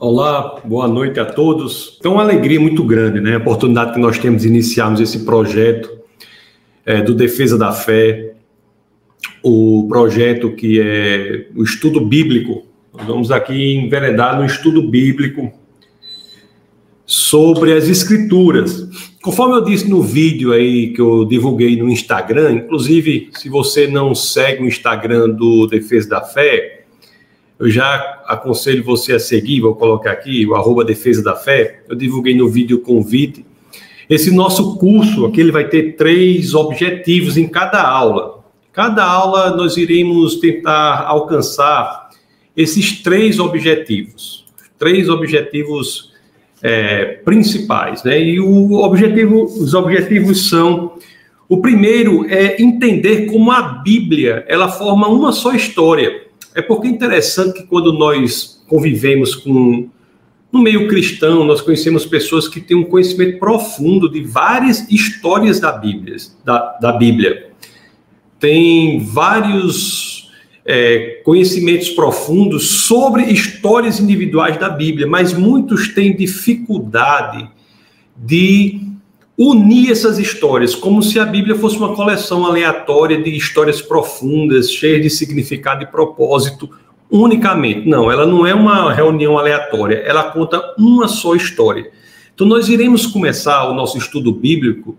Olá, 0.00 0.60
boa 0.64 0.86
noite 0.86 1.18
a 1.18 1.24
todos. 1.24 1.96
Então, 1.98 2.12
uma 2.12 2.22
alegria 2.22 2.60
muito 2.60 2.84
grande, 2.84 3.20
né? 3.20 3.34
A 3.34 3.38
oportunidade 3.38 3.94
que 3.94 3.98
nós 3.98 4.16
temos 4.16 4.42
de 4.42 4.48
iniciarmos 4.48 5.00
esse 5.00 5.24
projeto 5.24 5.90
é, 6.86 7.02
do 7.02 7.12
Defesa 7.12 7.58
da 7.58 7.72
Fé, 7.72 8.34
o 9.42 9.88
projeto 9.88 10.52
que 10.52 10.80
é 10.80 11.48
o 11.52 11.64
estudo 11.64 12.00
bíblico. 12.00 12.64
Nós 12.96 13.08
vamos 13.08 13.32
aqui 13.32 13.74
enveredar 13.74 14.38
no 14.38 14.46
estudo 14.46 14.88
bíblico 14.88 15.52
sobre 17.04 17.72
as 17.72 17.88
Escrituras. 17.88 18.88
Conforme 19.20 19.56
eu 19.56 19.64
disse 19.64 19.90
no 19.90 20.00
vídeo 20.00 20.52
aí 20.52 20.92
que 20.92 21.00
eu 21.00 21.24
divulguei 21.24 21.76
no 21.76 21.88
Instagram, 21.88 22.52
inclusive, 22.52 23.30
se 23.32 23.48
você 23.48 23.88
não 23.88 24.14
segue 24.14 24.62
o 24.62 24.68
Instagram 24.68 25.30
do 25.30 25.66
Defesa 25.66 26.08
da 26.08 26.20
Fé, 26.20 26.77
eu 27.58 27.68
já 27.68 28.22
aconselho 28.26 28.84
você 28.84 29.14
a 29.14 29.18
seguir, 29.18 29.60
vou 29.60 29.74
colocar 29.74 30.12
aqui, 30.12 30.46
o 30.46 30.54
arroba 30.54 30.84
Defesa 30.84 31.22
da 31.22 31.34
Fé. 31.34 31.80
Eu 31.88 31.96
divulguei 31.96 32.34
no 32.36 32.48
vídeo 32.48 32.80
convite. 32.80 33.44
Esse 34.08 34.30
nosso 34.30 34.76
curso 34.76 35.26
aqui 35.26 35.40
ele 35.40 35.50
vai 35.50 35.68
ter 35.68 35.96
três 35.96 36.54
objetivos 36.54 37.36
em 37.36 37.48
cada 37.48 37.82
aula. 37.82 38.44
Cada 38.72 39.04
aula 39.04 39.56
nós 39.56 39.76
iremos 39.76 40.36
tentar 40.36 41.04
alcançar 41.06 42.10
esses 42.56 43.02
três 43.02 43.40
objetivos. 43.40 44.46
Três 44.78 45.08
objetivos 45.08 46.12
é, 46.62 47.04
principais. 47.24 48.04
Né? 48.04 48.22
E 48.22 48.40
o 48.40 48.74
objetivo, 48.74 49.42
os 49.42 49.74
objetivos 49.74 50.48
são 50.48 50.92
o 51.48 51.62
primeiro 51.62 52.26
é 52.28 52.60
entender 52.62 53.24
como 53.26 53.50
a 53.50 53.62
Bíblia 53.62 54.44
ela 54.46 54.68
forma 54.68 55.08
uma 55.08 55.32
só 55.32 55.54
história. 55.54 56.27
É 56.54 56.62
porque 56.62 56.88
é 56.88 56.90
interessante 56.90 57.60
que 57.60 57.66
quando 57.66 57.92
nós 57.92 58.62
convivemos 58.68 59.34
com 59.34 59.88
no 60.50 60.62
meio 60.62 60.88
cristão, 60.88 61.44
nós 61.44 61.60
conhecemos 61.60 62.06
pessoas 62.06 62.48
que 62.48 62.60
têm 62.60 62.76
um 62.76 62.84
conhecimento 62.84 63.38
profundo 63.38 64.10
de 64.10 64.22
várias 64.22 64.90
histórias 64.90 65.60
da 65.60 65.70
Bíblia. 65.70 66.16
Da, 66.42 66.78
da 66.80 66.92
Bíblia. 66.92 67.50
Tem 68.40 68.98
vários 69.00 70.30
é, 70.64 71.20
conhecimentos 71.22 71.90
profundos 71.90 72.68
sobre 72.68 73.24
histórias 73.24 74.00
individuais 74.00 74.58
da 74.58 74.70
Bíblia, 74.70 75.06
mas 75.06 75.34
muitos 75.34 75.88
têm 75.88 76.16
dificuldade 76.16 77.48
de 78.16 78.87
unir 79.38 79.92
essas 79.92 80.18
histórias, 80.18 80.74
como 80.74 81.00
se 81.00 81.20
a 81.20 81.24
Bíblia 81.24 81.54
fosse 81.54 81.76
uma 81.76 81.94
coleção 81.94 82.44
aleatória 82.44 83.22
de 83.22 83.30
histórias 83.30 83.80
profundas, 83.80 84.72
cheias 84.72 85.00
de 85.00 85.08
significado 85.08 85.84
e 85.84 85.86
propósito 85.86 86.68
unicamente. 87.08 87.88
Não, 87.88 88.10
ela 88.10 88.26
não 88.26 88.44
é 88.44 88.52
uma 88.52 88.92
reunião 88.92 89.38
aleatória, 89.38 90.02
ela 90.04 90.24
conta 90.24 90.74
uma 90.76 91.06
só 91.06 91.36
história. 91.36 91.88
Então, 92.34 92.46
nós 92.46 92.68
iremos 92.68 93.06
começar 93.06 93.68
o 93.68 93.74
nosso 93.74 93.96
estudo 93.96 94.32
bíblico 94.32 94.96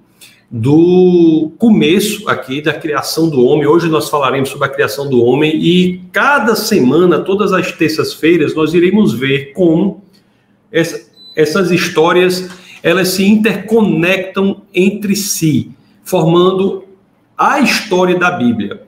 do 0.49 1.51
começo 1.57 2.27
aqui 2.27 2.61
da 2.61 2.73
criação 2.73 3.29
do 3.29 3.45
homem. 3.45 3.67
Hoje 3.67 3.87
nós 3.87 4.09
falaremos 4.09 4.49
sobre 4.49 4.67
a 4.67 4.71
criação 4.71 5.07
do 5.07 5.23
homem 5.23 5.55
e 5.55 6.01
cada 6.11 6.55
semana, 6.55 7.19
todas 7.19 7.53
as 7.53 7.71
terças-feiras, 7.71 8.55
nós 8.55 8.73
iremos 8.73 9.13
ver 9.13 9.53
como 9.53 10.03
essa, 10.71 11.07
essas 11.35 11.71
histórias 11.71 12.49
elas 12.81 13.09
se 13.09 13.25
interconectam 13.25 14.61
entre 14.73 15.15
si, 15.15 15.71
formando 16.03 16.85
a 17.37 17.59
história 17.59 18.17
da 18.17 18.31
Bíblia. 18.31 18.83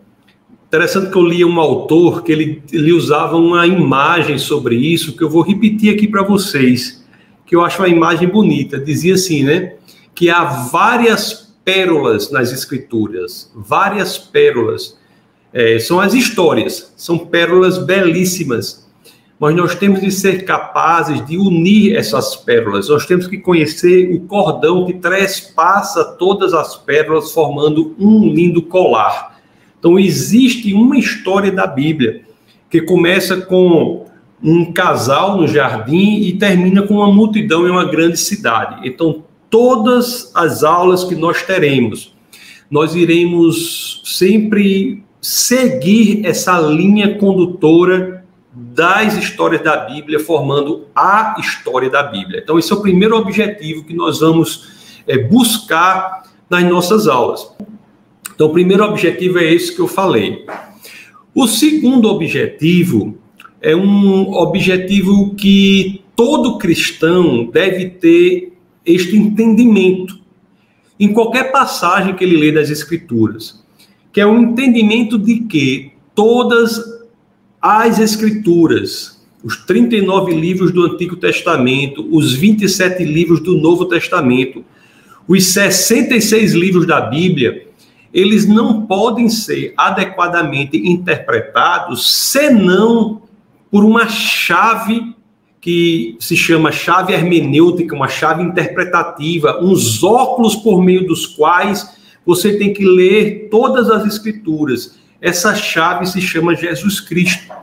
Interessante 0.67 1.11
que 1.11 1.17
eu 1.17 1.23
li 1.23 1.43
um 1.43 1.59
autor 1.59 2.23
que 2.23 2.31
ele, 2.31 2.63
ele 2.71 2.93
usava 2.93 3.35
uma 3.35 3.67
imagem 3.67 4.37
sobre 4.37 4.75
isso, 4.75 5.15
que 5.15 5.23
eu 5.23 5.29
vou 5.29 5.41
repetir 5.41 5.93
aqui 5.93 6.07
para 6.07 6.23
vocês, 6.23 7.05
que 7.45 7.55
eu 7.55 7.63
acho 7.63 7.79
uma 7.79 7.89
imagem 7.89 8.27
bonita. 8.27 8.79
Dizia 8.79 9.15
assim, 9.15 9.43
né? 9.43 9.73
Que 10.15 10.29
há 10.29 10.43
várias 10.43 11.53
pérolas 11.65 12.31
nas 12.31 12.53
escrituras, 12.53 13.51
várias 13.53 14.17
pérolas. 14.17 14.97
É, 15.53 15.77
são 15.79 15.99
as 15.99 16.13
histórias, 16.13 16.93
são 16.95 17.17
pérolas 17.17 17.77
belíssimas 17.77 18.89
mas 19.41 19.55
nós 19.55 19.73
temos 19.73 20.01
de 20.01 20.11
ser 20.11 20.45
capazes 20.45 21.25
de 21.25 21.35
unir 21.35 21.95
essas 21.95 22.35
pérolas. 22.35 22.89
Nós 22.89 23.07
temos 23.07 23.25
que 23.25 23.39
conhecer 23.39 24.13
o 24.13 24.19
cordão 24.27 24.85
que 24.85 24.93
trespassa 24.93 26.05
todas 26.05 26.53
as 26.53 26.77
pérolas, 26.77 27.31
formando 27.31 27.95
um 27.97 28.31
lindo 28.31 28.61
colar. 28.61 29.41
Então, 29.79 29.97
existe 29.97 30.71
uma 30.75 30.95
história 30.95 31.51
da 31.51 31.65
Bíblia 31.65 32.21
que 32.69 32.81
começa 32.83 33.35
com 33.35 34.05
um 34.43 34.71
casal 34.71 35.37
no 35.37 35.47
jardim 35.47 36.21
e 36.21 36.33
termina 36.33 36.83
com 36.83 36.97
uma 36.97 37.11
multidão 37.11 37.67
em 37.67 37.71
uma 37.71 37.85
grande 37.85 38.17
cidade. 38.17 38.87
Então, 38.87 39.23
todas 39.49 40.31
as 40.35 40.63
aulas 40.63 41.03
que 41.03 41.15
nós 41.15 41.41
teremos, 41.41 42.13
nós 42.69 42.93
iremos 42.93 44.03
sempre 44.05 45.03
seguir 45.19 46.27
essa 46.27 46.59
linha 46.59 47.17
condutora 47.17 48.20
das 48.53 49.15
histórias 49.15 49.61
da 49.61 49.77
Bíblia, 49.77 50.19
formando 50.19 50.87
a 50.95 51.35
história 51.39 51.89
da 51.89 52.03
Bíblia. 52.03 52.41
Então, 52.43 52.59
esse 52.59 52.71
é 52.71 52.75
o 52.75 52.81
primeiro 52.81 53.15
objetivo 53.15 53.83
que 53.83 53.93
nós 53.93 54.19
vamos 54.19 55.01
é, 55.07 55.17
buscar 55.17 56.23
nas 56.49 56.63
nossas 56.65 57.07
aulas. 57.07 57.49
Então, 58.33 58.47
o 58.47 58.53
primeiro 58.53 58.83
objetivo 58.83 59.39
é 59.39 59.53
esse 59.53 59.73
que 59.73 59.79
eu 59.79 59.87
falei. 59.87 60.45
O 61.33 61.47
segundo 61.47 62.09
objetivo 62.09 63.17
é 63.61 63.75
um 63.75 64.33
objetivo 64.33 65.33
que 65.35 66.03
todo 66.15 66.57
cristão 66.57 67.45
deve 67.45 67.85
ter 67.85 68.53
este 68.85 69.15
entendimento 69.15 70.19
em 70.99 71.13
qualquer 71.13 71.51
passagem 71.51 72.15
que 72.15 72.23
ele 72.23 72.37
lê 72.37 72.51
das 72.51 72.69
Escrituras, 72.69 73.63
que 74.11 74.19
é 74.19 74.25
o 74.25 74.37
entendimento 74.37 75.17
de 75.17 75.39
que 75.41 75.93
todas 76.13 76.90
as 77.61 77.99
Escrituras, 77.99 79.21
os 79.43 79.55
39 79.55 80.33
livros 80.33 80.71
do 80.71 80.83
Antigo 80.83 81.15
Testamento, 81.15 82.07
os 82.11 82.33
27 82.33 83.03
livros 83.03 83.39
do 83.39 83.57
Novo 83.57 83.85
Testamento, 83.85 84.65
os 85.27 85.45
66 85.45 86.53
livros 86.53 86.87
da 86.87 87.01
Bíblia, 87.01 87.67
eles 88.11 88.47
não 88.47 88.85
podem 88.87 89.29
ser 89.29 89.73
adequadamente 89.77 90.75
interpretados 90.77 92.31
senão 92.31 93.21
por 93.69 93.85
uma 93.85 94.07
chave 94.09 95.15
que 95.61 96.17
se 96.19 96.35
chama 96.35 96.71
chave 96.71 97.13
hermenêutica, 97.13 97.95
uma 97.95 98.07
chave 98.07 98.41
interpretativa, 98.43 99.63
uns 99.63 100.03
óculos 100.03 100.55
por 100.55 100.83
meio 100.83 101.05
dos 101.05 101.27
quais 101.27 101.87
você 102.25 102.57
tem 102.57 102.73
que 102.73 102.83
ler 102.83 103.47
todas 103.49 103.89
as 103.89 104.05
escrituras 104.05 104.99
essa 105.21 105.53
chave 105.53 106.07
se 106.07 106.19
chama 106.19 106.55
Jesus 106.55 106.99
Cristo. 106.99 107.53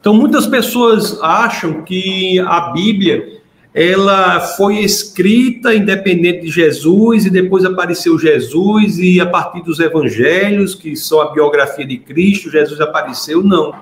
Então, 0.00 0.14
muitas 0.14 0.46
pessoas 0.46 1.18
acham 1.20 1.82
que 1.82 2.38
a 2.38 2.72
Bíblia 2.72 3.34
ela 3.74 4.38
foi 4.38 4.78
escrita 4.84 5.74
independente 5.74 6.42
de 6.42 6.50
Jesus 6.50 7.26
e 7.26 7.30
depois 7.30 7.64
apareceu 7.64 8.16
Jesus 8.16 8.98
e 8.98 9.20
a 9.20 9.26
partir 9.26 9.64
dos 9.64 9.80
evangelhos, 9.80 10.76
que 10.76 10.94
são 10.94 11.20
a 11.20 11.32
biografia 11.32 11.84
de 11.84 11.98
Cristo, 11.98 12.50
Jesus 12.50 12.80
apareceu. 12.80 13.42
Não. 13.42 13.74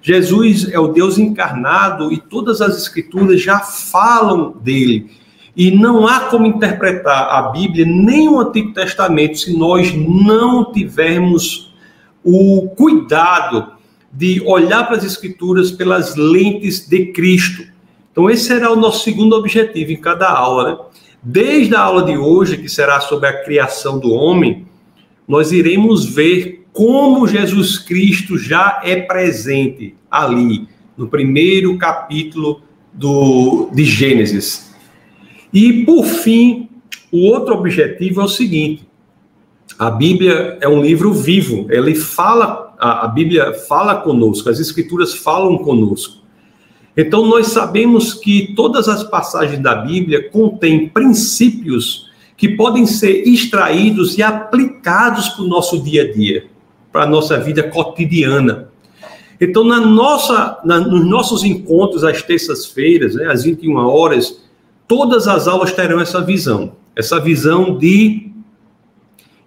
Jesus 0.00 0.70
é 0.70 0.78
o 0.78 0.88
Deus 0.88 1.18
encarnado 1.18 2.12
e 2.12 2.18
todas 2.18 2.60
as 2.60 2.76
escrituras 2.76 3.42
já 3.42 3.58
falam 3.58 4.52
dele. 4.62 5.10
E 5.56 5.70
não 5.72 6.06
há 6.06 6.20
como 6.20 6.46
interpretar 6.46 7.28
a 7.28 7.50
Bíblia 7.50 7.84
nem 7.84 8.28
o 8.28 8.38
Antigo 8.38 8.72
Testamento 8.72 9.38
se 9.38 9.56
nós 9.56 9.92
não 9.92 10.72
tivermos 10.72 11.71
o 12.24 12.68
cuidado 12.76 13.72
de 14.12 14.42
olhar 14.42 14.86
para 14.86 14.96
as 14.96 15.04
Escrituras 15.04 15.70
pelas 15.70 16.16
lentes 16.16 16.86
de 16.86 17.06
Cristo. 17.06 17.64
Então, 18.10 18.28
esse 18.28 18.44
será 18.44 18.70
o 18.70 18.76
nosso 18.76 19.04
segundo 19.04 19.34
objetivo 19.34 19.92
em 19.92 19.96
cada 19.96 20.28
aula. 20.28 20.70
Né? 20.70 20.78
Desde 21.22 21.74
a 21.74 21.80
aula 21.80 22.04
de 22.04 22.16
hoje, 22.16 22.58
que 22.58 22.68
será 22.68 23.00
sobre 23.00 23.28
a 23.28 23.42
criação 23.42 23.98
do 23.98 24.12
homem, 24.12 24.66
nós 25.26 25.50
iremos 25.50 26.04
ver 26.04 26.66
como 26.72 27.26
Jesus 27.26 27.78
Cristo 27.78 28.36
já 28.36 28.80
é 28.84 28.96
presente 28.96 29.94
ali, 30.10 30.66
no 30.96 31.08
primeiro 31.08 31.76
capítulo 31.78 32.62
do, 32.92 33.70
de 33.72 33.84
Gênesis. 33.84 34.74
E, 35.52 35.84
por 35.84 36.04
fim, 36.04 36.68
o 37.10 37.26
outro 37.28 37.54
objetivo 37.54 38.20
é 38.20 38.24
o 38.24 38.28
seguinte: 38.28 38.86
a 39.82 39.90
Bíblia 39.90 40.58
é 40.60 40.68
um 40.68 40.80
livro 40.80 41.12
vivo, 41.12 41.66
ele 41.68 41.96
fala, 41.96 42.72
a, 42.78 43.08
Bíblia 43.08 43.52
fala 43.52 43.96
conosco, 43.96 44.48
as 44.48 44.60
Escrituras 44.60 45.12
falam 45.12 45.58
conosco. 45.58 46.22
Então, 46.96 47.26
nós 47.26 47.48
sabemos 47.48 48.14
que 48.14 48.52
todas 48.54 48.86
as 48.86 49.02
passagens 49.02 49.60
da 49.60 49.74
Bíblia 49.74 50.30
contêm 50.30 50.88
princípios 50.88 52.08
que 52.36 52.50
podem 52.50 52.86
ser 52.86 53.26
extraídos 53.26 54.16
e 54.16 54.22
aplicados 54.22 55.30
para 55.30 55.42
o 55.42 55.48
nosso 55.48 55.82
dia 55.82 56.02
a 56.02 56.12
dia, 56.12 56.46
para 56.92 57.02
a 57.02 57.06
nossa 57.06 57.36
vida 57.40 57.64
cotidiana. 57.64 58.68
Então, 59.40 59.64
na 59.64 59.80
nossa, 59.80 60.60
na, 60.64 60.78
nos 60.78 61.04
nossos 61.04 61.42
encontros 61.42 62.04
às 62.04 62.22
terças-feiras, 62.22 63.16
né, 63.16 63.26
às 63.26 63.42
21 63.42 63.74
horas, 63.78 64.44
todas 64.86 65.26
as 65.26 65.48
aulas 65.48 65.72
terão 65.72 66.00
essa 66.00 66.20
visão, 66.20 66.76
essa 66.94 67.18
visão 67.18 67.76
de 67.76 68.31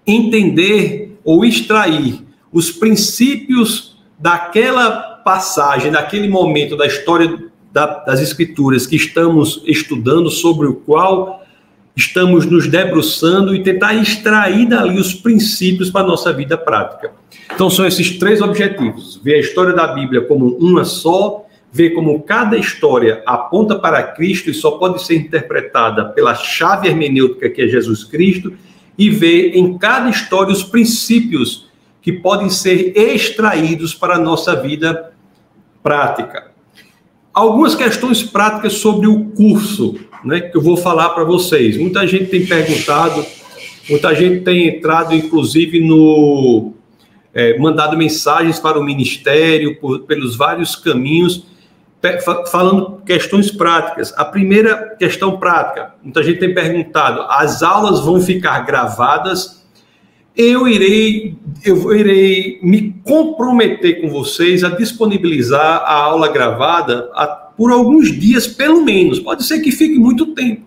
entender 0.06 1.18
ou 1.24 1.44
extrair 1.44 2.22
os 2.52 2.72
princípios 2.72 3.98
daquela 4.18 5.22
passagem, 5.26 5.92
daquele 5.92 6.28
momento 6.28 6.78
da 6.78 6.86
história 6.86 7.46
da, 7.72 7.86
das 8.06 8.22
Escrituras 8.22 8.88
que 8.88 8.96
estamos 8.96 9.62
estudando, 9.66 10.30
sobre 10.30 10.68
o 10.68 10.76
qual 10.76 11.44
estamos 11.96 12.46
nos 12.46 12.68
debruçando 12.68 13.56
e 13.56 13.64
tentar 13.64 13.94
extrair 13.96 14.68
dali 14.68 15.00
os 15.00 15.14
princípios 15.14 15.90
para 15.90 16.02
a 16.02 16.08
nossa 16.08 16.32
vida 16.32 16.58
prática. 16.58 17.12
Então, 17.54 17.70
são 17.70 17.86
esses 17.86 18.18
três 18.18 18.42
objetivos: 18.42 19.20
ver 19.24 19.36
a 19.36 19.40
história 19.40 19.74
da 19.74 19.88
Bíblia 19.88 20.22
como 20.22 20.58
uma 20.58 20.86
só, 20.86 21.46
ver 21.72 21.92
como 21.92 22.22
cada 22.22 22.58
história 22.58 23.22
aponta 23.26 23.76
para 23.76 24.02
Cristo 24.04 24.50
e 24.50 24.54
só 24.54 24.72
pode 24.72 25.04
ser 25.04 25.16
interpretada 25.16 26.06
pela 26.06 26.36
chave 26.36 26.88
hermenêutica 26.88 27.50
que 27.50 27.62
é 27.62 27.68
Jesus 27.68 28.04
Cristo, 28.04 28.54
e 28.98 29.10
ver 29.10 29.56
em 29.56 29.78
cada 29.78 30.10
história 30.10 30.52
os 30.52 30.64
princípios 30.64 31.68
que 32.02 32.12
podem 32.12 32.50
ser 32.50 32.94
extraídos 32.96 33.94
para 33.94 34.16
a 34.16 34.20
nossa 34.20 34.56
vida 34.56 35.12
prática. 35.82 36.52
Algumas 37.34 37.76
questões 37.76 38.24
práticas 38.24 38.74
sobre 38.74 39.08
o 39.08 39.26
curso 39.32 40.00
né, 40.24 40.40
que 40.40 40.58
eu 40.58 40.62
vou 40.62 40.78
falar 40.78 41.10
para 41.10 41.24
vocês. 41.24 41.78
Muita 41.78 42.06
gente 42.08 42.26
tem 42.26 42.46
perguntado, 42.46 43.26
muita 43.90 44.14
gente 44.16 44.44
tem 44.44 44.68
entrado, 44.68 45.16
inclusive, 45.16 45.80
no. 45.80 46.74
É, 47.34 47.58
mandado 47.60 47.98
mensagens 47.98 48.60
para 48.60 48.80
o 48.80 48.84
ministério 48.84 49.76
por, 49.82 50.04
pelos 50.04 50.38
vários 50.38 50.74
caminhos, 50.74 51.46
falando 52.52 53.02
questões 53.06 53.52
práticas. 53.52 54.14
A 54.18 54.26
primeira 54.26 54.96
questão 54.98 55.38
prática, 55.38 55.94
muita 56.04 56.24
gente 56.24 56.40
tem 56.40 56.54
perguntado: 56.54 57.22
as 57.30 57.64
aulas 57.64 58.02
vão 58.02 58.20
ficar 58.22 58.66
gravadas? 58.66 59.66
Eu 60.36 60.68
irei, 60.68 61.38
eu 61.64 61.96
irei 61.96 62.60
me 62.62 62.94
comprometer 63.06 64.02
com 64.02 64.10
vocês 64.10 64.66
a 64.66 64.70
disponibilizar 64.70 65.84
a 65.86 65.94
aula 65.94 66.28
gravada 66.28 67.10
a 67.14 67.46
por 67.58 67.72
alguns 67.72 68.12
dias, 68.12 68.48
pelo 68.48 68.84
menos. 68.84 69.20
Pode 69.20 69.44
ser 69.44 69.60
que 69.60 69.72
fique 69.72 69.98
muito 69.98 70.28
tempo, 70.28 70.64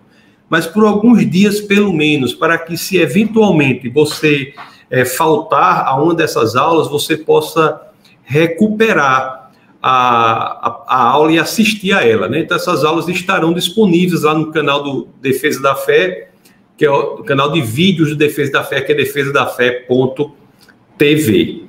mas 0.49 0.65
por 0.65 0.83
alguns 0.83 1.29
dias, 1.29 1.61
pelo 1.61 1.93
menos, 1.93 2.33
para 2.33 2.57
que, 2.57 2.77
se 2.77 2.97
eventualmente 2.97 3.89
você 3.89 4.53
é, 4.89 5.05
faltar 5.05 5.85
a 5.85 6.01
uma 6.01 6.15
dessas 6.15 6.55
aulas, 6.55 6.89
você 6.89 7.15
possa 7.15 7.79
recuperar 8.23 9.38
a, 9.81 10.83
a, 10.87 11.03
aula 11.09 11.31
e 11.31 11.39
assistir 11.39 11.93
a 11.93 12.05
ela. 12.05 12.27
Né? 12.27 12.39
Então, 12.39 12.57
essas 12.57 12.83
aulas 12.83 13.07
estarão 13.07 13.53
disponíveis 13.53 14.23
lá 14.23 14.33
no 14.33 14.51
canal 14.51 14.83
do 14.83 15.07
Defesa 15.21 15.61
da 15.61 15.75
Fé, 15.75 16.31
que 16.77 16.85
é 16.85 16.91
o 16.91 17.23
canal 17.23 17.51
de 17.51 17.61
vídeos 17.61 18.09
do 18.09 18.15
Defesa 18.15 18.53
da 18.53 18.63
Fé, 18.63 18.81
que 18.81 18.91
é 18.91 18.95
defesadafé.tv. 18.95 21.63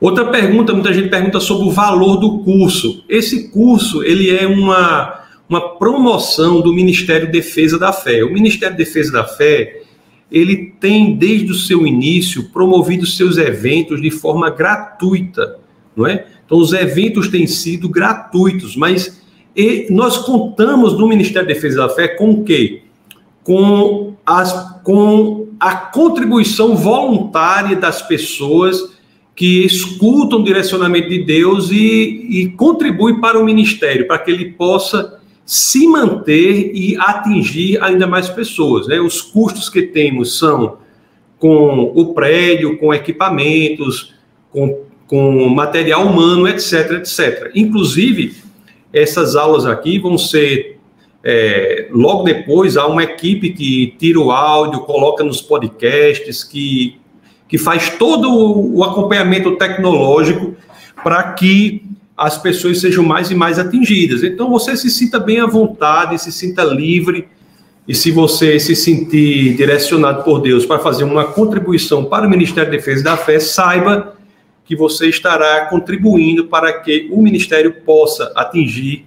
Outra 0.00 0.26
pergunta, 0.26 0.74
muita 0.74 0.92
gente 0.92 1.08
pergunta 1.08 1.40
sobre 1.40 1.66
o 1.66 1.70
valor 1.70 2.18
do 2.18 2.40
curso. 2.40 3.02
Esse 3.08 3.48
curso, 3.48 4.04
ele 4.04 4.30
é 4.30 4.46
uma, 4.46 5.22
uma 5.48 5.78
promoção 5.78 6.60
do 6.60 6.72
Ministério 6.72 7.30
Defesa 7.30 7.78
da 7.78 7.92
Fé. 7.92 8.22
O 8.22 8.32
Ministério 8.32 8.76
Defesa 8.76 9.12
da 9.12 9.24
Fé, 9.24 9.80
ele 10.30 10.74
tem 10.78 11.16
desde 11.16 11.50
o 11.50 11.54
seu 11.54 11.86
início 11.86 12.50
promovido 12.50 13.06
seus 13.06 13.38
eventos 13.38 14.02
de 14.02 14.10
forma 14.10 14.50
gratuita, 14.50 15.58
não 15.96 16.06
é? 16.06 16.26
Então 16.46 16.58
os 16.58 16.72
eventos 16.72 17.28
têm 17.28 17.46
sido 17.46 17.88
gratuitos, 17.88 18.76
mas 18.76 19.20
nós 19.90 20.18
contamos 20.18 20.92
no 20.94 21.08
Ministério 21.08 21.46
Defesa 21.46 21.78
da 21.78 21.88
Fé 21.88 22.08
com 22.08 22.30
o 22.30 22.44
quê? 22.44 22.82
Com, 23.42 24.14
as, 24.24 24.80
com 24.82 25.48
a 25.58 25.74
contribuição 25.74 26.76
voluntária 26.76 27.76
das 27.76 28.02
pessoas 28.02 28.96
que 29.34 29.64
escutam 29.64 30.40
o 30.40 30.44
direcionamento 30.44 31.08
de 31.08 31.22
Deus 31.22 31.70
e, 31.70 32.26
e 32.30 32.48
contribuem 32.56 33.20
para 33.20 33.38
o 33.38 33.44
ministério, 33.44 34.06
para 34.06 34.18
que 34.18 34.30
ele 34.30 34.52
possa 34.52 35.20
se 35.44 35.86
manter 35.86 36.72
e 36.74 36.96
atingir 36.98 37.82
ainda 37.82 38.06
mais 38.06 38.28
pessoas. 38.28 38.88
Né? 38.88 38.98
Os 38.98 39.20
custos 39.20 39.68
que 39.68 39.82
temos 39.82 40.38
são 40.38 40.78
com 41.38 41.92
o 41.94 42.14
prédio, 42.14 42.78
com 42.78 42.92
equipamentos, 42.92 44.14
com, 44.50 44.85
com 45.06 45.48
material 45.48 46.06
humano, 46.06 46.48
etc, 46.48 46.92
etc. 46.92 47.50
Inclusive, 47.54 48.34
essas 48.92 49.36
aulas 49.36 49.66
aqui 49.66 49.98
vão 49.98 50.18
ser 50.18 50.78
é, 51.22 51.88
logo 51.90 52.22
depois 52.22 52.76
há 52.76 52.86
uma 52.86 53.02
equipe 53.02 53.50
que 53.50 53.94
tira 53.98 54.20
o 54.20 54.30
áudio, 54.30 54.80
coloca 54.80 55.24
nos 55.24 55.40
podcasts, 55.40 56.44
que 56.44 56.98
que 57.48 57.58
faz 57.58 57.90
todo 57.90 58.28
o 58.74 58.82
acompanhamento 58.82 59.56
tecnológico 59.56 60.56
para 61.02 61.22
que 61.32 61.82
as 62.16 62.38
pessoas 62.38 62.80
sejam 62.80 63.04
mais 63.04 63.30
e 63.30 63.34
mais 63.34 63.58
atingidas. 63.58 64.22
Então, 64.22 64.50
você 64.50 64.76
se 64.76 64.90
sinta 64.90 65.18
bem 65.18 65.40
à 65.40 65.46
vontade, 65.46 66.20
se 66.20 66.32
sinta 66.32 66.64
livre, 66.64 67.28
e 67.86 67.94
se 67.94 68.10
você 68.10 68.58
se 68.58 68.74
sentir 68.74 69.54
direcionado 69.54 70.24
por 70.24 70.40
Deus 70.40 70.66
para 70.66 70.78
fazer 70.78 71.04
uma 71.04 71.24
contribuição 71.24 72.04
para 72.04 72.26
o 72.26 72.30
Ministério 72.30 72.70
da 72.70 72.76
Defesa 72.76 73.04
da 73.04 73.16
Fé, 73.16 73.38
saiba 73.38 74.15
que 74.66 74.76
você 74.76 75.08
estará 75.08 75.66
contribuindo 75.66 76.46
para 76.46 76.72
que 76.72 77.08
o 77.10 77.22
Ministério 77.22 77.72
possa 77.84 78.32
atingir 78.34 79.06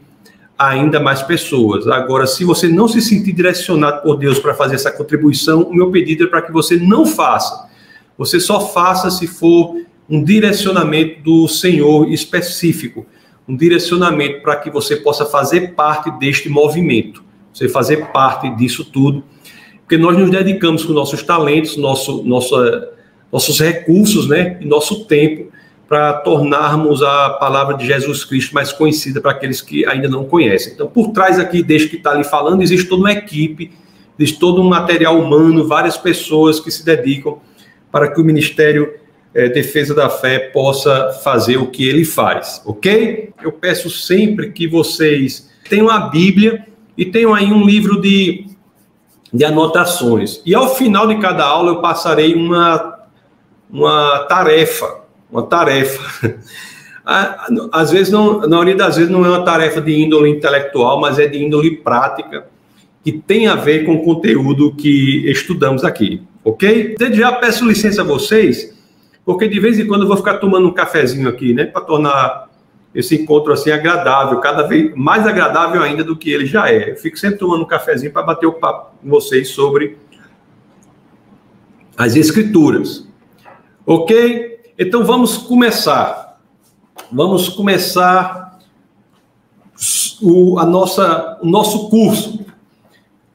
ainda 0.57 0.99
mais 0.99 1.21
pessoas. 1.21 1.87
Agora, 1.87 2.25
se 2.25 2.43
você 2.43 2.67
não 2.67 2.87
se 2.87 3.01
sentir 3.01 3.33
direcionado 3.33 4.01
por 4.01 4.17
Deus 4.17 4.39
para 4.39 4.53
fazer 4.53 4.75
essa 4.75 4.91
contribuição, 4.91 5.63
o 5.63 5.73
meu 5.73 5.91
pedido 5.91 6.23
é 6.23 6.27
para 6.27 6.41
que 6.41 6.51
você 6.51 6.77
não 6.77 7.05
faça 7.05 7.69
você 8.19 8.37
só 8.37 8.59
faça 8.59 9.09
se 9.09 9.25
for 9.25 9.77
um 10.09 10.21
direcionamento 10.21 11.23
do 11.23 11.47
Senhor 11.47 12.11
específico, 12.11 13.05
um 13.47 13.55
direcionamento 13.55 14.41
para 14.41 14.57
que 14.57 14.69
você 14.69 14.97
possa 14.97 15.25
fazer 15.25 15.73
parte 15.73 16.11
deste 16.19 16.49
movimento, 16.49 17.23
você 17.53 17.69
fazer 17.69 18.11
parte 18.11 18.49
disso 18.57 18.83
tudo, 18.83 19.23
porque 19.79 19.97
nós 19.97 20.17
nos 20.17 20.29
dedicamos 20.29 20.83
com 20.83 20.91
nossos 20.91 21.23
talentos, 21.23 21.77
nosso, 21.77 22.21
nossa, 22.23 22.89
nossos 23.31 23.59
recursos, 23.59 24.27
né, 24.27 24.57
e 24.59 24.65
nosso 24.65 25.05
tempo 25.05 25.51
para 25.87 26.13
tornarmos 26.13 27.01
a 27.01 27.31
palavra 27.31 27.75
de 27.75 27.87
Jesus 27.87 28.23
Cristo 28.23 28.53
mais 28.53 28.71
conhecida 28.71 29.19
para 29.19 29.31
aqueles 29.31 29.59
que 29.59 29.85
ainda 29.87 30.07
não 30.07 30.23
conhecem. 30.23 30.73
Então, 30.73 30.87
por 30.87 31.09
trás 31.09 31.39
aqui 31.39 31.63
deste 31.63 31.89
que 31.89 31.95
está 31.95 32.11
ali 32.11 32.23
falando, 32.23 32.61
existe 32.61 32.87
toda 32.87 33.01
uma 33.01 33.11
equipe, 33.11 33.71
existe 34.17 34.39
todo 34.39 34.61
um 34.61 34.69
material 34.69 35.19
humano, 35.19 35.67
várias 35.67 35.97
pessoas 35.97 36.59
que 36.59 36.69
se 36.69 36.85
dedicam 36.85 37.39
para 37.91 38.11
que 38.11 38.21
o 38.21 38.23
Ministério 38.23 38.93
é, 39.33 39.49
Defesa 39.49 39.95
da 39.95 40.09
Fé 40.09 40.37
possa 40.37 41.11
fazer 41.23 41.57
o 41.57 41.67
que 41.67 41.87
ele 41.87 42.05
faz, 42.05 42.61
ok? 42.65 43.31
Eu 43.41 43.51
peço 43.51 43.89
sempre 43.89 44.51
que 44.51 44.67
vocês 44.67 45.49
tenham 45.67 45.89
a 45.89 45.99
Bíblia 45.99 46.67
e 46.97 47.05
tenham 47.05 47.33
aí 47.33 47.51
um 47.51 47.65
livro 47.65 47.99
de, 48.01 48.45
de 49.33 49.45
anotações. 49.45 50.41
E 50.45 50.53
ao 50.53 50.75
final 50.75 51.07
de 51.07 51.17
cada 51.19 51.45
aula 51.45 51.71
eu 51.71 51.81
passarei 51.81 52.35
uma, 52.35 52.88
uma 53.69 54.25
tarefa, 54.29 55.01
uma 55.31 55.43
tarefa. 55.43 56.39
Às 57.71 57.91
vezes, 57.91 58.11
não, 58.11 58.41
na 58.41 58.47
maioria 58.49 58.75
das 58.75 58.97
vezes, 58.97 59.11
não 59.11 59.25
é 59.25 59.29
uma 59.29 59.43
tarefa 59.43 59.81
de 59.81 59.93
índole 59.93 60.29
intelectual, 60.29 60.99
mas 60.99 61.17
é 61.17 61.27
de 61.27 61.43
índole 61.43 61.77
prática, 61.77 62.47
que 63.03 63.11
tem 63.11 63.47
a 63.47 63.55
ver 63.55 63.85
com 63.85 63.95
o 63.95 64.03
conteúdo 64.03 64.75
que 64.75 65.29
estudamos 65.29 65.83
aqui 65.83 66.21
ok? 66.43 66.95
Desde 66.97 67.17
já 67.17 67.31
peço 67.33 67.65
licença 67.65 68.01
a 68.01 68.05
vocês, 68.05 68.75
porque 69.25 69.47
de 69.47 69.59
vez 69.59 69.79
em 69.79 69.87
quando 69.87 70.01
eu 70.01 70.07
vou 70.07 70.17
ficar 70.17 70.37
tomando 70.37 70.67
um 70.67 70.73
cafezinho 70.73 71.29
aqui, 71.29 71.53
né, 71.53 71.65
para 71.65 71.81
tornar 71.81 72.49
esse 72.93 73.15
encontro 73.15 73.53
assim 73.53 73.71
agradável, 73.71 74.39
cada 74.39 74.63
vez 74.63 74.93
mais 74.95 75.27
agradável 75.27 75.81
ainda 75.81 76.03
do 76.03 76.15
que 76.15 76.31
ele 76.31 76.45
já 76.45 76.69
é. 76.71 76.91
Eu 76.91 76.95
fico 76.95 77.17
sempre 77.17 77.37
tomando 77.37 77.63
um 77.63 77.67
cafezinho 77.67 78.11
para 78.11 78.23
bater 78.23 78.47
o 78.47 78.53
papo 78.53 78.95
com 79.01 79.09
vocês 79.09 79.49
sobre 79.49 79.97
as 81.95 82.15
escrituras. 82.15 83.07
Ok? 83.89 84.59
Então 84.77 85.03
vamos 85.03 85.35
começar. 85.35 86.39
Vamos 87.11 87.49
começar 87.49 88.59
o, 90.21 90.59
a 90.59 90.65
nossa, 90.65 91.39
o 91.41 91.47
nosso 91.47 91.89
curso. 91.89 92.45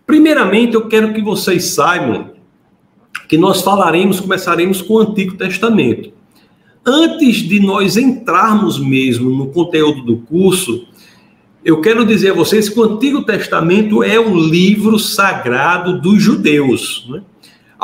Primeiramente, 0.07 0.75
eu 0.75 0.87
quero 0.87 1.13
que 1.13 1.21
vocês 1.21 1.71
saibam 1.71 2.31
que 3.29 3.37
nós 3.37 3.63
falaremos, 3.63 4.21
começaremos 4.21 4.81
com 4.81 4.95
o 4.95 4.99
Antigo 5.01 5.37
Testamento. 5.37 6.13
Antes 6.87 7.39
de 7.39 7.59
nós 7.59 7.97
entrarmos 7.97 8.79
mesmo 8.79 9.31
no 9.31 9.49
conteúdo 9.49 10.03
do 10.03 10.19
curso, 10.19 10.87
eu 11.65 11.81
quero 11.81 12.07
dizer 12.07 12.31
a 12.31 12.35
vocês 12.35 12.69
que 12.69 12.79
o 12.79 12.85
Antigo 12.85 13.25
Testamento 13.25 14.05
é 14.05 14.21
o 14.21 14.33
livro 14.33 15.01
sagrado 15.01 16.01
dos 16.01 16.23
judeus. 16.23 17.09
Né? 17.09 17.23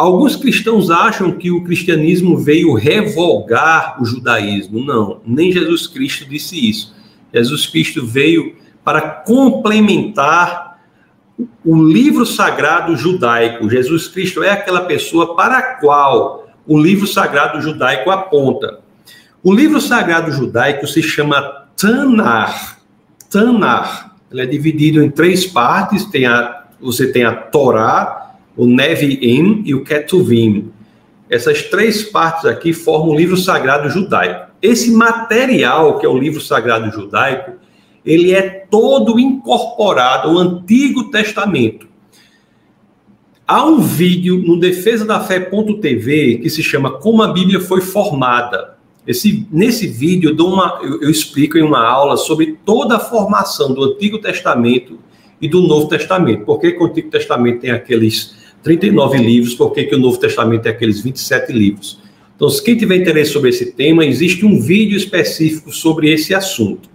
Alguns 0.00 0.34
cristãos 0.34 0.90
acham 0.90 1.32
que 1.32 1.50
o 1.50 1.62
cristianismo 1.62 2.38
veio 2.38 2.72
revogar 2.72 4.00
o 4.00 4.04
judaísmo. 4.06 4.82
Não, 4.82 5.20
nem 5.26 5.52
Jesus 5.52 5.86
Cristo 5.86 6.26
disse 6.26 6.70
isso. 6.70 6.96
Jesus 7.34 7.66
Cristo 7.66 8.06
veio 8.06 8.56
para 8.82 9.02
complementar 9.02 10.80
o 11.62 11.84
livro 11.84 12.24
sagrado 12.24 12.96
judaico. 12.96 13.68
Jesus 13.68 14.08
Cristo 14.08 14.42
é 14.42 14.48
aquela 14.48 14.86
pessoa 14.86 15.36
para 15.36 15.58
a 15.58 15.74
qual 15.74 16.48
o 16.66 16.80
livro 16.80 17.06
sagrado 17.06 17.60
judaico 17.60 18.10
aponta. 18.10 18.80
O 19.42 19.52
livro 19.52 19.82
sagrado 19.82 20.32
judaico 20.32 20.86
se 20.86 21.02
chama 21.02 21.66
Tanar. 21.76 22.78
Tanar. 23.28 24.16
Ele 24.32 24.40
é 24.40 24.46
dividido 24.46 25.04
em 25.04 25.10
três 25.10 25.44
partes. 25.44 26.06
Tem 26.06 26.24
a, 26.24 26.64
você 26.80 27.12
tem 27.12 27.22
a 27.22 27.34
Torá, 27.34 28.19
o 28.56 28.66
Nevi'im 28.66 29.62
e 29.64 29.74
o 29.74 29.84
Ketuvim. 29.84 30.70
Essas 31.28 31.62
três 31.62 32.02
partes 32.02 32.44
aqui 32.44 32.72
formam 32.72 33.10
o 33.10 33.16
livro 33.16 33.36
sagrado 33.36 33.88
judaico. 33.88 34.50
Esse 34.60 34.90
material, 34.90 35.98
que 35.98 36.04
é 36.04 36.08
o 36.08 36.18
livro 36.18 36.40
sagrado 36.40 36.90
judaico, 36.90 37.52
ele 38.04 38.32
é 38.32 38.42
todo 38.42 39.18
incorporado 39.18 40.28
ao 40.28 40.38
Antigo 40.38 41.10
Testamento. 41.10 41.88
Há 43.46 43.64
um 43.64 43.80
vídeo 43.80 44.38
no 44.38 44.58
defesa 44.58 45.04
da 45.04 45.20
fé.tv 45.20 46.38
que 46.38 46.50
se 46.50 46.62
chama 46.62 46.92
Como 46.98 47.22
a 47.22 47.32
Bíblia 47.32 47.60
foi 47.60 47.80
formada. 47.80 48.78
Esse, 49.06 49.46
nesse 49.50 49.86
vídeo 49.86 50.30
eu, 50.30 50.36
dou 50.36 50.52
uma, 50.52 50.78
eu, 50.82 51.02
eu 51.02 51.10
explico 51.10 51.58
em 51.58 51.62
uma 51.62 51.84
aula 51.84 52.16
sobre 52.16 52.58
toda 52.64 52.96
a 52.96 53.00
formação 53.00 53.72
do 53.74 53.82
Antigo 53.82 54.18
Testamento 54.18 54.98
e 55.40 55.48
do 55.48 55.62
Novo 55.62 55.88
Testamento. 55.88 56.44
Por 56.44 56.60
que, 56.60 56.76
o 56.78 56.84
Antigo 56.84 57.10
Testamento 57.10 57.60
tem 57.60 57.70
aqueles 57.70 58.36
39 58.62 59.18
livros, 59.18 59.54
por 59.54 59.72
que, 59.72 59.94
o 59.94 59.98
Novo 59.98 60.18
Testamento 60.18 60.62
tem 60.62 60.72
aqueles 60.72 61.00
27 61.00 61.52
livros? 61.52 62.00
Então, 62.36 62.48
se 62.48 62.62
quem 62.62 62.76
tiver 62.76 62.96
interesse 62.96 63.32
sobre 63.32 63.50
esse 63.50 63.72
tema, 63.72 64.04
existe 64.04 64.46
um 64.46 64.60
vídeo 64.60 64.96
específico 64.96 65.72
sobre 65.72 66.10
esse 66.10 66.34
assunto. 66.34 66.88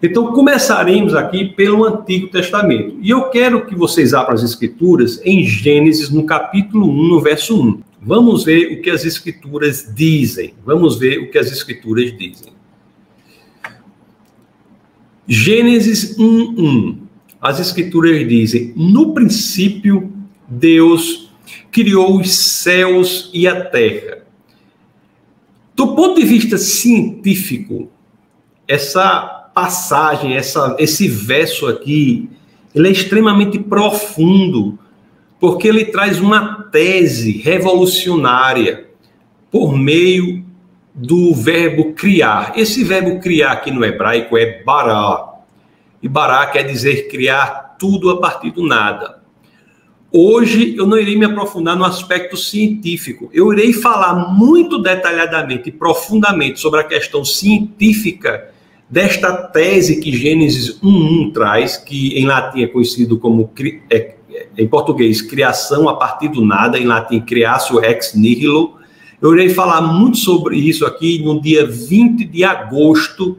Então, 0.00 0.32
começaremos 0.32 1.14
aqui 1.14 1.46
pelo 1.46 1.84
Antigo 1.84 2.28
Testamento. 2.28 2.96
E 3.02 3.10
eu 3.10 3.24
quero 3.30 3.66
que 3.66 3.74
vocês 3.74 4.14
abram 4.14 4.34
as 4.34 4.44
Escrituras 4.44 5.20
em 5.24 5.44
Gênesis, 5.44 6.10
no 6.10 6.24
capítulo 6.24 6.88
1, 6.88 7.08
no 7.08 7.20
verso 7.20 7.60
1. 7.60 7.80
Vamos 8.00 8.44
ver 8.44 8.72
o 8.72 8.80
que 8.80 8.90
as 8.90 9.04
Escrituras 9.04 9.92
dizem. 9.92 10.54
Vamos 10.64 10.96
ver 10.96 11.18
o 11.18 11.30
que 11.30 11.38
as 11.38 11.50
Escrituras 11.50 12.16
dizem. 12.16 12.52
Gênesis 15.26 16.16
1, 16.16 16.24
1. 16.24 16.98
As 17.40 17.58
Escrituras 17.58 18.28
dizem: 18.28 18.72
No 18.76 19.12
princípio, 19.12 20.12
Deus 20.48 21.30
criou 21.70 22.18
os 22.18 22.34
céus 22.34 23.30
e 23.32 23.46
a 23.46 23.64
terra. 23.64 24.18
Do 25.74 25.94
ponto 25.94 26.18
de 26.18 26.26
vista 26.26 26.58
científico, 26.58 27.88
essa 28.66 29.50
passagem, 29.54 30.34
essa, 30.34 30.76
esse 30.78 31.06
verso 31.06 31.66
aqui, 31.66 32.28
ele 32.74 32.88
é 32.88 32.90
extremamente 32.90 33.58
profundo, 33.58 34.78
porque 35.38 35.68
ele 35.68 35.84
traz 35.84 36.18
uma 36.18 36.64
tese 36.64 37.32
revolucionária 37.32 38.88
por 39.50 39.76
meio 39.76 40.44
do 40.94 41.32
verbo 41.34 41.92
criar. 41.92 42.54
Esse 42.56 42.82
verbo 42.82 43.20
criar 43.20 43.52
aqui 43.52 43.70
no 43.70 43.84
hebraico 43.84 44.36
é 44.36 44.62
bará. 44.62 45.34
E 46.02 46.08
bará 46.08 46.46
quer 46.46 46.64
dizer 46.64 47.08
criar 47.08 47.76
tudo 47.78 48.10
a 48.10 48.20
partir 48.20 48.50
do 48.50 48.66
nada. 48.66 49.17
Hoje 50.10 50.74
eu 50.74 50.86
não 50.86 50.98
irei 50.98 51.18
me 51.18 51.26
aprofundar 51.26 51.76
no 51.76 51.84
aspecto 51.84 52.34
científico. 52.34 53.28
Eu 53.32 53.52
irei 53.52 53.74
falar 53.74 54.32
muito 54.32 54.78
detalhadamente 54.78 55.68
e 55.68 55.72
profundamente 55.72 56.58
sobre 56.58 56.80
a 56.80 56.84
questão 56.84 57.22
científica 57.24 58.50
desta 58.88 59.30
tese 59.34 60.00
que 60.00 60.16
Gênesis 60.16 60.80
1.1 60.80 61.32
traz, 61.34 61.76
que 61.76 62.18
em 62.18 62.24
latim 62.24 62.62
é 62.62 62.66
conhecido 62.66 63.18
como, 63.18 63.50
é, 63.90 64.14
em 64.56 64.66
português, 64.66 65.20
criação 65.20 65.90
a 65.90 65.94
partir 65.94 66.28
do 66.28 66.42
nada, 66.42 66.78
em 66.78 66.86
latim, 66.86 67.20
creatio 67.20 67.84
ex 67.84 68.14
nihilo. 68.14 68.78
Eu 69.20 69.34
irei 69.34 69.50
falar 69.50 69.82
muito 69.82 70.16
sobre 70.16 70.56
isso 70.56 70.86
aqui 70.86 71.22
no 71.22 71.38
dia 71.38 71.66
20 71.66 72.24
de 72.24 72.44
agosto, 72.44 73.36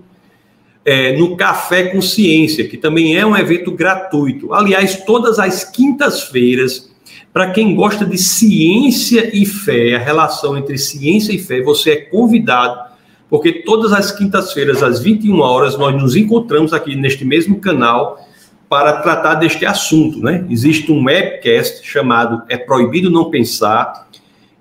é, 0.86 1.18
no 1.18 1.36
Café 1.36 1.84
com 1.90 2.02
Ciência, 2.02 2.68
que 2.68 2.78
também 2.78 3.18
é 3.18 3.26
um 3.26 3.36
evento 3.36 3.72
gratuito. 3.72 4.54
Aliás, 4.54 5.04
todas 5.06 5.40
as 5.40 5.64
quintas-feiras, 5.64 6.90
para 7.32 7.52
quem 7.52 7.76
gosta 7.76 8.06
de 8.06 8.18
ciência 8.18 9.30
e 9.34 9.46
fé, 9.46 9.96
a 9.96 10.00
relação 10.00 10.58
entre 10.58 10.78
ciência 10.78 11.34
e 11.34 11.38
fé, 11.38 11.62
você 11.62 11.92
é 11.92 11.96
convidado 11.98 12.90
porque 13.30 13.62
todas 13.62 13.94
as 13.94 14.12
quintas-feiras, 14.12 14.82
às 14.82 15.00
21 15.00 15.40
horas, 15.40 15.78
nós 15.78 15.96
nos 15.96 16.16
encontramos 16.16 16.74
aqui 16.74 16.96
neste 16.96 17.24
mesmo 17.24 17.60
canal 17.60 18.20
para 18.68 19.02
tratar 19.02 19.36
deste 19.36 19.66
assunto, 19.66 20.20
né? 20.20 20.46
Existe 20.50 20.92
um 20.92 21.04
webcast 21.04 21.86
chamado 21.88 22.44
É 22.50 22.58
Proibido 22.58 23.12
Não 23.12 23.30
Pensar, 23.30 24.08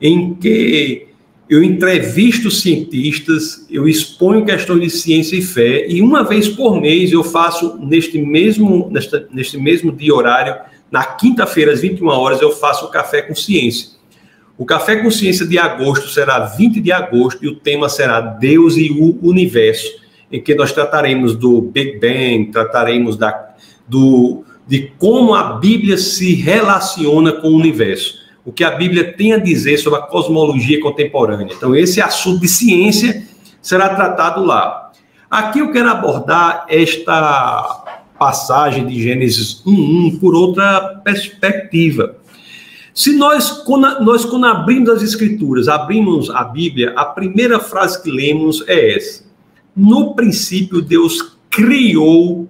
em 0.01 0.35
que 0.35 1.08
eu 1.49 1.63
entrevisto 1.63 2.51
cientistas, 2.51 3.67
eu 3.71 3.89
exponho 3.89 4.45
questões 4.45 4.81
de 4.83 4.91
ciência 4.91 5.37
e 5.37 5.43
fé, 5.43 5.87
e 5.89 6.03
uma 6.03 6.23
vez 6.23 6.49
por 6.49 6.81
mês 6.81 7.11
eu 7.11 7.25
faço 7.25 7.79
neste 7.79 8.21
mesmo, 8.21 8.91
neste 9.33 9.57
mesmo 9.57 9.91
dia 9.91 10.15
horário, 10.15 10.57
na 10.91 11.05
quinta-feira, 11.05 11.73
às 11.73 11.81
21 11.81 12.07
horas, 12.07 12.41
eu 12.41 12.51
faço 12.51 12.87
o 12.87 12.91
Café 12.91 13.23
com 13.23 13.35
Ciência. 13.35 13.99
O 14.59 14.65
Café 14.65 14.97
Consciência 14.97 15.47
de 15.47 15.57
agosto 15.57 16.09
será 16.09 16.41
20 16.41 16.81
de 16.81 16.91
agosto 16.91 17.45
e 17.45 17.49
o 17.49 17.55
tema 17.55 17.89
será 17.89 18.21
Deus 18.21 18.77
e 18.77 18.91
o 18.91 19.17
Universo, 19.23 19.87
em 20.33 20.43
que 20.43 20.55
nós 20.55 20.73
trataremos 20.73 21.37
do 21.37 21.63
Big 21.63 22.01
Bang, 22.01 22.51
trataremos 22.51 23.17
da, 23.17 23.55
do, 23.87 24.45
de 24.67 24.91
como 24.99 25.33
a 25.33 25.55
Bíblia 25.55 25.97
se 25.97 26.35
relaciona 26.35 27.33
com 27.33 27.49
o 27.49 27.57
universo, 27.57 28.18
o 28.49 28.53
que 28.53 28.65
a 28.65 28.71
Bíblia 28.71 29.13
tem 29.13 29.35
a 29.35 29.37
dizer 29.37 29.77
sobre 29.77 29.99
a 29.99 30.03
cosmologia 30.03 30.81
contemporânea. 30.81 31.53
Então, 31.55 31.77
esse 31.77 32.01
assunto 32.01 32.41
de 32.41 32.49
ciência 32.49 33.29
será 33.61 33.95
tratado 33.95 34.43
lá. 34.43 34.91
Aqui 35.31 35.59
eu 35.59 35.71
quero 35.71 35.91
abordar 35.91 36.65
esta 36.67 38.01
passagem 38.19 38.87
de 38.87 39.03
Gênesis 39.03 39.63
1.1 39.67 40.19
por 40.19 40.35
outra 40.35 40.99
perspectiva. 41.05 42.17
Se 42.95 43.15
nós 43.15 43.51
quando, 43.51 44.03
nós, 44.03 44.25
quando 44.25 44.47
abrimos 44.47 44.89
as 44.89 45.03
Escrituras, 45.03 45.69
abrimos 45.69 46.31
a 46.31 46.43
Bíblia, 46.43 46.95
a 46.97 47.05
primeira 47.05 47.61
frase 47.61 48.03
que 48.03 48.11
lemos 48.11 48.65
é 48.67 48.97
essa: 48.97 49.25
No 49.77 50.15
princípio, 50.15 50.81
Deus 50.81 51.37
criou 51.51 52.49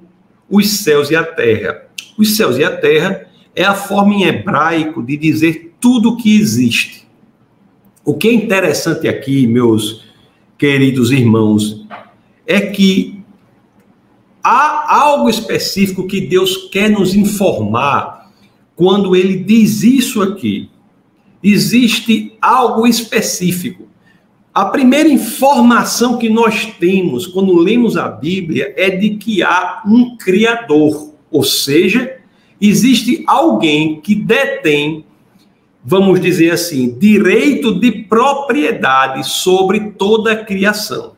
os 0.49 0.78
céus 0.78 1.11
e 1.11 1.17
a 1.17 1.25
terra. 1.25 1.88
Os 2.17 2.37
céus 2.37 2.57
e 2.57 2.62
a 2.62 2.71
terra 2.76 3.26
é 3.57 3.64
a 3.64 3.75
forma 3.75 4.14
em 4.14 4.23
hebraico 4.23 5.02
de 5.02 5.17
dizer 5.17 5.68
tudo 5.81 6.17
que 6.17 6.39
existe. 6.39 7.07
O 8.05 8.15
que 8.15 8.29
é 8.29 8.33
interessante 8.33 9.07
aqui, 9.07 9.47
meus 9.47 10.05
queridos 10.57 11.11
irmãos, 11.11 11.87
é 12.47 12.61
que 12.61 13.23
há 14.43 14.95
algo 15.03 15.29
específico 15.29 16.07
que 16.07 16.21
Deus 16.21 16.69
quer 16.71 16.91
nos 16.91 17.15
informar 17.15 18.19
quando 18.79 19.17
ele 19.17 19.37
diz 19.37 19.83
isso 19.83 20.23
aqui, 20.23 20.71
existe 21.43 22.33
algo 22.41 22.87
específico. 22.87 23.89
A 24.55 24.67
primeira 24.67 25.09
informação 25.09 26.17
que 26.17 26.29
nós 26.29 26.67
temos 26.79 27.27
quando 27.27 27.59
lemos 27.59 27.97
a 27.97 28.09
Bíblia 28.09 28.73
é 28.77 28.89
de 28.89 29.17
que 29.17 29.43
há 29.43 29.83
um 29.85 30.17
Criador, 30.17 31.13
ou 31.29 31.43
seja, 31.43 32.19
existe 32.61 33.25
alguém 33.27 34.01
que 34.01 34.15
detém, 34.15 35.05
vamos 35.85 36.21
dizer 36.21 36.51
assim, 36.51 36.99
direito 36.99 37.79
de 37.79 37.91
propriedade 37.91 39.27
sobre 39.29 39.93
toda 39.93 40.33
a 40.33 40.45
criação. 40.45 41.17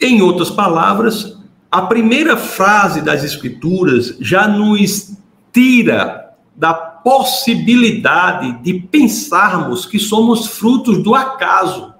Em 0.00 0.22
outras 0.22 0.50
palavras, 0.50 1.38
a 1.70 1.82
primeira 1.82 2.36
frase 2.36 3.00
das 3.00 3.22
Escrituras 3.22 4.16
já 4.20 4.48
nos 4.48 5.12
tira 5.52 6.34
da 6.56 6.74
possibilidade 6.74 8.62
de 8.62 8.74
pensarmos 8.80 9.86
que 9.86 9.98
somos 9.98 10.46
frutos 10.46 11.02
do 11.02 11.14
acaso. 11.14 11.94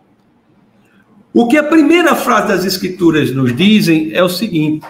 O 1.32 1.46
que 1.46 1.56
a 1.56 1.62
primeira 1.62 2.14
frase 2.14 2.48
das 2.48 2.64
Escrituras 2.64 3.30
nos 3.32 3.54
dizem 3.54 4.12
é 4.12 4.22
o 4.22 4.28
seguinte: 4.28 4.86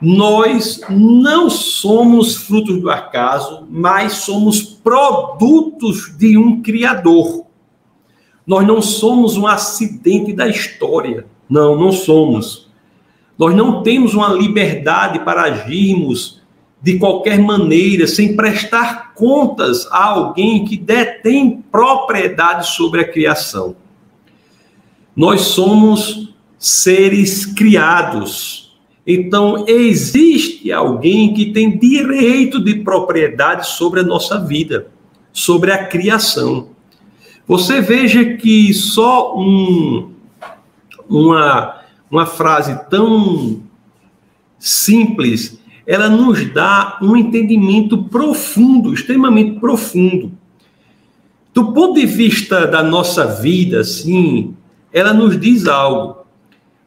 nós 0.00 0.80
não 0.90 1.48
somos 1.48 2.36
frutos 2.36 2.80
do 2.80 2.90
acaso, 2.90 3.66
mas 3.70 4.14
somos 4.14 4.62
produtos 4.62 6.16
de 6.16 6.36
um 6.36 6.62
Criador. 6.62 7.46
Nós 8.46 8.66
não 8.66 8.82
somos 8.82 9.36
um 9.36 9.46
acidente 9.46 10.32
da 10.32 10.48
história. 10.48 11.26
Não, 11.48 11.78
não 11.78 11.92
somos. 11.92 12.68
Nós 13.38 13.54
não 13.54 13.82
temos 13.82 14.14
uma 14.14 14.28
liberdade 14.28 15.20
para 15.20 15.42
agirmos 15.42 16.42
de 16.82 16.98
qualquer 16.98 17.38
maneira, 17.38 18.06
sem 18.06 18.36
prestar 18.36 19.14
contas 19.14 19.86
a 19.90 20.04
alguém 20.04 20.66
que 20.66 20.76
detém 20.76 21.62
propriedade 21.72 22.66
sobre 22.68 23.00
a 23.00 23.10
criação. 23.10 23.74
Nós 25.16 25.40
somos 25.42 26.34
seres 26.58 27.46
criados. 27.46 28.63
Então, 29.06 29.64
existe 29.68 30.72
alguém 30.72 31.34
que 31.34 31.52
tem 31.52 31.78
direito 31.78 32.58
de 32.58 32.76
propriedade 32.76 33.68
sobre 33.68 34.00
a 34.00 34.04
nossa 34.04 34.38
vida, 34.38 34.88
sobre 35.32 35.70
a 35.72 35.86
criação. 35.86 36.68
Você 37.46 37.80
veja 37.80 38.36
que 38.36 38.72
só 38.72 39.36
um, 39.36 40.10
uma, 41.08 41.82
uma 42.10 42.24
frase 42.24 42.80
tão 42.88 43.62
simples 44.58 45.62
ela 45.86 46.08
nos 46.08 46.50
dá 46.52 46.98
um 47.02 47.16
entendimento 47.16 48.04
profundo, 48.04 48.94
extremamente 48.94 49.60
profundo. 49.60 50.32
Do 51.52 51.72
ponto 51.72 52.00
de 52.00 52.06
vista 52.06 52.66
da 52.66 52.82
nossa 52.82 53.26
vida, 53.26 53.80
assim, 53.80 54.54
ela 54.92 55.12
nos 55.12 55.38
diz 55.38 55.66
algo. 55.66 56.23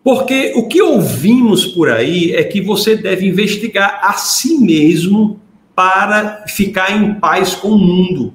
Porque 0.07 0.53
o 0.55 0.69
que 0.69 0.81
ouvimos 0.81 1.65
por 1.65 1.89
aí 1.89 2.31
é 2.31 2.41
que 2.41 2.61
você 2.61 2.95
deve 2.95 3.27
investigar 3.27 3.99
a 4.01 4.13
si 4.13 4.57
mesmo 4.57 5.37
para 5.75 6.45
ficar 6.47 6.95
em 6.95 7.15
paz 7.15 7.55
com 7.55 7.71
o 7.71 7.77
mundo. 7.77 8.33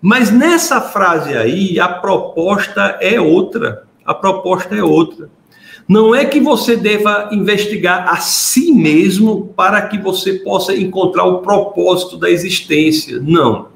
Mas 0.00 0.30
nessa 0.30 0.80
frase 0.80 1.36
aí, 1.36 1.78
a 1.78 1.88
proposta 1.88 2.96
é 3.02 3.20
outra. 3.20 3.82
A 4.02 4.14
proposta 4.14 4.74
é 4.74 4.82
outra. 4.82 5.28
Não 5.86 6.14
é 6.14 6.24
que 6.24 6.40
você 6.40 6.74
deva 6.74 7.28
investigar 7.32 8.08
a 8.08 8.16
si 8.16 8.72
mesmo 8.72 9.52
para 9.54 9.82
que 9.82 9.98
você 9.98 10.38
possa 10.38 10.74
encontrar 10.74 11.24
o 11.24 11.42
propósito 11.42 12.16
da 12.16 12.30
existência. 12.30 13.20
Não. 13.20 13.68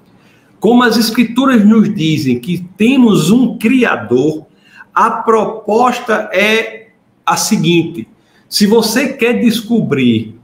Como 0.59 0.83
as 0.83 0.97
Escrituras 0.97 1.63
nos 1.63 1.95
dizem 1.95 2.41
que 2.41 2.67
temos 2.75 3.31
um 3.31 3.59
Criador, 3.59 4.47
a 4.95 5.11
proposta 5.11 6.31
é 6.33 6.86
a 7.27 7.37
seguinte: 7.37 8.09
se 8.49 8.67
você 8.67 9.13
quer 9.13 9.41
descobrir 9.41 10.39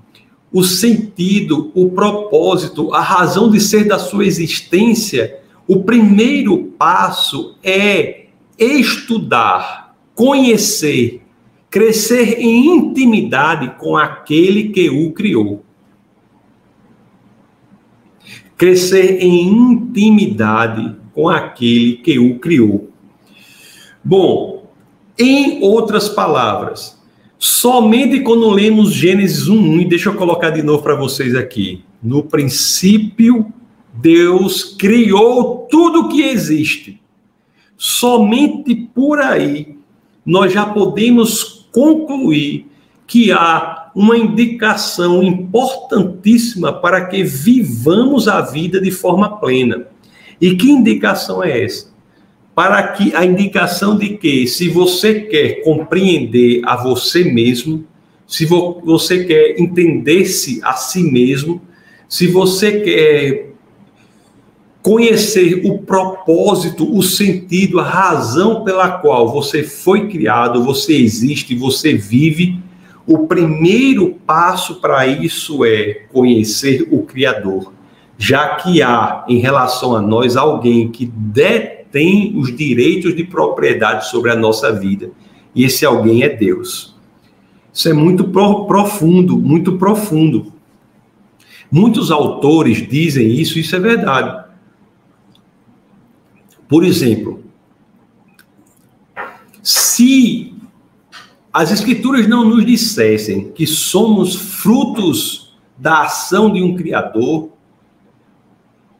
o 0.53 0.62
sentido, 0.62 1.71
o 1.75 1.91
propósito, 1.91 2.93
a 2.93 3.01
razão 3.01 3.51
de 3.51 3.61
ser 3.61 3.85
da 3.85 3.99
sua 3.99 4.27
existência, 4.27 5.41
o 5.67 5.83
primeiro 5.83 6.75
passo 6.77 7.57
é 7.62 8.27
estudar, 8.59 9.97
conhecer 10.15 11.23
crescer 11.73 12.39
em 12.39 12.67
intimidade 12.67 13.77
com 13.79 13.97
aquele 13.97 14.69
que 14.69 14.91
o 14.91 15.11
criou. 15.11 15.65
Crescer 18.59 19.23
em 19.23 19.49
intimidade 19.49 20.95
com 21.15 21.31
aquele 21.31 21.97
que 21.97 22.19
o 22.19 22.39
criou. 22.39 22.91
Bom, 24.05 24.62
em 25.23 25.62
outras 25.62 26.09
palavras, 26.09 26.99
somente 27.38 28.21
quando 28.21 28.50
lemos 28.50 28.93
Gênesis 28.93 29.49
1, 29.49 29.81
e 29.81 29.85
deixa 29.85 30.09
eu 30.09 30.14
colocar 30.14 30.50
de 30.50 30.62
novo 30.62 30.83
para 30.83 30.97
vocês 30.97 31.35
aqui. 31.35 31.85
No 32.02 32.25
princípio, 32.25 33.52
Deus 33.95 34.76
criou 34.79 35.69
tudo 35.71 36.09
que 36.09 36.23
existe. 36.23 37.00
Somente 37.76 38.75
por 38.75 39.21
aí 39.21 39.79
nós 40.25 40.52
já 40.52 40.67
podemos 40.67 41.69
concluir 41.73 42.67
que 43.07 43.31
há 43.31 43.91
uma 43.95 44.17
indicação 44.17 45.23
importantíssima 45.23 46.73
para 46.73 47.07
que 47.07 47.23
vivamos 47.23 48.26
a 48.26 48.41
vida 48.41 48.81
de 48.81 48.91
forma 48.91 49.37
plena. 49.38 49.87
E 50.41 50.57
que 50.57 50.71
indicação 50.71 51.43
é 51.45 51.64
essa? 51.64 51.92
Para 52.54 52.82
que 52.88 53.14
a 53.14 53.25
indicação 53.25 53.97
de 53.97 54.16
que 54.16 54.47
se 54.47 54.68
você 54.68 55.21
quer 55.21 55.62
compreender 55.62 56.61
a 56.64 56.76
você 56.76 57.25
mesmo, 57.25 57.85
se 58.26 58.44
você 58.47 59.25
quer 59.25 59.61
entender-se 59.61 60.61
a 60.62 60.75
si 60.75 61.02
mesmo, 61.02 61.61
se 62.09 62.26
você 62.26 62.80
quer 62.80 63.52
conhecer 64.82 65.62
o 65.65 65.78
propósito, 65.78 66.93
o 66.95 67.02
sentido, 67.02 67.78
a 67.78 67.84
razão 67.84 68.65
pela 68.65 68.91
qual 68.91 69.28
você 69.28 69.62
foi 69.62 70.08
criado, 70.08 70.65
você 70.65 70.95
existe, 70.95 71.54
você 71.54 71.95
vive, 71.95 72.60
o 73.06 73.26
primeiro 73.26 74.15
passo 74.26 74.80
para 74.80 75.06
isso 75.06 75.65
é 75.65 76.02
conhecer 76.12 76.88
o 76.91 77.02
Criador, 77.02 77.73
já 78.19 78.56
que 78.56 78.82
há 78.82 79.25
em 79.28 79.38
relação 79.38 79.97
a 79.97 80.00
nós 80.00 80.36
alguém 80.36 80.88
que 80.88 81.06
detém 81.93 82.33
os 82.37 82.57
direitos 82.57 83.15
de 83.15 83.23
propriedade 83.23 84.09
sobre 84.09 84.31
a 84.31 84.37
nossa 84.37 84.73
vida, 84.73 85.13
e 85.55 85.65
esse 85.65 85.85
alguém 85.85 86.23
é 86.23 86.28
Deus. 86.31 86.97
Isso 87.73 87.89
é 87.89 87.93
muito 87.93 88.25
profundo, 88.25 89.39
muito 89.39 89.76
profundo. 89.76 90.52
Muitos 91.71 92.11
autores 92.11 92.87
dizem 92.89 93.35
isso, 93.35 93.59
isso 93.59 93.76
é 93.76 93.81
verdade. 93.81 94.45
Por 96.67 96.85
exemplo, 96.85 97.45
se 99.63 100.55
as 101.52 101.71
Escrituras 101.71 102.26
não 102.26 102.45
nos 102.45 102.65
dissessem 102.65 103.52
que 103.52 103.67
somos 103.67 104.35
frutos 104.35 105.55
da 105.76 106.02
ação 106.02 106.50
de 106.50 106.63
um 106.63 106.75
Criador, 106.75 107.50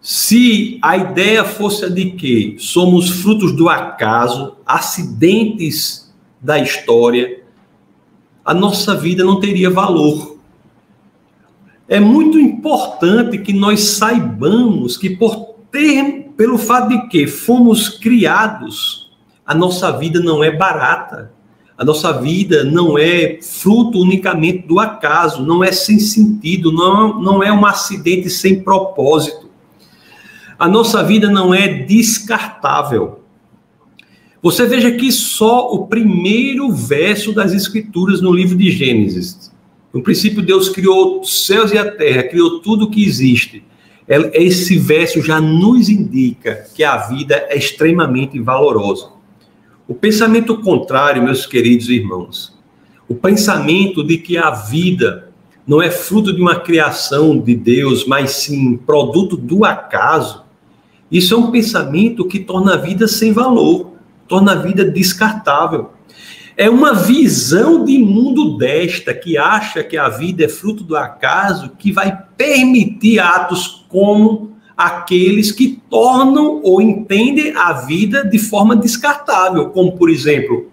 se 0.03 0.81
a 0.83 0.97
ideia 0.97 1.45
fosse 1.45 1.85
a 1.85 1.89
de 1.89 2.11
que 2.11 2.57
somos 2.59 3.09
frutos 3.09 3.53
do 3.53 3.69
acaso, 3.69 4.57
acidentes 4.67 6.13
da 6.41 6.59
história, 6.59 7.41
a 8.45 8.53
nossa 8.53 8.97
vida 8.97 9.23
não 9.23 9.39
teria 9.39 9.71
valor. 9.71 10.39
É 11.87 12.01
muito 12.01 12.37
importante 12.37 13.39
que 13.39 13.53
nós 13.53 13.81
saibamos 13.81 14.97
que 14.97 15.11
por 15.11 15.55
ter, 15.71 16.33
pelo 16.37 16.59
fato 16.59 16.89
de 16.89 17.07
que 17.07 17.29
fomos 17.29 17.89
criados, 17.89 19.13
a 19.47 19.55
nossa 19.55 19.93
vida 19.93 20.19
não 20.19 20.43
é 20.43 20.51
barata. 20.51 21.33
A 21.79 21.85
nossa 21.85 22.13
vida 22.13 22.65
não 22.65 22.99
é 22.99 23.39
fruto 23.41 24.01
unicamente 24.01 24.67
do 24.67 24.81
acaso, 24.81 25.45
não 25.45 25.63
é 25.63 25.71
sem 25.71 25.99
sentido, 25.99 26.73
não, 26.73 27.21
não 27.21 27.43
é 27.43 27.53
um 27.53 27.65
acidente 27.65 28.29
sem 28.29 28.63
propósito. 28.63 29.42
A 30.63 30.69
nossa 30.69 31.03
vida 31.03 31.29
não 31.29 31.53
é 31.53 31.67
descartável. 31.67 33.23
Você 34.41 34.65
veja 34.65 34.93
que 34.93 35.11
só 35.11 35.73
o 35.73 35.89
primeiro 35.89 36.71
verso 36.71 37.33
das 37.33 37.53
Escrituras 37.53 38.21
no 38.21 38.31
livro 38.31 38.57
de 38.57 38.71
Gênesis. 38.71 39.51
No 39.93 40.01
princípio, 40.05 40.41
Deus 40.41 40.69
criou 40.69 41.21
os 41.21 41.47
céus 41.47 41.73
e 41.73 41.79
a 41.79 41.91
terra, 41.91 42.23
criou 42.23 42.61
tudo 42.61 42.89
que 42.89 43.05
existe. 43.05 43.65
É, 44.07 44.41
esse 44.41 44.79
verso 44.79 45.21
já 45.21 45.41
nos 45.41 45.89
indica 45.89 46.65
que 46.73 46.85
a 46.85 46.97
vida 47.09 47.45
é 47.49 47.59
extremamente 47.59 48.39
valorosa. 48.39 49.09
O 49.89 49.97
pensamento 49.97 50.57
contrário, 50.59 51.25
meus 51.25 51.45
queridos 51.45 51.89
irmãos, 51.89 52.57
o 53.09 53.17
pensamento 53.17 54.05
de 54.05 54.17
que 54.17 54.39
a 54.39 54.51
vida 54.51 55.33
não 55.67 55.83
é 55.83 55.91
fruto 55.91 56.33
de 56.33 56.41
uma 56.41 56.55
criação 56.61 57.37
de 57.37 57.57
Deus, 57.57 58.07
mas 58.07 58.31
sim 58.31 58.77
produto 58.77 59.37
do 59.37 59.65
acaso, 59.65 60.42
isso 61.13 61.35
é 61.35 61.37
um 61.37 61.51
pensamento 61.51 62.27
que 62.27 62.41
torna 62.41 62.73
a 62.73 62.79
vida 62.79 63.07
sem 63.07 63.33
valor, 63.33 63.93
torna 64.27 64.53
a 64.53 64.55
vida 64.55 64.83
descartável. 64.83 65.91
É 66.57 66.71
uma 66.71 66.95
visão 66.95 67.85
de 67.85 67.99
mundo 67.99 68.57
desta 68.57 69.13
que 69.13 69.37
acha 69.37 69.85
que 69.85 69.99
a 69.99 70.09
vida 70.09 70.45
é 70.45 70.49
fruto 70.49 70.83
do 70.83 70.97
acaso 70.97 71.73
que 71.79 71.93
vai 71.93 72.19
permitir 72.35 73.21
atos 73.21 73.85
como 73.91 74.53
aqueles 74.75 75.53
que 75.53 75.81
tornam 75.91 76.63
ou 76.63 76.81
entendem 76.81 77.55
a 77.57 77.75
vida 77.75 78.25
de 78.25 78.39
forma 78.39 78.75
descartável, 78.75 79.69
como 79.69 79.93
por 79.93 80.09
exemplo 80.09 80.71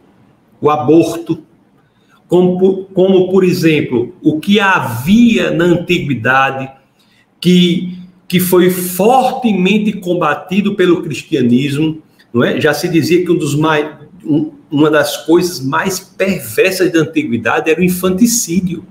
o 0.62 0.69
aborto, 0.69 1.43
como, 2.30 2.86
como 2.86 3.30
por 3.30 3.43
exemplo 3.43 4.15
o 4.21 4.39
que 4.39 4.60
havia 4.60 5.52
na 5.52 5.65
antiguidade 5.65 6.71
que, 7.41 7.98
que 8.29 8.39
foi 8.39 8.69
fortemente 8.69 9.91
combatido 9.91 10.75
pelo 10.75 11.01
cristianismo, 11.01 11.97
não 12.31 12.43
é? 12.43 12.61
Já 12.61 12.75
se 12.75 12.87
dizia 12.87 13.25
que 13.25 13.31
um 13.31 13.37
dos 13.37 13.55
mais 13.55 13.89
um, 14.23 14.51
uma 14.69 14.91
das 14.91 15.25
coisas 15.25 15.59
mais 15.59 15.99
perversas 15.99 16.93
da 16.93 16.99
antiguidade 16.99 17.71
era 17.71 17.81
o 17.81 17.83
infanticídio, 17.83 18.85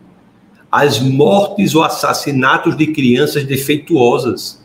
as 0.71 0.99
mortes 0.99 1.77
ou 1.77 1.85
assassinatos 1.85 2.77
de 2.77 2.89
crianças 2.89 3.45
defeituosas. 3.45 4.61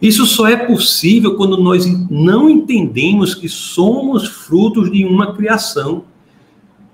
Isso 0.00 0.24
só 0.24 0.48
é 0.48 0.56
possível 0.56 1.36
quando 1.36 1.62
nós 1.62 1.84
não 2.10 2.48
entendemos 2.48 3.34
que 3.34 3.48
somos 3.48 4.26
frutos 4.26 4.90
de 4.90 5.04
uma 5.04 5.34
criação. 5.34 6.04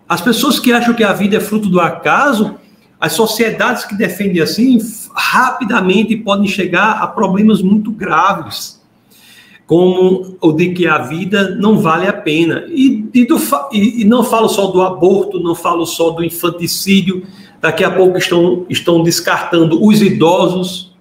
As 0.08 0.20
pessoas 0.20 0.58
que 0.58 0.72
acham 0.72 0.94
que 0.94 1.04
a 1.04 1.12
vida 1.12 1.36
é 1.36 1.40
fruto 1.40 1.68
do 1.68 1.80
acaso 1.80 2.56
As 3.00 3.12
sociedades 3.12 3.86
que 3.86 3.94
defendem 3.94 4.42
assim 4.42 4.78
rapidamente 5.14 6.16
podem 6.16 6.46
chegar 6.46 7.02
a 7.02 7.06
problemas 7.06 7.62
muito 7.62 7.90
graves, 7.90 8.80
como 9.66 10.36
o 10.40 10.52
de 10.52 10.72
que 10.72 10.86
a 10.86 10.98
vida 10.98 11.54
não 11.54 11.78
vale 11.78 12.08
a 12.08 12.12
pena. 12.12 12.64
E, 12.68 13.08
e, 13.14 13.24
do, 13.24 13.38
e, 13.72 14.02
e 14.02 14.04
não 14.04 14.24
falo 14.24 14.48
só 14.48 14.66
do 14.66 14.82
aborto, 14.82 15.38
não 15.38 15.54
falo 15.54 15.86
só 15.86 16.10
do 16.10 16.24
infanticídio. 16.24 17.24
Daqui 17.60 17.84
a 17.84 17.90
pouco 17.90 18.18
estão, 18.18 18.66
estão 18.68 19.02
descartando 19.02 19.84
os 19.84 20.02
idosos, 20.02 20.96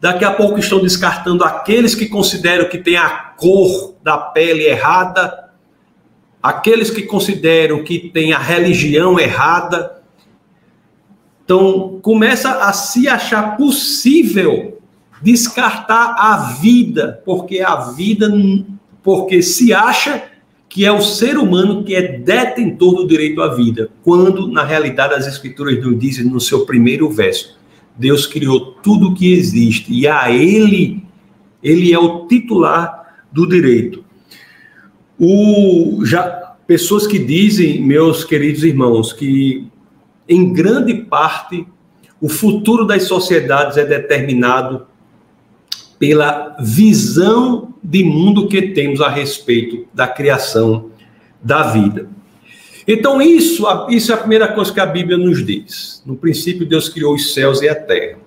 daqui 0.00 0.24
a 0.24 0.30
pouco 0.30 0.58
estão 0.58 0.80
descartando 0.80 1.44
aqueles 1.44 1.94
que 1.94 2.06
consideram 2.06 2.68
que 2.68 2.78
tem 2.78 2.96
a 2.96 3.10
cor 3.36 3.94
da 4.02 4.16
pele 4.16 4.64
errada, 4.64 5.50
aqueles 6.42 6.90
que 6.90 7.02
consideram 7.02 7.82
que 7.82 7.98
tem 8.10 8.32
a 8.32 8.38
religião 8.38 9.18
errada. 9.18 9.97
Então, 11.48 11.98
começa 12.02 12.62
a 12.62 12.74
se 12.74 13.08
achar 13.08 13.56
possível 13.56 14.82
descartar 15.22 16.14
a 16.18 16.58
vida, 16.60 17.22
porque 17.24 17.60
a 17.60 17.74
vida, 17.92 18.30
porque 19.02 19.40
se 19.40 19.72
acha 19.72 20.24
que 20.68 20.84
é 20.84 20.92
o 20.92 21.00
ser 21.00 21.38
humano 21.38 21.82
que 21.84 21.94
é 21.94 22.18
detentor 22.18 22.96
do 22.96 23.06
direito 23.06 23.40
à 23.40 23.54
vida, 23.54 23.88
quando 24.04 24.46
na 24.46 24.62
realidade 24.62 25.14
as 25.14 25.26
escrituras 25.26 25.82
nos 25.82 25.98
dizem 25.98 26.26
no 26.26 26.38
seu 26.38 26.66
primeiro 26.66 27.08
verso, 27.08 27.58
Deus 27.96 28.26
criou 28.26 28.72
tudo 28.82 29.14
que 29.14 29.32
existe 29.32 29.90
e 29.90 30.06
a 30.06 30.30
ele 30.30 31.02
ele 31.62 31.94
é 31.94 31.98
o 31.98 32.26
titular 32.26 33.24
do 33.32 33.48
direito. 33.48 34.04
O 35.18 36.04
já 36.04 36.56
pessoas 36.66 37.06
que 37.06 37.18
dizem, 37.18 37.80
meus 37.80 38.22
queridos 38.22 38.62
irmãos, 38.62 39.14
que 39.14 39.66
em 40.28 40.52
grande 40.52 40.94
parte, 40.94 41.66
o 42.20 42.28
futuro 42.28 42.84
das 42.84 43.04
sociedades 43.04 43.76
é 43.76 43.84
determinado 43.84 44.86
pela 45.98 46.56
visão 46.60 47.74
de 47.82 48.04
mundo 48.04 48.48
que 48.48 48.62
temos 48.62 49.00
a 49.00 49.08
respeito 49.08 49.86
da 49.92 50.06
criação 50.06 50.90
da 51.42 51.62
vida. 51.64 52.08
Então, 52.86 53.20
isso, 53.20 53.66
isso 53.90 54.12
é 54.12 54.14
a 54.14 54.18
primeira 54.18 54.48
coisa 54.48 54.72
que 54.72 54.80
a 54.80 54.86
Bíblia 54.86 55.18
nos 55.18 55.44
diz. 55.44 56.02
No 56.06 56.16
princípio, 56.16 56.66
Deus 56.66 56.88
criou 56.88 57.14
os 57.14 57.34
céus 57.34 57.60
e 57.60 57.68
a 57.68 57.74
terra. 57.74 58.18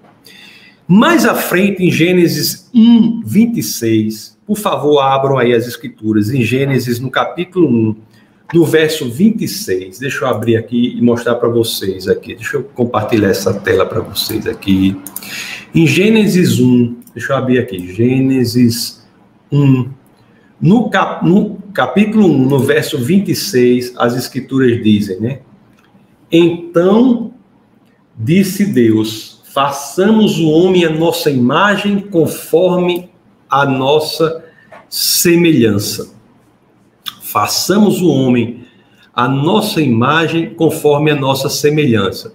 Mais 0.87 1.25
à 1.25 1.33
frente, 1.33 1.83
em 1.83 1.89
Gênesis 1.89 2.69
1, 2.73 3.21
26, 3.25 4.37
por 4.45 4.57
favor, 4.57 4.99
abram 4.99 5.37
aí 5.37 5.53
as 5.53 5.65
escrituras. 5.65 6.29
Em 6.29 6.43
Gênesis, 6.43 6.99
no 6.99 7.09
capítulo 7.09 7.67
1, 7.67 7.95
no 8.53 8.65
verso 8.65 9.09
26. 9.09 9.99
Deixa 9.99 10.25
eu 10.25 10.27
abrir 10.27 10.57
aqui 10.57 10.95
e 10.97 11.01
mostrar 11.01 11.35
para 11.35 11.49
vocês 11.49 12.07
aqui. 12.07 12.35
Deixa 12.35 12.57
eu 12.57 12.63
compartilhar 12.63 13.29
essa 13.29 13.53
tela 13.53 13.85
para 13.85 14.01
vocês 14.01 14.45
aqui. 14.45 14.99
Em 15.73 15.87
Gênesis 15.87 16.59
1, 16.59 16.97
deixa 17.13 17.33
eu 17.33 17.37
abrir 17.37 17.59
aqui. 17.59 17.93
Gênesis 17.93 19.05
1. 19.51 19.89
No, 20.59 20.89
cap, 20.89 21.25
no 21.25 21.57
capítulo 21.73 22.27
1, 22.27 22.45
no 22.45 22.59
verso 22.59 22.97
26, 22.97 23.93
as 23.97 24.15
escrituras 24.15 24.83
dizem, 24.83 25.19
né? 25.19 25.39
Então 26.31 27.33
disse 28.17 28.65
Deus: 28.65 29.41
façamos 29.53 30.39
o 30.39 30.49
homem 30.49 30.85
a 30.85 30.89
nossa 30.89 31.31
imagem 31.31 31.99
conforme 31.99 33.09
a 33.49 33.65
nossa 33.65 34.43
semelhança 34.89 36.20
façamos 37.31 38.01
o 38.01 38.09
homem 38.09 38.65
a 39.13 39.27
nossa 39.27 39.81
imagem 39.81 40.53
conforme 40.53 41.11
a 41.11 41.15
nossa 41.15 41.49
semelhança. 41.49 42.33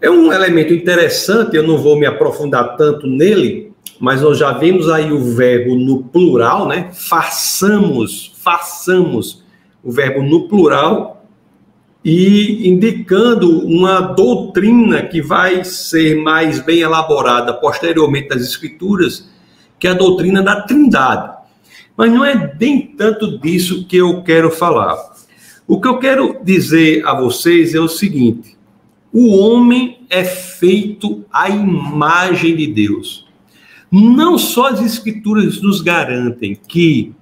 É 0.00 0.10
um 0.10 0.32
elemento 0.32 0.74
interessante, 0.74 1.56
eu 1.56 1.62
não 1.62 1.78
vou 1.78 1.98
me 1.98 2.04
aprofundar 2.04 2.76
tanto 2.76 3.06
nele, 3.06 3.72
mas 3.98 4.20
nós 4.20 4.38
já 4.38 4.52
vimos 4.52 4.90
aí 4.90 5.10
o 5.10 5.18
verbo 5.18 5.74
no 5.76 6.04
plural, 6.04 6.68
né? 6.68 6.90
Façamos, 6.92 8.32
façamos, 8.42 9.42
o 9.82 9.90
verbo 9.90 10.22
no 10.22 10.48
plural, 10.48 11.26
e 12.04 12.68
indicando 12.68 13.66
uma 13.66 14.00
doutrina 14.00 15.02
que 15.02 15.22
vai 15.22 15.64
ser 15.64 16.16
mais 16.16 16.60
bem 16.60 16.80
elaborada 16.80 17.54
posteriormente 17.54 18.28
das 18.28 18.42
Escrituras, 18.42 19.30
que 19.78 19.88
é 19.88 19.90
a 19.90 19.94
doutrina 19.94 20.42
da 20.42 20.60
Trindade. 20.62 21.33
Mas 21.96 22.12
não 22.12 22.24
é 22.24 22.36
bem 22.36 22.94
tanto 22.96 23.38
disso 23.38 23.86
que 23.86 23.96
eu 23.96 24.22
quero 24.22 24.50
falar. 24.50 24.96
O 25.66 25.80
que 25.80 25.88
eu 25.88 25.98
quero 25.98 26.38
dizer 26.44 27.06
a 27.06 27.14
vocês 27.14 27.74
é 27.74 27.80
o 27.80 27.88
seguinte: 27.88 28.56
o 29.12 29.36
homem 29.36 30.00
é 30.10 30.24
feito 30.24 31.24
à 31.32 31.48
imagem 31.48 32.56
de 32.56 32.66
Deus. 32.66 33.26
Não 33.90 34.36
só 34.36 34.70
as 34.70 34.80
escrituras 34.80 35.62
nos 35.62 35.80
garantem 35.80 36.58
que 36.66 37.14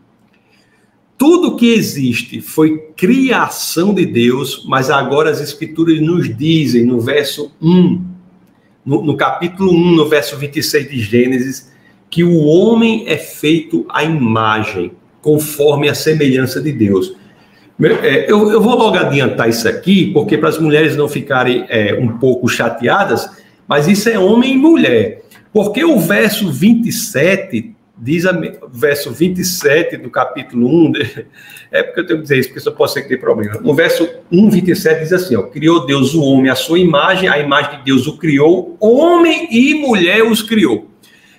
tudo 1.19 1.55
que 1.55 1.67
existe 1.67 2.41
foi 2.41 2.79
criação 2.97 3.95
de 3.95 4.05
Deus, 4.05 4.65
mas 4.67 4.91
agora 4.91 5.31
as 5.31 5.41
escrituras 5.41 6.01
nos 6.01 6.35
dizem 6.37 6.85
no 6.85 7.01
verso 7.01 7.53
1, 7.61 8.05
no, 8.85 9.03
no 9.05 9.17
capítulo 9.17 9.73
1, 9.73 9.95
no 9.95 10.09
verso 10.09 10.37
26 10.37 10.91
de 10.91 11.01
Gênesis, 11.01 11.72
que 12.13 12.23
o 12.23 12.45
homem 12.45 13.05
é 13.07 13.17
feito 13.17 13.87
à 13.89 14.05
imagem, 14.05 14.93
conforme 15.23 15.89
a 15.89 15.95
semelhança 15.95 16.61
de 16.61 16.71
Deus. 16.71 17.17
É, 18.03 18.31
eu, 18.31 18.51
eu 18.51 18.61
vou 18.61 18.77
logo 18.77 18.99
adiantar 18.99 19.49
isso 19.49 19.67
aqui, 19.67 20.11
porque 20.13 20.37
para 20.37 20.51
as 20.51 20.59
mulheres 20.59 20.95
não 20.95 21.09
ficarem 21.09 21.65
é, 21.71 21.95
um 21.95 22.19
pouco 22.19 22.47
chateadas, 22.49 23.31
mas 23.67 23.89
isso 23.89 24.11
é 24.11 24.19
homem 24.19 24.53
e 24.53 24.59
mulher. 24.59 25.23
Porque 25.55 25.83
o 25.83 25.99
verso 25.99 26.53
27 26.53 27.75
diz 27.97 28.27
a, 28.27 28.39
verso 28.71 29.11
27 29.11 29.97
do 29.97 30.11
capítulo 30.11 30.69
1, 30.69 30.93
é 31.73 31.83
porque 31.83 32.01
eu 32.01 32.07
tenho 32.07 32.19
que 32.19 32.25
dizer 32.25 32.41
isso, 32.41 32.49
porque 32.51 32.61
isso 32.61 32.73
pode 32.73 32.93
ser 32.93 33.03
que 33.03 33.09
tenha 33.09 33.21
problema. 33.21 33.59
No 33.63 33.73
verso 33.73 34.07
1, 34.31 34.51
27 34.51 35.01
diz 35.01 35.15
assim: 35.15 35.37
ó, 35.37 35.45
criou 35.45 35.87
Deus 35.87 36.13
o 36.13 36.23
homem 36.23 36.51
à 36.51 36.55
sua 36.55 36.79
imagem, 36.79 37.27
a 37.27 37.39
imagem 37.39 37.79
de 37.79 37.85
Deus 37.87 38.07
o 38.07 38.19
criou, 38.19 38.77
homem 38.79 39.49
e 39.51 39.77
mulher 39.77 40.23
os 40.25 40.43
criou. 40.43 40.92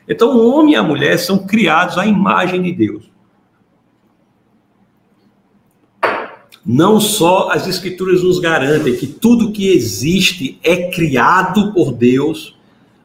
Então, 0.07 0.37
o 0.37 0.53
homem 0.53 0.73
e 0.73 0.75
a 0.75 0.83
mulher 0.83 1.17
são 1.17 1.45
criados 1.45 1.97
à 1.97 2.05
imagem 2.05 2.61
de 2.61 2.71
Deus. 2.71 3.11
Não 6.65 6.99
só 6.99 7.51
as 7.51 7.67
escrituras 7.67 8.23
nos 8.23 8.39
garantem 8.39 8.95
que 8.95 9.07
tudo 9.07 9.51
que 9.51 9.67
existe 9.67 10.59
é 10.63 10.89
criado 10.89 11.73
por 11.73 11.91
Deus, 11.91 12.57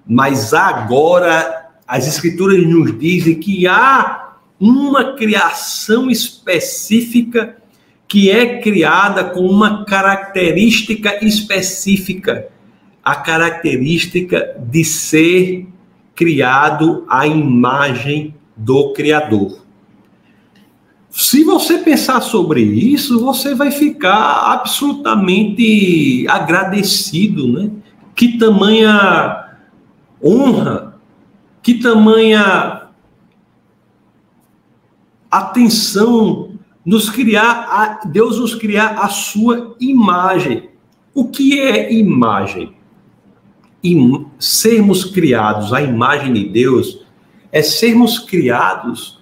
mas 0.06 0.54
agora 0.54 1.70
as 1.86 2.06
escrituras 2.06 2.64
nos 2.66 2.96
dizem 2.98 3.34
que 3.34 3.66
há 3.66 4.36
uma 4.60 5.14
criação 5.14 6.10
específica 6.10 7.56
que 8.06 8.30
é 8.30 8.60
criada 8.60 9.24
com 9.24 9.40
uma 9.40 9.84
característica 9.84 11.24
específica, 11.24 12.48
a 13.04 13.16
característica 13.16 14.56
de 14.58 14.84
ser 14.84 15.66
criado 16.18 17.04
à 17.08 17.28
imagem 17.28 18.34
do 18.56 18.92
Criador. 18.92 19.60
Se 21.08 21.44
você 21.44 21.78
pensar 21.78 22.20
sobre 22.22 22.60
isso, 22.60 23.20
você 23.20 23.54
vai 23.54 23.70
ficar 23.70 24.52
absolutamente 24.52 26.26
agradecido, 26.28 27.46
né? 27.46 27.70
Que 28.16 28.36
tamanha 28.36 29.58
honra, 30.20 31.00
que 31.62 31.74
tamanha 31.74 32.88
atenção 35.30 36.50
nos 36.84 37.08
criar, 37.08 38.00
Deus 38.06 38.40
nos 38.40 38.56
criar 38.56 38.98
a 38.98 39.08
sua 39.08 39.76
imagem. 39.78 40.68
O 41.14 41.28
que 41.28 41.60
é 41.60 41.92
imagem? 41.92 42.74
Sermos 44.38 45.04
criados 45.04 45.72
à 45.72 45.80
imagem 45.82 46.32
de 46.32 46.48
Deus 46.48 47.00
é 47.52 47.62
sermos 47.62 48.18
criados 48.18 49.18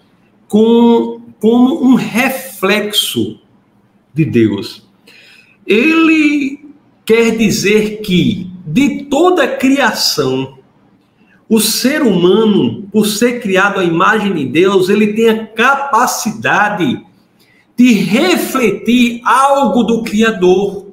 com, 0.49 1.21
como 1.41 1.85
um 1.85 1.95
reflexo 1.95 3.39
de 4.13 4.25
Deus. 4.25 4.87
Ele 5.67 6.61
quer 7.05 7.37
dizer 7.37 8.01
que 8.01 8.51
de 8.67 9.05
toda 9.05 9.45
a 9.45 9.57
criação, 9.57 10.59
o 11.49 11.61
ser 11.61 12.03
humano, 12.03 12.89
por 12.91 13.07
ser 13.07 13.41
criado 13.41 13.79
à 13.79 13.85
imagem 13.85 14.35
de 14.35 14.47
Deus, 14.47 14.89
ele 14.89 15.13
tem 15.13 15.29
a 15.29 15.47
capacidade 15.47 17.01
de 17.77 17.93
refletir 17.93 19.21
algo 19.25 19.85
do 19.85 20.03
Criador. 20.03 20.86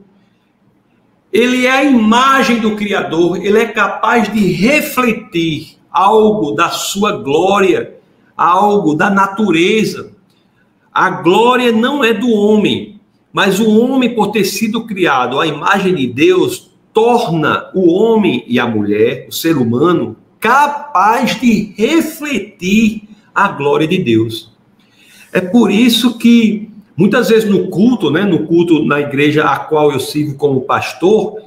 Ele 1.33 1.65
é 1.65 1.71
a 1.71 1.83
imagem 1.83 2.59
do 2.59 2.75
Criador, 2.75 3.43
ele 3.43 3.57
é 3.57 3.65
capaz 3.65 4.31
de 4.31 4.51
refletir 4.51 5.77
algo 5.91 6.51
da 6.51 6.69
sua 6.69 7.13
glória, 7.13 7.95
algo 8.37 8.93
da 8.93 9.09
natureza. 9.09 10.11
A 10.93 11.09
glória 11.09 11.71
não 11.71 12.03
é 12.03 12.13
do 12.13 12.29
homem, 12.29 13.01
mas 13.31 13.59
o 13.59 13.79
homem, 13.79 14.13
por 14.13 14.27
ter 14.27 14.45
sido 14.45 14.85
criado 14.85 15.39
à 15.39 15.47
imagem 15.47 15.95
de 15.95 16.05
Deus, 16.05 16.71
torna 16.93 17.71
o 17.73 17.91
homem 17.91 18.43
e 18.47 18.59
a 18.59 18.67
mulher, 18.67 19.25
o 19.27 19.31
ser 19.31 19.57
humano, 19.57 20.15
capaz 20.39 21.41
de 21.41 21.73
refletir 21.75 23.09
a 23.33 23.47
glória 23.47 23.87
de 23.87 23.97
Deus. 23.97 24.53
É 25.31 25.41
por 25.41 25.71
isso 25.71 26.15
que 26.19 26.69
muitas 26.95 27.29
vezes 27.29 27.49
no 27.49 27.67
culto, 27.67 28.09
né, 28.09 28.23
no 28.23 28.45
culto 28.45 28.85
na 28.85 28.99
igreja 28.99 29.45
a 29.45 29.59
qual 29.59 29.91
eu 29.91 29.99
sirvo 29.99 30.35
como 30.35 30.61
pastor, 30.61 31.41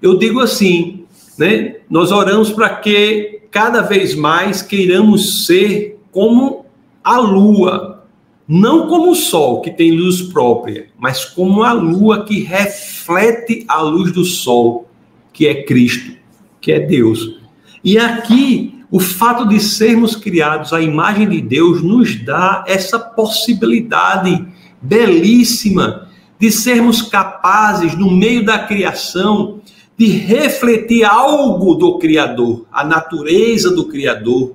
eu 0.00 0.18
digo 0.18 0.40
assim, 0.40 1.04
né, 1.38 1.76
nós 1.88 2.10
oramos 2.10 2.50
para 2.50 2.68
que 2.76 3.42
cada 3.50 3.82
vez 3.82 4.14
mais 4.14 4.62
queiramos 4.62 5.46
ser 5.46 6.00
como 6.10 6.66
a 7.04 7.18
lua, 7.18 8.04
não 8.46 8.86
como 8.86 9.12
o 9.12 9.14
sol 9.14 9.60
que 9.60 9.70
tem 9.70 9.92
luz 9.92 10.20
própria, 10.22 10.88
mas 10.98 11.24
como 11.24 11.62
a 11.62 11.72
lua 11.72 12.24
que 12.24 12.40
reflete 12.40 13.64
a 13.68 13.80
luz 13.80 14.12
do 14.12 14.24
sol, 14.24 14.88
que 15.32 15.46
é 15.46 15.62
Cristo, 15.62 16.16
que 16.60 16.72
é 16.72 16.80
Deus. 16.80 17.40
E 17.84 17.98
aqui, 17.98 18.82
o 18.90 19.00
fato 19.00 19.48
de 19.48 19.58
sermos 19.58 20.14
criados 20.14 20.72
à 20.72 20.80
imagem 20.80 21.28
de 21.28 21.40
Deus 21.40 21.82
nos 21.82 22.14
dá 22.22 22.64
essa 22.66 22.98
possibilidade 22.98 24.46
belíssima 24.82 26.08
de 26.38 26.50
sermos 26.50 27.02
capazes, 27.02 27.96
no 27.96 28.10
meio 28.10 28.44
da 28.44 28.58
criação, 28.58 29.60
de 29.96 30.06
refletir 30.06 31.04
algo 31.04 31.74
do 31.74 31.98
Criador, 31.98 32.66
a 32.72 32.84
natureza 32.84 33.70
do 33.70 33.86
Criador, 33.86 34.54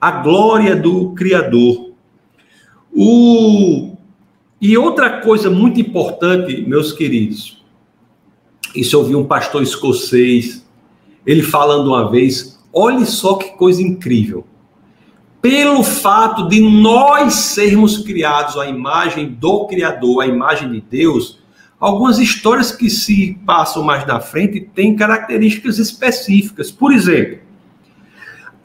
a 0.00 0.10
glória 0.10 0.76
do 0.76 1.10
Criador. 1.14 1.90
O... 2.94 3.96
E 4.60 4.78
outra 4.78 5.20
coisa 5.20 5.50
muito 5.50 5.80
importante, 5.80 6.62
meus 6.62 6.92
queridos, 6.92 7.62
isso 8.74 8.96
eu 8.96 9.00
ouvi 9.00 9.16
um 9.16 9.24
pastor 9.24 9.62
escocês, 9.62 10.64
ele 11.26 11.42
falando 11.42 11.88
uma 11.88 12.10
vez, 12.10 12.56
Olhe 12.78 13.06
só 13.06 13.36
que 13.36 13.56
coisa 13.56 13.80
incrível. 13.80 14.44
Pelo 15.48 15.84
fato 15.84 16.48
de 16.48 16.58
nós 16.58 17.34
sermos 17.34 17.98
criados 17.98 18.58
à 18.58 18.66
imagem 18.66 19.28
do 19.28 19.64
Criador, 19.68 20.22
à 20.22 20.26
imagem 20.26 20.72
de 20.72 20.80
Deus, 20.80 21.38
algumas 21.78 22.18
histórias 22.18 22.72
que 22.72 22.90
se 22.90 23.38
passam 23.46 23.84
mais 23.84 24.04
na 24.04 24.18
frente 24.18 24.60
têm 24.74 24.96
características 24.96 25.78
específicas. 25.78 26.72
Por 26.72 26.92
exemplo, 26.92 27.38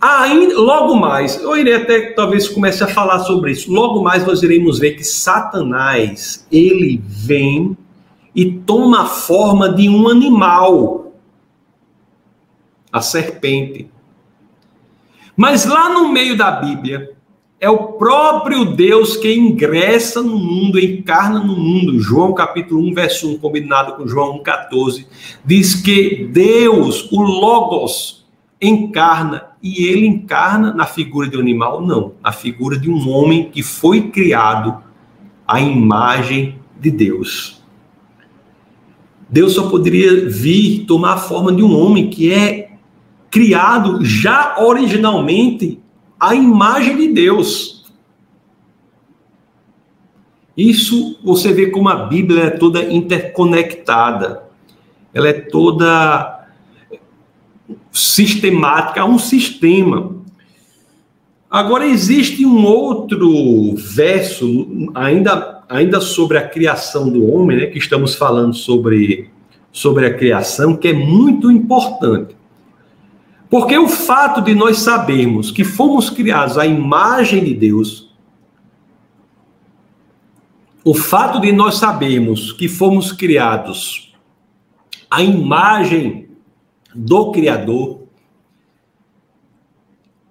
ainda, 0.02 0.60
logo 0.60 0.96
mais, 0.96 1.39
eu 1.39 1.56
irei 1.56 1.76
até 1.76 2.13
talvez 2.13 2.50
comece 2.50 2.84
a 2.84 2.88
falar 2.88 3.20
sobre 3.20 3.52
isso. 3.52 3.72
Logo 3.72 4.02
mais 4.02 4.26
nós 4.26 4.41
iremos 4.41 4.80
ver 4.80 4.94
que 4.94 5.04
Satanás, 5.04 6.48
ele 6.52 7.00
vem 7.06 7.78
e 8.34 8.54
toma 8.54 9.04
a 9.04 9.06
forma 9.06 9.70
de 9.70 9.88
um 9.88 10.08
animal, 10.08 11.13
a 12.91 13.02
serpente. 13.02 13.91
Mas 15.36 15.65
lá 15.65 15.89
no 15.89 16.10
meio 16.10 16.38
da 16.38 16.52
Bíblia, 16.52 17.12
é 17.62 17.70
o 17.70 17.94
próprio 17.94 18.65
Deus 18.65 19.15
que 19.15 19.32
ingressa 19.32 20.22
no 20.22 20.36
mundo, 20.36 20.80
encarna 20.80 21.39
no 21.39 21.56
mundo. 21.56 22.00
João 22.00 22.34
capítulo 22.34 22.82
1, 22.89 22.94
verso 22.96 23.30
1, 23.36 23.38
combinado 23.38 23.94
com 23.94 24.08
João 24.08 24.41
1,14, 24.44 25.06
diz 25.46 25.76
que 25.76 26.28
Deus, 26.32 27.08
o 27.12 27.22
Logos, 27.22 28.26
encarna, 28.60 29.50
e 29.62 29.86
ele 29.86 30.08
encarna 30.08 30.74
na 30.74 30.86
figura 30.86 31.30
de 31.30 31.38
um 31.38 31.39
animal? 31.39 31.82
Não, 31.82 32.13
na 32.24 32.32
figura 32.32 32.80
de 32.80 32.89
um 32.89 33.08
homem 33.10 33.52
que 33.52 33.62
foi 33.62 34.10
criado 34.10 34.82
à 35.48 35.62
imagem 35.62 36.56
de 36.80 36.89
Deus. 36.89 37.62
Deus 39.30 39.54
só 39.54 39.70
poderia 39.70 40.28
vir 40.28 40.86
tomar 40.86 41.13
a 41.13 41.17
forma 41.17 41.54
de 41.54 41.63
um 41.63 41.78
homem 41.80 42.10
que 42.10 42.34
é 42.34 42.61
criado 43.32 44.04
já 44.04 44.58
originalmente 44.60 45.80
a 46.20 46.36
imagem 46.36 46.98
de 46.98 47.08
Deus. 47.08 47.89
Isso 50.56 51.17
você 51.24 51.54
vê 51.54 51.67
como 51.67 51.88
a 51.88 51.96
Bíblia 52.06 52.44
é 52.44 52.50
toda 52.50 52.84
interconectada, 52.84 54.44
ela 55.13 55.30
é 55.30 55.34
toda 55.34 56.46
sistemática, 57.91 59.06
um 59.06 59.17
sistema. 59.17 60.15
Agora 61.50 61.86
existe 61.86 62.46
um 62.46 62.65
outro 62.65 63.76
verso, 63.76 64.89
ainda, 64.94 65.63
ainda 65.70 66.02
sobre 66.02 66.38
a 66.38 66.48
criação 66.48 67.10
do 67.10 67.34
homem, 67.34 67.58
né, 67.58 67.65
que 67.67 67.78
estamos 67.78 68.15
falando 68.15 68.54
sobre, 68.54 69.30
sobre 69.72 70.06
a 70.06 70.13
criação, 70.13 70.76
que 70.76 70.89
é 70.89 70.94
muito 70.94 71.50
importante. 71.50 72.41
Porque 73.52 73.78
o 73.78 73.90
fato 73.90 74.40
de 74.42 74.56
nós 74.56 74.78
sabermos 74.78 75.52
que 75.52 75.66
fomos 75.66 76.10
criados 76.10 76.58
à 76.58 76.66
imagem 76.66 77.44
de 77.44 77.54
Deus, 77.54 78.10
o 80.86 80.94
fato 80.94 81.42
de 81.42 81.52
nós 81.52 81.76
sabermos 81.76 82.54
que 82.54 82.70
fomos 82.70 83.12
criados 83.12 84.16
à 85.10 85.22
imagem 85.22 86.30
do 86.96 87.34
Criador, 87.34 88.04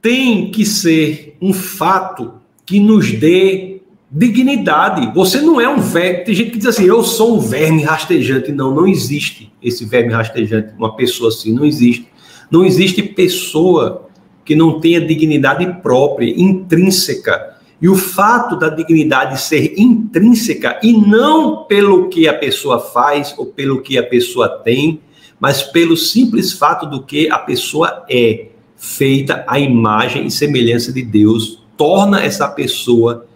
tem 0.00 0.50
que 0.50 0.64
ser 0.64 1.36
um 1.42 1.52
fato 1.52 2.40
que 2.64 2.80
nos 2.80 3.12
dê 3.12 3.82
dignidade. 4.10 5.12
Você 5.14 5.42
não 5.42 5.60
é 5.60 5.68
um 5.68 5.78
verme. 5.78 6.24
Tem 6.24 6.34
gente 6.34 6.52
que 6.52 6.58
diz 6.58 6.68
assim: 6.68 6.84
eu 6.86 7.04
sou 7.04 7.36
um 7.36 7.38
verme 7.38 7.82
rastejante. 7.82 8.50
Não, 8.50 8.74
não 8.74 8.86
existe 8.86 9.52
esse 9.62 9.84
verme 9.84 10.10
rastejante. 10.10 10.72
Uma 10.78 10.96
pessoa 10.96 11.28
assim, 11.28 11.52
não 11.52 11.66
existe. 11.66 12.09
Não 12.50 12.64
existe 12.64 13.02
pessoa 13.02 14.08
que 14.44 14.54
não 14.56 14.80
tenha 14.80 15.00
dignidade 15.00 15.64
própria, 15.80 16.28
intrínseca. 16.36 17.56
E 17.80 17.88
o 17.88 17.94
fato 17.94 18.56
da 18.56 18.68
dignidade 18.68 19.40
ser 19.40 19.74
intrínseca 19.78 20.78
e 20.82 20.92
não 20.92 21.64
pelo 21.64 22.08
que 22.08 22.26
a 22.28 22.34
pessoa 22.34 22.78
faz 22.78 23.34
ou 23.38 23.46
pelo 23.46 23.80
que 23.80 23.96
a 23.96 24.02
pessoa 24.02 24.48
tem, 24.48 25.00
mas 25.38 25.62
pelo 25.62 25.96
simples 25.96 26.52
fato 26.52 26.84
do 26.84 27.02
que 27.02 27.30
a 27.30 27.38
pessoa 27.38 28.04
é 28.10 28.48
feita 28.76 29.44
à 29.46 29.58
imagem 29.58 30.26
e 30.26 30.30
semelhança 30.30 30.92
de 30.92 31.02
Deus, 31.02 31.62
torna 31.76 32.20
essa 32.20 32.48
pessoa 32.48 33.26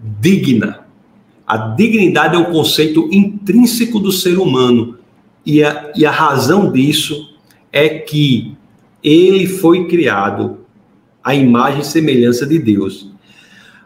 digna. 0.00 0.86
A 1.46 1.56
dignidade 1.56 2.34
é 2.34 2.38
um 2.38 2.50
conceito 2.50 3.08
intrínseco 3.12 4.00
do 4.00 4.10
ser 4.10 4.38
humano. 4.38 4.98
E 5.44 5.62
a, 5.62 5.92
e 5.94 6.06
a 6.06 6.10
razão 6.10 6.72
disso 6.72 7.36
é 7.72 7.88
que 7.88 8.51
ele 9.02 9.46
foi 9.46 9.86
criado 9.86 10.58
à 11.22 11.34
imagem 11.34 11.80
e 11.80 11.84
semelhança 11.84 12.46
de 12.46 12.58
Deus. 12.58 13.10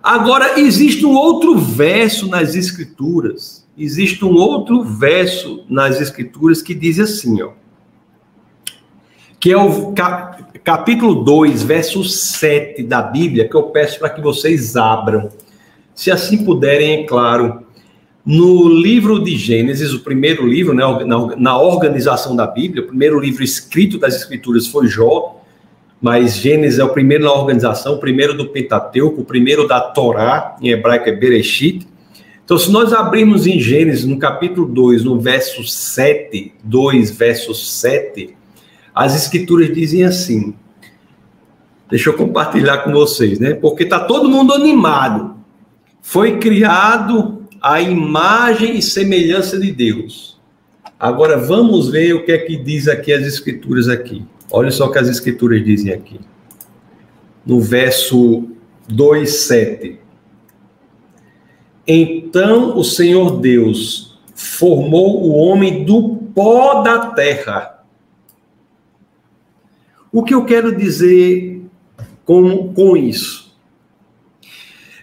Agora, 0.02 0.61
existe 0.61 1.05
um 1.05 1.14
outro 1.14 1.57
verso 1.57 2.29
nas 2.29 2.55
Escrituras, 2.55 3.66
existe 3.76 4.24
um 4.24 4.35
outro 4.35 4.85
verso 4.85 5.64
nas 5.68 6.00
Escrituras 6.00 6.62
que 6.62 6.74
diz 6.74 7.00
assim, 7.00 7.42
ó, 7.42 7.50
que 9.40 9.52
é 9.52 9.57
o 9.57 9.92
capítulo 10.64 11.24
2, 11.24 11.62
verso 11.62 12.05
7 12.05 12.83
da 12.83 13.02
Bíblia, 13.02 13.48
que 13.48 13.55
eu 13.55 13.64
peço 13.64 13.98
para 13.98 14.11
que 14.11 14.20
vocês 14.20 14.76
abram. 14.76 15.29
Se 15.94 16.11
assim 16.11 16.44
puderem, 16.44 17.02
é 17.02 17.05
claro, 17.05 17.65
no 18.27 18.69
livro 18.69 19.23
de 19.23 19.37
Gênesis, 19.37 19.95
o 19.95 20.01
primeiro 20.01 20.45
livro, 20.45 20.75
né, 20.75 20.83
na, 21.37 21.57
organização 21.57 22.35
da 22.35 22.45
Bíblia, 22.45 22.83
o 22.83 22.87
primeiro 22.89 23.21
livro 23.21 23.45
escrito 23.45 23.99
das 23.99 24.17
Escrituras 24.17 24.67
foi 24.67 24.89
Jó, 24.89 25.41
mas 26.03 26.37
Gênesis 26.37 26.81
é 26.81 26.85
o 26.85 26.89
primeiro 26.89 27.23
na 27.23 27.33
organização, 27.33 27.95
o 27.95 28.01
primeiro 28.01 28.37
do 28.37 28.49
Pentateuco, 28.49 29.21
o 29.21 29.25
primeiro 29.25 29.69
da 29.69 29.81
Torá, 29.81 30.57
em 30.61 30.71
hebraico 30.71 31.09
é 31.09 31.12
Bereshit. 31.12 31.87
Então, 32.45 32.59
se 32.59 32.69
nós 32.73 32.93
abrirmos 32.93 33.47
em 33.47 33.61
Gênesis, 33.61 34.05
no 34.05 34.19
capítulo 34.19 34.67
2, 34.67 35.05
no 35.05 35.21
verso 35.21 35.62
7, 35.62 36.53
2, 36.65 37.12
verso 37.12 37.55
7, 37.55 38.37
as 38.93 39.15
Escrituras 39.15 39.73
dizem 39.73 40.03
assim. 40.03 40.53
Deixa 41.89 42.11
eu 42.11 42.15
compartilhar 42.15 42.79
com 42.79 42.91
vocês, 42.91 43.39
né? 43.39 43.55
Porque 43.55 43.85
está 43.85 44.01
todo 44.01 44.29
mundo 44.29 44.53
animado. 44.53 45.37
Foi 46.03 46.39
criado 46.39 47.36
a 47.66 47.81
imagem 47.81 48.76
e 48.76 48.83
semelhança 48.83 49.59
de 49.59 49.72
Deus. 49.72 50.40
Agora 51.00 51.37
vamos 51.37 51.90
ver 51.90 52.14
o 52.14 52.24
que 52.24 52.31
é 52.31 52.38
que 52.38 52.57
diz 52.57 52.87
aqui 52.87 53.12
as 53.12 53.26
escrituras 53.26 53.88
aqui. 53.88 54.24
Olha 54.52 54.70
só 54.70 54.87
o 54.87 54.92
que 54.92 54.98
as 54.98 55.09
escrituras 55.09 55.64
dizem 55.64 55.92
aqui. 55.92 56.20
No 57.44 57.61
verso 57.61 58.48
2:7. 58.88 59.98
Então 61.85 62.79
o 62.79 62.85
Senhor 62.85 63.40
Deus 63.40 64.16
formou 64.33 65.24
o 65.24 65.35
homem 65.35 65.85
do 65.85 66.16
pó 66.33 66.83
da 66.83 67.07
terra. 67.07 67.85
O 70.12 70.22
que 70.22 70.35
eu 70.35 70.44
quero 70.44 70.76
dizer 70.76 71.62
com, 72.24 72.72
com 72.72 72.96
isso? 72.96 73.46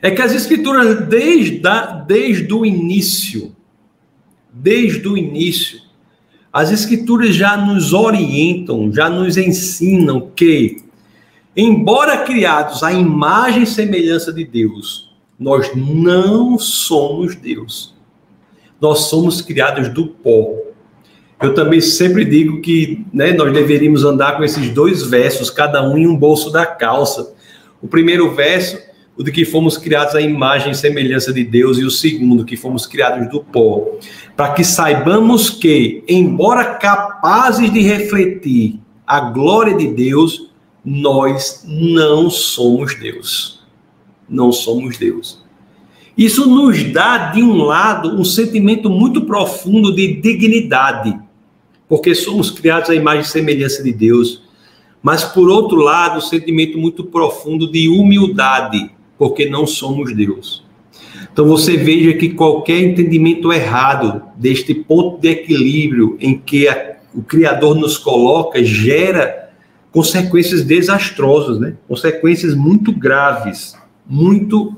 É 0.03 0.11
que 0.11 0.21
as 0.21 0.33
escrituras, 0.33 1.07
desde, 1.07 1.65
a, 1.65 1.85
desde 1.85 2.53
o 2.53 2.65
início, 2.65 3.55
desde 4.51 5.07
o 5.07 5.17
início, 5.17 5.79
as 6.51 6.71
Escrituras 6.71 7.33
já 7.33 7.55
nos 7.55 7.93
orientam, 7.93 8.91
já 8.93 9.09
nos 9.09 9.37
ensinam 9.37 10.29
que, 10.35 10.83
embora 11.55 12.17
criados 12.25 12.83
à 12.83 12.91
imagem 12.91 13.63
e 13.63 13.65
semelhança 13.65 14.31
de 14.33 14.43
Deus, 14.43 15.09
nós 15.39 15.71
não 15.73 16.59
somos 16.59 17.35
Deus. 17.35 17.95
Nós 18.81 19.05
somos 19.05 19.41
criados 19.41 19.87
do 19.87 20.07
pó. 20.07 20.53
Eu 21.41 21.53
também 21.53 21.79
sempre 21.79 22.25
digo 22.25 22.59
que 22.59 23.05
né, 23.13 23.31
nós 23.31 23.53
deveríamos 23.53 24.03
andar 24.03 24.35
com 24.35 24.43
esses 24.43 24.69
dois 24.69 25.01
versos, 25.01 25.49
cada 25.49 25.81
um 25.81 25.97
em 25.97 26.05
um 26.05 26.15
bolso 26.15 26.51
da 26.51 26.65
calça. 26.65 27.33
O 27.81 27.87
primeiro 27.87 28.35
verso 28.35 28.77
o 29.17 29.23
de 29.23 29.31
que 29.31 29.45
fomos 29.45 29.77
criados 29.77 30.15
à 30.15 30.21
imagem 30.21 30.71
e 30.71 30.75
semelhança 30.75 31.31
de 31.31 31.43
Deus, 31.43 31.77
e 31.77 31.83
o 31.83 31.91
segundo, 31.91 32.45
que 32.45 32.57
fomos 32.57 32.85
criados 32.85 33.29
do 33.29 33.41
pó, 33.41 33.97
para 34.35 34.53
que 34.53 34.63
saibamos 34.63 35.49
que, 35.49 36.03
embora 36.07 36.75
capazes 36.75 37.71
de 37.71 37.81
refletir 37.81 38.79
a 39.05 39.19
glória 39.19 39.75
de 39.77 39.87
Deus, 39.87 40.49
nós 40.83 41.63
não 41.65 42.29
somos 42.29 42.95
Deus. 42.95 43.63
Não 44.27 44.51
somos 44.51 44.97
Deus. 44.97 45.43
Isso 46.17 46.47
nos 46.47 46.83
dá, 46.91 47.31
de 47.31 47.43
um 47.43 47.63
lado, 47.63 48.19
um 48.19 48.23
sentimento 48.23 48.89
muito 48.89 49.25
profundo 49.25 49.93
de 49.93 50.15
dignidade, 50.15 51.19
porque 51.87 52.13
somos 52.13 52.51
criados 52.51 52.89
à 52.89 52.95
imagem 52.95 53.21
e 53.21 53.27
semelhança 53.27 53.83
de 53.83 53.91
Deus, 53.91 54.43
mas, 55.01 55.23
por 55.23 55.49
outro 55.49 55.77
lado, 55.77 56.19
um 56.19 56.21
sentimento 56.21 56.77
muito 56.77 57.03
profundo 57.03 57.69
de 57.69 57.89
humildade, 57.89 58.89
porque 59.17 59.49
não 59.49 59.65
somos 59.65 60.15
Deus. 60.15 60.63
Então 61.31 61.47
você 61.47 61.77
veja 61.77 62.13
que 62.13 62.29
qualquer 62.29 62.81
entendimento 62.81 63.51
errado 63.51 64.23
deste 64.35 64.73
ponto 64.73 65.19
de 65.19 65.29
equilíbrio 65.29 66.17
em 66.19 66.37
que 66.37 66.67
a, 66.67 66.97
o 67.13 67.21
Criador 67.21 67.75
nos 67.75 67.97
coloca 67.97 68.63
gera 68.63 69.51
consequências 69.91 70.63
desastrosas, 70.63 71.59
né? 71.59 71.75
Consequências 71.87 72.55
muito 72.55 72.91
graves, 72.91 73.75
muito 74.07 74.75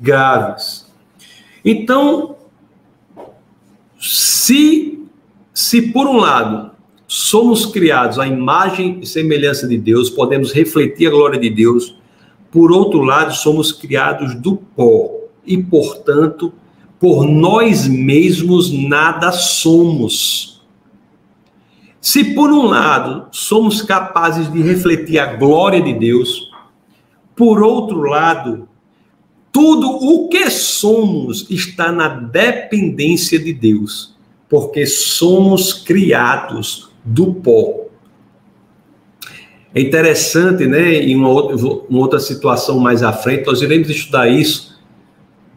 graves. 0.00 0.86
Então, 1.64 2.36
se 3.98 4.96
se 5.56 5.80
por 5.80 6.06
um 6.06 6.18
lado 6.18 6.70
somos 7.08 7.64
criados 7.64 8.18
à 8.18 8.26
imagem 8.26 8.98
e 9.00 9.06
semelhança 9.06 9.66
de 9.66 9.78
Deus, 9.78 10.10
podemos 10.10 10.52
refletir 10.52 11.06
a 11.06 11.10
glória 11.10 11.40
de 11.40 11.48
Deus, 11.48 11.96
por 12.50 12.72
outro 12.72 13.02
lado, 13.02 13.34
somos 13.34 13.72
criados 13.72 14.34
do 14.34 14.56
pó 14.56 15.10
e, 15.44 15.56
portanto, 15.62 16.52
por 16.98 17.26
nós 17.26 17.86
mesmos 17.86 18.70
nada 18.72 19.32
somos. 19.32 20.62
Se 22.00 22.34
por 22.34 22.50
um 22.52 22.66
lado 22.66 23.26
somos 23.32 23.82
capazes 23.82 24.50
de 24.52 24.62
refletir 24.62 25.18
a 25.18 25.34
glória 25.34 25.82
de 25.82 25.92
Deus, 25.92 26.50
por 27.34 27.62
outro 27.62 28.02
lado, 28.02 28.68
tudo 29.52 29.88
o 29.88 30.28
que 30.28 30.50
somos 30.50 31.50
está 31.50 31.90
na 31.90 32.08
dependência 32.08 33.38
de 33.38 33.52
Deus, 33.52 34.14
porque 34.48 34.86
somos 34.86 35.72
criados 35.72 36.90
do 37.04 37.34
pó. 37.34 37.85
É 39.74 39.80
interessante, 39.80 40.66
né? 40.66 40.94
Em 40.94 41.14
uma 41.14 41.28
outra, 41.28 41.56
uma 41.56 41.98
outra 41.98 42.20
situação 42.20 42.78
mais 42.78 43.02
à 43.02 43.12
frente, 43.12 43.46
nós 43.46 43.60
iremos 43.60 43.90
estudar 43.90 44.28
isso, 44.28 44.80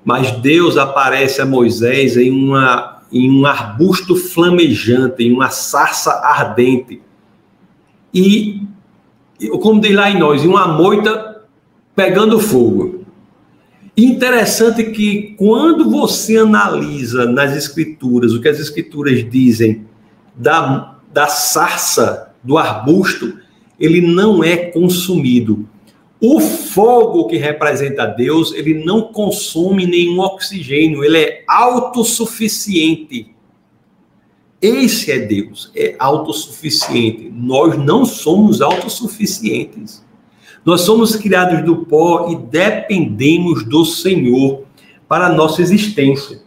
mas 0.03 0.31
Deus 0.31 0.77
aparece 0.77 1.41
a 1.41 1.45
Moisés 1.45 2.17
em, 2.17 2.31
uma, 2.31 3.03
em 3.11 3.29
um 3.31 3.45
arbusto 3.45 4.15
flamejante, 4.15 5.23
em 5.23 5.31
uma 5.31 5.49
sarça 5.49 6.11
ardente. 6.11 7.01
E, 8.13 8.61
como 9.61 9.79
diz 9.79 9.95
lá 9.95 10.09
em 10.09 10.19
nós, 10.19 10.43
em 10.43 10.47
uma 10.47 10.67
moita 10.67 11.43
pegando 11.95 12.39
fogo. 12.39 13.05
Interessante 13.95 14.85
que 14.91 15.35
quando 15.37 15.89
você 15.89 16.37
analisa 16.37 17.25
nas 17.25 17.53
escrituras 17.55 18.33
o 18.33 18.41
que 18.41 18.47
as 18.47 18.57
escrituras 18.57 19.29
dizem 19.29 19.85
da, 20.33 20.95
da 21.11 21.27
sarça, 21.27 22.31
do 22.41 22.57
arbusto, 22.57 23.37
ele 23.79 24.01
não 24.01 24.43
é 24.43 24.57
consumido. 24.57 25.67
O 26.21 26.39
fogo 26.39 27.27
que 27.27 27.37
representa 27.37 28.05
Deus, 28.05 28.53
ele 28.53 28.83
não 28.83 29.13
consome 29.13 29.85
nenhum 29.85 30.19
oxigênio, 30.19 31.03
ele 31.03 31.17
é 31.17 31.43
autossuficiente. 31.47 33.33
Esse 34.61 35.11
é 35.11 35.19
Deus, 35.19 35.71
é 35.73 35.95
autossuficiente. 35.97 37.31
Nós 37.33 37.77
não 37.77 38.03
somos 38.03 38.61
autossuficientes. 38.61 40.03
Nós 40.65 40.81
somos 40.81 41.15
criados 41.15 41.63
do 41.63 41.85
pó 41.85 42.29
e 42.29 42.35
dependemos 42.35 43.63
do 43.63 43.85
Senhor 43.85 44.63
para 45.07 45.27
a 45.27 45.33
nossa 45.33 45.61
existência. 45.61 46.41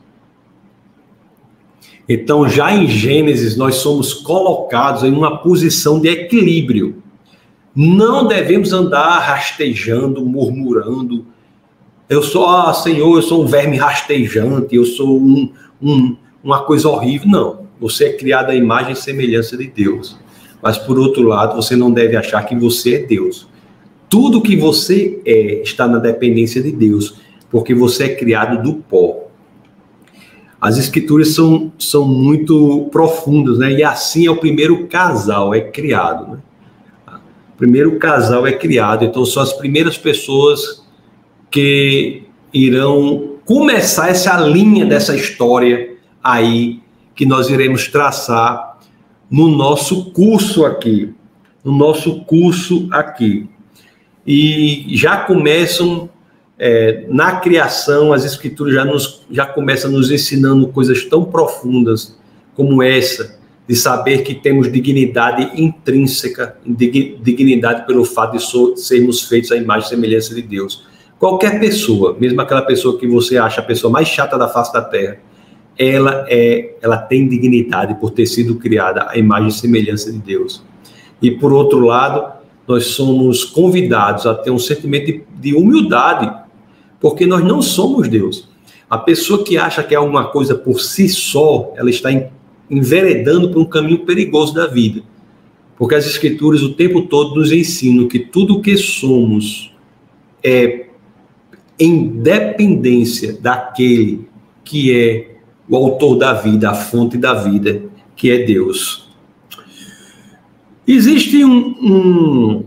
Então, 2.07 2.47
já 2.47 2.75
em 2.75 2.87
Gênesis, 2.87 3.57
nós 3.57 3.77
somos 3.77 4.13
colocados 4.13 5.03
em 5.03 5.11
uma 5.11 5.39
posição 5.39 5.99
de 5.99 6.09
equilíbrio. 6.09 7.02
Não 7.75 8.27
devemos 8.27 8.73
andar 8.73 9.19
rastejando, 9.19 10.25
murmurando. 10.27 11.27
Eu 12.09 12.23
sou, 12.23 12.47
ah, 12.49 12.75
Senhor, 12.75 13.17
eu 13.17 13.23
sou 13.23 13.43
um 13.43 13.47
verme 13.47 13.79
rastejante, 13.79 14.77
eu 14.77 14.85
sou 14.85 15.19
um, 15.19 15.51
um, 15.81 16.17
uma 16.45 16.65
coisa 16.65 16.89
horrível. 16.89 17.29
Não. 17.29 17.63
Você 17.81 18.05
é 18.05 18.13
criado 18.13 18.51
à 18.51 18.55
imagem 18.55 18.93
e 18.93 18.97
semelhança 18.97 19.57
de 19.57 19.67
Deus. 19.67 20.19
Mas, 20.63 20.77
por 20.77 20.99
outro 20.99 21.23
lado, 21.23 21.57
você 21.57 21.75
não 21.75 21.91
deve 21.91 22.15
achar 22.15 22.45
que 22.45 22.55
você 22.55 22.97
é 22.97 22.99
Deus. 22.99 23.49
Tudo 24.09 24.43
que 24.43 24.55
você 24.55 25.21
é 25.25 25.63
está 25.63 25.89
na 25.89 25.99
dependência 25.99 26.63
de 26.63 26.71
Deus, 26.71 27.17
porque 27.51 27.75
você 27.75 28.05
é 28.05 28.15
criado 28.15 28.63
do 28.63 28.75
pó. 28.75 29.29
As 30.61 30.79
escrituras 30.79 31.29
são, 31.29 31.73
são 31.79 32.07
muito 32.07 32.89
profundas, 32.93 33.59
né? 33.59 33.73
E 33.73 33.83
assim 33.83 34.27
é 34.27 34.31
o 34.31 34.37
primeiro 34.37 34.87
casal, 34.87 35.55
é 35.55 35.63
criado, 35.63 36.33
né? 36.33 36.39
Primeiro 37.63 37.97
casal 37.97 38.45
é 38.45 38.51
criado, 38.51 39.05
então 39.05 39.25
são 39.25 39.41
as 39.41 39.53
primeiras 39.53 39.97
pessoas 39.97 40.83
que 41.49 42.25
irão 42.53 43.37
começar 43.45 44.09
essa 44.09 44.37
linha 44.41 44.85
dessa 44.85 45.15
história 45.15 45.95
aí 46.21 46.81
que 47.15 47.25
nós 47.25 47.49
iremos 47.49 47.87
traçar 47.87 48.81
no 49.31 49.47
nosso 49.47 50.11
curso 50.11 50.67
aqui, 50.67 51.15
no 51.65 51.71
nosso 51.71 52.25
curso 52.25 52.89
aqui. 52.91 53.49
E 54.27 54.87
já 54.97 55.19
começam 55.19 56.11
é, 56.59 57.07
na 57.09 57.37
criação, 57.37 58.13
as 58.13 58.25
escrituras 58.25 58.75
já, 58.75 58.85
nos, 58.85 59.25
já 59.31 59.47
começam 59.47 59.89
nos 59.89 60.11
ensinando 60.11 60.67
coisas 60.67 61.05
tão 61.05 61.25
profundas 61.25 62.19
como 62.57 62.83
essa, 62.83 63.39
de 63.69 63.77
saber 63.77 64.23
que 64.23 64.35
temos 64.35 64.71
dignidade 64.71 65.51
intrínseca, 65.61 66.57
dignidade 66.67 67.87
pelo 67.87 68.05
fato 68.05 68.37
de 68.37 68.81
sermos 68.81 69.23
feitos 69.23 69.53
à 69.53 69.57
imagem 69.57 69.87
e 69.87 69.91
semelhança 69.91 70.35
de 70.35 70.43
Deus. 70.43 70.85
Qualquer 71.19 71.61
pessoa, 71.61 72.17
mesmo 72.19 72.41
aquela 72.41 72.63
pessoa 72.63 72.99
que 72.99 73.07
você 73.07 73.39
acha 73.39 73.61
a 73.61 73.65
pessoa 73.65 73.93
mais 73.93 74.09
chata 74.09 74.37
da 74.37 74.49
face 74.49 74.73
da 74.73 74.83
terra, 74.83 75.19
ela 75.79 76.27
é, 76.29 76.75
ela 76.83 76.97
tem 76.99 77.29
dignidade 77.29 77.95
por 77.95 78.11
ter 78.11 78.27
sido 78.27 78.57
criada 78.57 79.07
à 79.09 79.17
imagem 79.17 79.49
e 79.49 79.53
semelhança 79.53 80.13
de 80.13 80.19
Deus. 80.19 80.63
E 81.21 81.31
por 81.31 81.53
outro 81.53 81.79
lado, 81.79 82.33
nós 82.67 82.87
somos 82.87 83.45
convidados 83.45 84.27
a 84.27 84.35
ter 84.35 84.51
um 84.51 84.59
sentimento 84.59 85.07
de, 85.07 85.25
de 85.41 85.55
humildade, 85.55 86.31
porque 87.01 87.25
nós 87.25 87.45
não 87.45 87.63
somos 87.63 88.09
Deus. 88.09 88.49
A 88.91 88.99
pessoa 88.99 89.45
que 89.45 89.57
acha 89.57 89.83
que 89.83 89.95
é 89.95 89.97
alguma 89.97 90.27
coisa 90.27 90.55
por 90.55 90.81
si 90.81 91.09
só, 91.09 91.73
ela 91.77 91.89
está 91.89 92.13
em 92.13 92.29
enveredando 92.73 93.51
por 93.51 93.61
um 93.61 93.67
caminho 93.67 93.99
perigoso 93.99 94.55
da 94.55 94.67
vida. 94.67 95.03
Porque 95.77 95.95
as 95.95 96.07
escrituras 96.07 96.63
o 96.63 96.73
tempo 96.73 97.03
todo 97.03 97.37
nos 97.37 97.53
ensinam 97.53 98.09
que 98.09 98.19
tudo 98.19 98.55
o 98.55 98.63
que 98.63 98.77
somos 98.79 99.75
é 100.43 100.87
em 101.79 102.09
dependência 102.09 103.35
daquele 103.35 104.27
que 104.65 104.97
é 104.97 105.37
o 105.69 105.77
autor 105.77 106.17
da 106.17 106.33
vida, 106.33 106.71
a 106.71 106.75
fonte 106.75 107.19
da 107.19 107.35
vida, 107.35 107.83
que 108.17 108.31
é 108.31 108.45
Deus. 108.45 109.11
Existe 110.87 111.45
um, 111.45 111.75
um, 111.81 112.65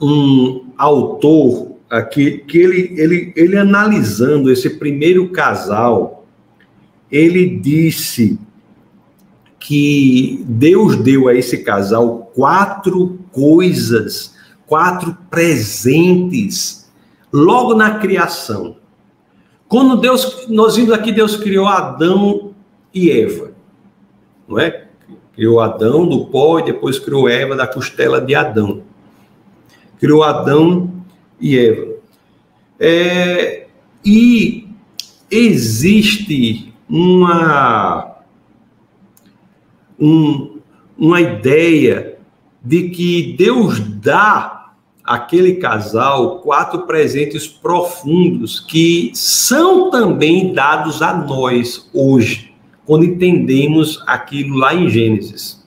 um 0.00 0.66
autor 0.76 1.76
aqui 1.88 2.38
que 2.38 2.58
ele, 2.58 2.94
ele, 2.96 3.32
ele 3.36 3.56
analisando 3.56 4.50
esse 4.50 4.70
primeiro 4.70 5.28
casal, 5.28 6.26
ele 7.10 7.46
disse 7.58 8.38
que 9.62 10.42
Deus 10.44 10.96
deu 10.96 11.28
a 11.28 11.34
esse 11.34 11.58
casal 11.58 12.30
quatro 12.34 13.18
coisas, 13.30 14.34
quatro 14.66 15.16
presentes, 15.30 16.90
logo 17.32 17.74
na 17.74 17.98
criação. 17.98 18.76
Quando 19.68 19.96
Deus, 19.96 20.46
nós 20.48 20.76
vimos 20.76 20.92
aqui, 20.92 21.12
Deus 21.12 21.36
criou 21.36 21.66
Adão 21.66 22.52
e 22.92 23.10
Eva, 23.10 23.52
não 24.48 24.58
é? 24.58 24.88
Criou 25.32 25.60
Adão 25.60 26.06
do 26.06 26.26
pó 26.26 26.58
e 26.58 26.64
depois 26.64 26.98
criou 26.98 27.28
Eva 27.28 27.54
da 27.54 27.66
costela 27.66 28.20
de 28.20 28.34
Adão. 28.34 28.82
Criou 29.98 30.24
Adão 30.24 30.92
e 31.40 31.56
Eva. 31.56 31.92
É, 32.78 33.68
e 34.04 34.68
existe 35.30 36.74
uma, 36.90 38.11
um, 40.02 40.58
uma 40.98 41.20
ideia 41.20 42.18
de 42.60 42.88
que 42.90 43.34
Deus 43.38 43.78
dá 43.78 44.72
àquele 45.04 45.54
casal 45.54 46.40
quatro 46.40 46.86
presentes 46.86 47.46
profundos 47.46 48.58
que 48.58 49.12
são 49.14 49.90
também 49.90 50.52
dados 50.52 51.02
a 51.02 51.14
nós 51.14 51.88
hoje 51.94 52.52
quando 52.84 53.04
entendemos 53.04 54.02
aquilo 54.06 54.56
lá 54.56 54.74
em 54.74 54.88
Gênesis. 54.88 55.64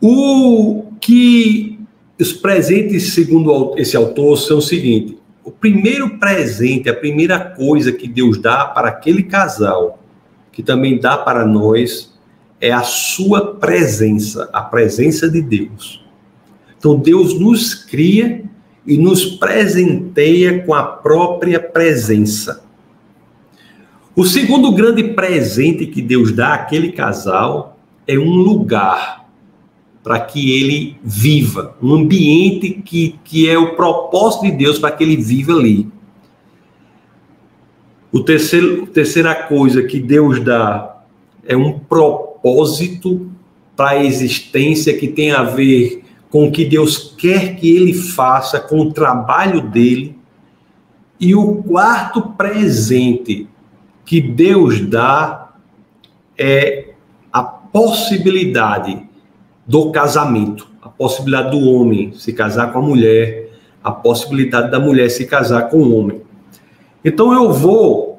O 0.00 0.92
que 1.00 1.78
os 2.20 2.32
presentes, 2.32 3.14
segundo 3.14 3.74
esse 3.78 3.96
autor, 3.96 4.36
são 4.36 4.58
o 4.58 4.62
seguinte: 4.62 5.18
o 5.42 5.50
primeiro 5.50 6.18
presente, 6.18 6.90
a 6.90 6.94
primeira 6.94 7.40
coisa 7.40 7.90
que 7.90 8.06
Deus 8.06 8.38
dá 8.38 8.66
para 8.66 8.88
aquele 8.88 9.22
casal, 9.22 9.98
que 10.52 10.62
também 10.62 10.98
dá 10.98 11.16
para 11.16 11.46
nós, 11.46 12.13
é 12.64 12.72
a 12.72 12.82
sua 12.82 13.56
presença, 13.56 14.48
a 14.50 14.62
presença 14.62 15.28
de 15.28 15.42
Deus. 15.42 16.02
Então 16.78 16.96
Deus 16.96 17.38
nos 17.38 17.74
cria 17.74 18.42
e 18.86 18.96
nos 18.96 19.26
presenteia 19.26 20.62
com 20.62 20.72
a 20.72 20.82
própria 20.82 21.60
presença. 21.60 22.64
O 24.16 24.24
segundo 24.24 24.72
grande 24.72 25.04
presente 25.04 25.86
que 25.86 26.00
Deus 26.00 26.32
dá 26.32 26.54
àquele 26.54 26.92
casal 26.92 27.78
é 28.06 28.18
um 28.18 28.34
lugar 28.34 29.28
para 30.02 30.18
que 30.20 30.58
ele 30.58 30.96
viva, 31.04 31.76
um 31.82 31.92
ambiente 31.92 32.80
que, 32.82 33.18
que 33.24 33.46
é 33.46 33.58
o 33.58 33.76
propósito 33.76 34.46
de 34.46 34.52
Deus 34.52 34.78
para 34.78 34.90
que 34.90 35.04
ele 35.04 35.18
viva 35.18 35.52
ali. 35.52 35.86
O 38.10 38.20
terceiro, 38.20 38.86
terceira 38.86 39.34
coisa 39.34 39.82
que 39.82 40.00
Deus 40.00 40.42
dá 40.42 41.02
é 41.46 41.54
um 41.54 41.78
propósito 42.44 43.30
para 43.74 43.90
a 43.90 44.04
existência 44.04 44.96
que 44.96 45.08
tem 45.08 45.32
a 45.32 45.42
ver 45.42 46.04
com 46.30 46.46
o 46.46 46.52
que 46.52 46.64
Deus 46.64 47.14
quer 47.16 47.56
que 47.56 47.74
ele 47.74 47.94
faça, 47.94 48.60
com 48.60 48.80
o 48.80 48.92
trabalho 48.92 49.62
dele. 49.62 50.18
E 51.18 51.34
o 51.34 51.62
quarto 51.62 52.20
presente 52.36 53.48
que 54.04 54.20
Deus 54.20 54.80
dá 54.80 55.54
é 56.36 56.90
a 57.32 57.42
possibilidade 57.42 59.02
do 59.66 59.90
casamento, 59.90 60.68
a 60.82 60.88
possibilidade 60.88 61.50
do 61.52 61.66
homem 61.70 62.12
se 62.12 62.32
casar 62.32 62.72
com 62.72 62.80
a 62.80 62.82
mulher, 62.82 63.50
a 63.82 63.90
possibilidade 63.90 64.70
da 64.70 64.78
mulher 64.78 65.08
se 65.08 65.24
casar 65.24 65.70
com 65.70 65.78
o 65.78 65.96
homem. 65.96 66.20
Então 67.02 67.32
eu 67.32 67.52
vou 67.52 68.13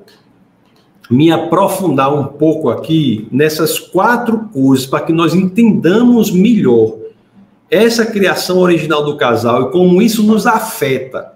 me 1.10 1.32
aprofundar 1.32 2.14
um 2.14 2.26
pouco 2.26 2.70
aqui 2.70 3.28
nessas 3.32 3.80
quatro 3.80 4.50
coisas 4.52 4.86
para 4.86 5.02
que 5.02 5.14
nós 5.14 5.34
entendamos 5.34 6.32
melhor 6.32 6.96
essa 7.70 8.06
criação 8.06 8.60
original 8.60 9.04
do 9.04 9.18
casal 9.18 9.64
e 9.64 9.72
como 9.72 10.02
isso 10.02 10.24
nos 10.24 10.48
afeta 10.48 11.36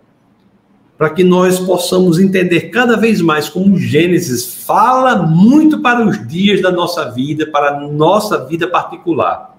para 1.00 1.10
que 1.12 1.24
nós 1.24 1.58
possamos 1.60 2.20
entender 2.20 2.70
cada 2.72 2.98
vez 2.98 3.22
mais 3.22 3.48
como 3.48 3.78
Gênesis 3.78 4.66
fala 4.66 5.16
muito 5.16 5.82
para 5.82 6.06
os 6.06 6.28
dias 6.28 6.62
da 6.62 6.74
nossa 6.74 7.10
vida, 7.10 7.48
para 7.48 7.78
a 7.78 7.88
nossa 7.88 8.46
vida 8.46 8.68
particular. 8.68 9.58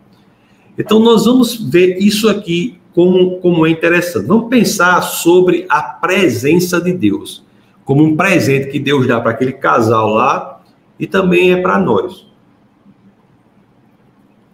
Então, 0.79 1.01
nós 1.01 1.25
vamos 1.25 1.55
ver 1.57 1.97
isso 1.97 2.29
aqui 2.29 2.79
como, 2.95 3.39
como 3.39 3.67
é 3.67 3.71
interessante. 3.71 4.27
Vamos 4.27 4.51
pensar 4.51 5.01
sobre 5.01 5.65
a 5.71 5.81
presença 5.81 6.79
de 6.79 6.93
Deus, 6.93 7.43
como 7.91 8.05
um 8.05 8.17
presente 8.17 8.71
que 8.71 8.79
Deus 8.79 9.05
dá 9.09 9.21
para 9.21 9.33
aquele 9.33 9.51
casal 9.51 10.11
lá 10.11 10.63
e 10.97 11.09
também 11.09 11.51
é 11.51 11.61
para 11.61 11.77
nós. 11.77 12.25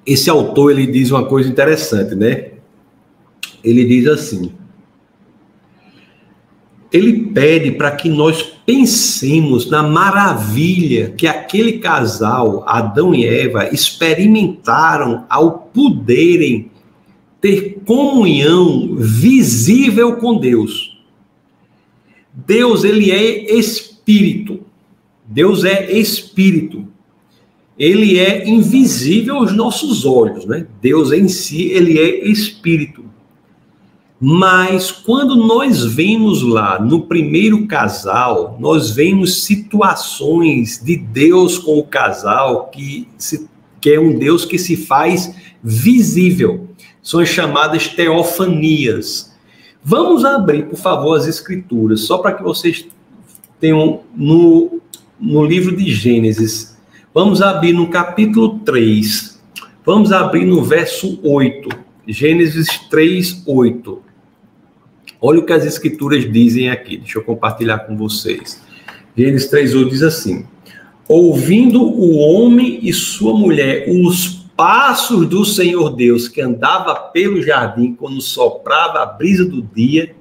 Esse 0.06 0.30
autor 0.30 0.70
ele 0.70 0.86
diz 0.86 1.10
uma 1.10 1.26
coisa 1.26 1.46
interessante, 1.46 2.14
né? 2.14 2.52
Ele 3.62 3.84
diz 3.84 4.06
assim: 4.06 4.52
ele 6.90 7.26
pede 7.34 7.72
para 7.72 7.90
que 7.90 8.08
nós 8.08 8.42
pensemos 8.64 9.68
na 9.68 9.82
maravilha 9.82 11.10
que 11.10 11.26
aquele 11.26 11.72
casal, 11.72 12.64
Adão 12.66 13.14
e 13.14 13.26
Eva, 13.26 13.68
experimentaram 13.68 15.26
ao 15.28 15.58
poderem 15.74 16.70
ter 17.38 17.82
comunhão 17.84 18.94
visível 18.96 20.16
com 20.16 20.38
Deus. 20.38 20.95
Deus, 22.46 22.84
ele 22.84 23.10
é 23.10 23.54
espírito. 23.54 24.60
Deus 25.26 25.64
é 25.64 25.90
espírito. 25.92 26.86
Ele 27.78 28.18
é 28.18 28.48
invisível 28.48 29.36
aos 29.36 29.52
nossos 29.52 30.06
olhos, 30.06 30.46
né? 30.46 30.66
Deus 30.80 31.12
em 31.12 31.28
si, 31.28 31.64
ele 31.64 31.98
é 31.98 32.26
espírito. 32.28 33.04
Mas 34.18 34.90
quando 34.90 35.36
nós 35.36 35.84
vemos 35.84 36.42
lá 36.42 36.80
no 36.80 37.02
primeiro 37.02 37.66
casal, 37.66 38.56
nós 38.58 38.90
vemos 38.90 39.44
situações 39.44 40.82
de 40.82 40.96
Deus 40.96 41.58
com 41.58 41.78
o 41.78 41.84
casal 41.84 42.70
que, 42.70 43.06
se, 43.18 43.46
que 43.78 43.90
é 43.90 44.00
um 44.00 44.18
Deus 44.18 44.46
que 44.46 44.58
se 44.58 44.74
faz 44.74 45.34
visível. 45.62 46.68
São 47.02 47.20
as 47.20 47.28
chamadas 47.28 47.88
teofanias. 47.88 49.35
Vamos 49.88 50.24
abrir, 50.24 50.64
por 50.64 50.76
favor, 50.76 51.16
as 51.16 51.28
escrituras, 51.28 52.00
só 52.00 52.18
para 52.18 52.32
que 52.32 52.42
vocês 52.42 52.88
tenham 53.60 54.00
no, 54.16 54.80
no 55.16 55.44
livro 55.44 55.76
de 55.76 55.94
Gênesis. 55.94 56.76
Vamos 57.14 57.40
abrir 57.40 57.72
no 57.72 57.88
capítulo 57.88 58.58
3. 58.64 59.40
Vamos 59.84 60.10
abrir 60.10 60.44
no 60.44 60.64
verso 60.64 61.20
8. 61.22 61.68
Gênesis 62.04 62.66
3, 62.90 63.44
8. 63.46 64.02
Olha 65.20 65.38
o 65.38 65.46
que 65.46 65.52
as 65.52 65.64
escrituras 65.64 66.32
dizem 66.32 66.68
aqui. 66.68 66.96
Deixa 66.96 67.20
eu 67.20 67.22
compartilhar 67.22 67.78
com 67.78 67.96
vocês. 67.96 68.60
Gênesis 69.16 69.48
3:8 69.48 69.88
diz 69.88 70.02
assim: 70.02 70.46
Ouvindo 71.08 71.80
o 71.80 72.16
homem 72.16 72.80
e 72.82 72.92
sua 72.92 73.38
mulher 73.38 73.86
os 73.88 74.35
passos 74.56 75.28
do 75.28 75.44
Senhor 75.44 75.94
Deus 75.94 76.28
que 76.28 76.40
andava 76.40 76.94
pelo 76.94 77.42
jardim 77.42 77.94
quando 77.94 78.20
soprava 78.20 79.02
a 79.02 79.06
brisa 79.06 79.44
do 79.44 79.60
dia, 79.60 80.16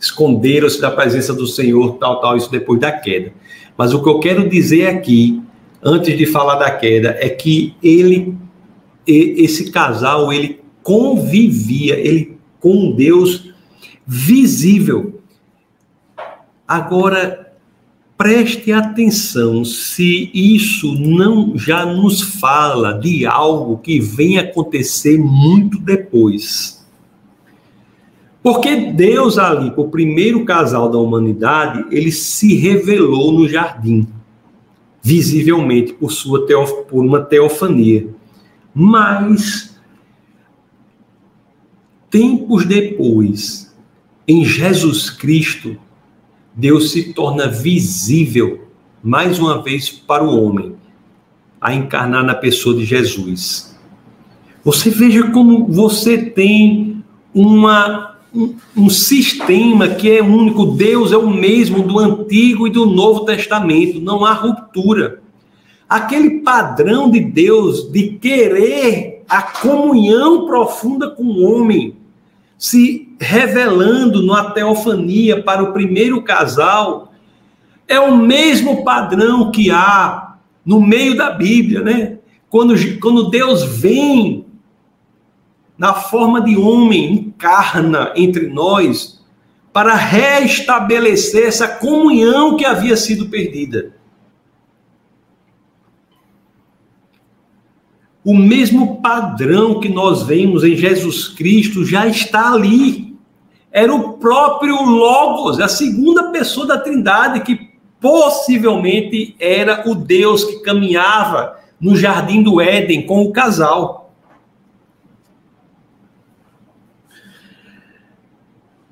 esconderam-se 0.00 0.80
da 0.80 0.90
presença 0.90 1.34
do 1.34 1.46
Senhor, 1.46 1.98
tal, 1.98 2.20
tal, 2.20 2.36
isso 2.36 2.50
depois 2.50 2.80
da 2.80 2.90
queda. 2.90 3.32
Mas 3.76 3.92
o 3.92 4.02
que 4.02 4.08
eu 4.08 4.18
quero 4.18 4.48
dizer 4.48 4.86
aqui, 4.88 5.42
antes 5.82 6.16
de 6.16 6.26
falar 6.26 6.54
da 6.56 6.70
queda, 6.70 7.16
é 7.20 7.28
que 7.28 7.76
ele, 7.82 8.34
esse 9.06 9.70
casal, 9.70 10.32
ele 10.32 10.60
convivia, 10.82 11.96
ele 11.98 12.38
com 12.60 12.92
Deus 12.92 13.52
visível. 14.06 15.20
Agora, 16.66 17.47
preste 18.18 18.72
atenção 18.72 19.64
se 19.64 20.28
isso 20.34 20.92
não 20.94 21.56
já 21.56 21.86
nos 21.86 22.20
fala 22.20 22.92
de 22.92 23.24
algo 23.24 23.78
que 23.78 24.00
vem 24.00 24.38
acontecer 24.38 25.16
muito 25.16 25.78
depois. 25.78 26.84
Porque 28.42 28.90
Deus 28.92 29.38
ali, 29.38 29.72
o 29.76 29.88
primeiro 29.88 30.44
casal 30.44 30.90
da 30.90 30.98
humanidade, 30.98 31.86
ele 31.92 32.10
se 32.10 32.56
revelou 32.56 33.32
no 33.32 33.48
jardim, 33.48 34.04
visivelmente 35.00 35.92
por 35.92 36.10
sua 36.10 36.44
teof 36.44 36.72
por 36.88 37.04
uma 37.04 37.20
teofania. 37.20 38.08
Mas 38.74 39.78
tempos 42.10 42.64
depois, 42.64 43.72
em 44.26 44.44
Jesus 44.44 45.08
Cristo, 45.08 45.76
Deus 46.54 46.90
se 46.90 47.12
torna 47.12 47.46
visível 47.46 48.68
mais 49.02 49.38
uma 49.38 49.62
vez 49.62 49.88
para 49.88 50.24
o 50.24 50.42
homem, 50.42 50.74
a 51.60 51.74
encarnar 51.74 52.24
na 52.24 52.34
pessoa 52.34 52.76
de 52.76 52.84
Jesus. 52.84 53.76
Você 54.64 54.90
veja 54.90 55.30
como 55.30 55.66
você 55.66 56.18
tem 56.18 57.02
uma, 57.34 58.16
um, 58.34 58.54
um, 58.76 58.90
sistema 58.90 59.88
que 59.88 60.10
é 60.10 60.22
único. 60.22 60.66
Deus 60.66 61.12
é 61.12 61.16
o 61.16 61.30
mesmo 61.30 61.82
do 61.82 61.98
Antigo 61.98 62.66
e 62.66 62.70
do 62.70 62.86
Novo 62.86 63.24
Testamento, 63.24 64.00
não 64.00 64.24
há 64.24 64.32
ruptura. 64.32 65.22
Aquele 65.88 66.40
padrão 66.40 67.10
de 67.10 67.20
Deus 67.20 67.90
de 67.90 68.10
querer 68.10 69.22
a 69.28 69.42
comunhão 69.42 70.46
profunda 70.46 71.08
com 71.10 71.24
o 71.24 71.42
homem, 71.42 71.96
se 72.58 73.16
revelando 73.20 74.20
numa 74.20 74.50
teofania 74.50 75.42
para 75.42 75.62
o 75.62 75.72
primeiro 75.72 76.22
casal, 76.22 77.12
é 77.86 77.98
o 77.98 78.16
mesmo 78.16 78.84
padrão 78.84 79.50
que 79.50 79.70
há 79.70 80.36
no 80.66 80.80
meio 80.80 81.16
da 81.16 81.30
Bíblia, 81.30 81.80
né? 81.80 82.18
quando, 82.50 82.74
quando 83.00 83.30
Deus 83.30 83.62
vem 83.64 84.44
na 85.78 85.94
forma 85.94 86.40
de 86.40 86.56
homem, 86.56 87.12
encarna 87.12 88.12
entre 88.16 88.48
nós, 88.48 89.24
para 89.72 89.94
restabelecer 89.94 91.46
essa 91.46 91.68
comunhão 91.68 92.56
que 92.56 92.64
havia 92.64 92.96
sido 92.96 93.28
perdida. 93.28 93.94
O 98.28 98.34
mesmo 98.34 99.00
padrão 99.00 99.80
que 99.80 99.88
nós 99.88 100.22
vemos 100.22 100.62
em 100.62 100.76
Jesus 100.76 101.28
Cristo 101.28 101.82
já 101.82 102.06
está 102.06 102.52
ali. 102.52 103.16
Era 103.72 103.94
o 103.94 104.18
próprio 104.18 104.82
Logos, 104.82 105.58
a 105.58 105.66
segunda 105.66 106.24
pessoa 106.24 106.66
da 106.66 106.76
Trindade, 106.76 107.40
que 107.40 107.70
possivelmente 107.98 109.34
era 109.40 109.88
o 109.88 109.94
Deus 109.94 110.44
que 110.44 110.60
caminhava 110.60 111.56
no 111.80 111.96
jardim 111.96 112.42
do 112.42 112.60
Éden 112.60 113.06
com 113.06 113.22
o 113.22 113.32
casal. 113.32 114.12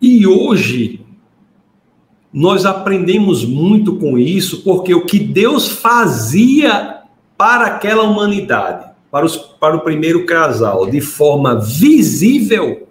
E 0.00 0.26
hoje 0.26 1.04
nós 2.32 2.64
aprendemos 2.64 3.44
muito 3.44 3.96
com 3.96 4.18
isso, 4.18 4.62
porque 4.62 4.94
o 4.94 5.04
que 5.04 5.18
Deus 5.18 5.68
fazia 5.68 7.02
para 7.36 7.66
aquela 7.66 8.04
humanidade, 8.04 8.95
para, 9.16 9.24
os, 9.24 9.34
para 9.34 9.74
o 9.74 9.80
primeiro 9.80 10.26
casal, 10.26 10.90
de 10.90 11.00
forma 11.00 11.58
visível, 11.58 12.86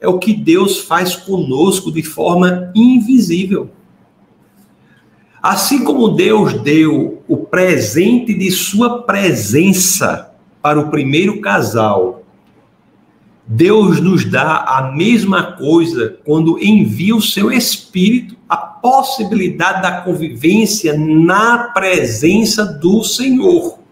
é 0.00 0.08
o 0.08 0.18
que 0.18 0.32
Deus 0.32 0.78
faz 0.78 1.14
conosco 1.14 1.92
de 1.92 2.02
forma 2.02 2.72
invisível. 2.74 3.68
Assim 5.42 5.84
como 5.84 6.08
Deus 6.08 6.54
deu 6.62 7.22
o 7.28 7.36
presente 7.36 8.32
de 8.32 8.50
sua 8.50 9.02
presença 9.02 10.34
para 10.62 10.80
o 10.80 10.88
primeiro 10.88 11.38
casal, 11.42 12.22
Deus 13.46 14.00
nos 14.00 14.24
dá 14.24 14.64
a 14.66 14.90
mesma 14.90 15.52
coisa 15.52 16.18
quando 16.24 16.58
envia 16.64 17.14
o 17.14 17.20
seu 17.20 17.52
Espírito, 17.52 18.38
a 18.48 18.56
possibilidade 18.56 19.82
da 19.82 20.00
convivência 20.00 20.96
na 20.96 21.72
presença 21.74 22.64
do 22.64 23.04
Senhor. 23.04 23.84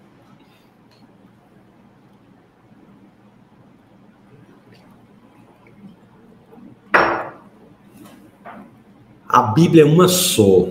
A 9.35 9.43
Bíblia 9.43 9.83
é 9.83 9.85
uma 9.85 10.07
só. 10.07 10.69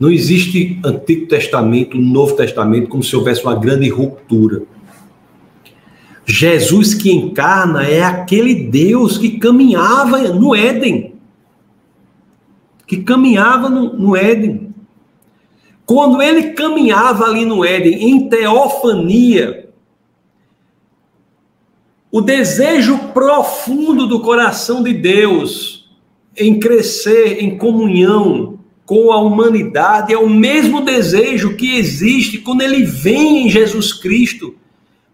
Não 0.00 0.10
existe 0.10 0.80
Antigo 0.84 1.28
Testamento, 1.28 1.96
Novo 1.96 2.34
Testamento, 2.34 2.88
como 2.88 3.04
se 3.04 3.14
houvesse 3.14 3.44
uma 3.44 3.54
grande 3.54 3.88
ruptura. 3.88 4.64
Jesus 6.26 6.92
que 6.92 7.08
encarna 7.12 7.86
é 7.86 8.02
aquele 8.02 8.64
Deus 8.64 9.16
que 9.16 9.38
caminhava 9.38 10.18
no 10.30 10.56
Éden. 10.56 11.14
Que 12.84 12.96
caminhava 12.96 13.70
no, 13.70 13.92
no 13.92 14.16
Éden. 14.16 14.74
Quando 15.86 16.20
ele 16.20 16.50
caminhava 16.54 17.26
ali 17.26 17.44
no 17.44 17.64
Éden, 17.64 18.10
em 18.10 18.28
teofania, 18.28 19.70
o 22.10 22.20
desejo 22.20 22.98
profundo 23.14 24.08
do 24.08 24.18
coração 24.18 24.82
de 24.82 24.92
Deus 24.92 25.79
em 26.36 26.58
crescer 26.58 27.42
em 27.42 27.56
comunhão 27.56 28.58
com 28.86 29.12
a 29.12 29.20
humanidade 29.20 30.12
é 30.12 30.18
o 30.18 30.28
mesmo 30.28 30.80
desejo 30.80 31.54
que 31.54 31.76
existe 31.76 32.38
quando 32.38 32.62
ele 32.62 32.84
vem 32.84 33.46
em 33.46 33.48
Jesus 33.48 33.92
Cristo 33.92 34.54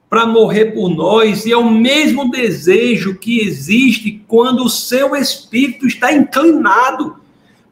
para 0.08 0.24
morrer 0.24 0.66
por 0.66 0.88
nós, 0.88 1.44
e 1.44 1.52
é 1.52 1.56
o 1.56 1.70
mesmo 1.70 2.30
desejo 2.30 3.16
que 3.16 3.40
existe 3.40 4.22
quando 4.28 4.64
o 4.64 4.70
seu 4.70 5.16
espírito 5.16 5.86
está 5.86 6.12
inclinado 6.12 7.16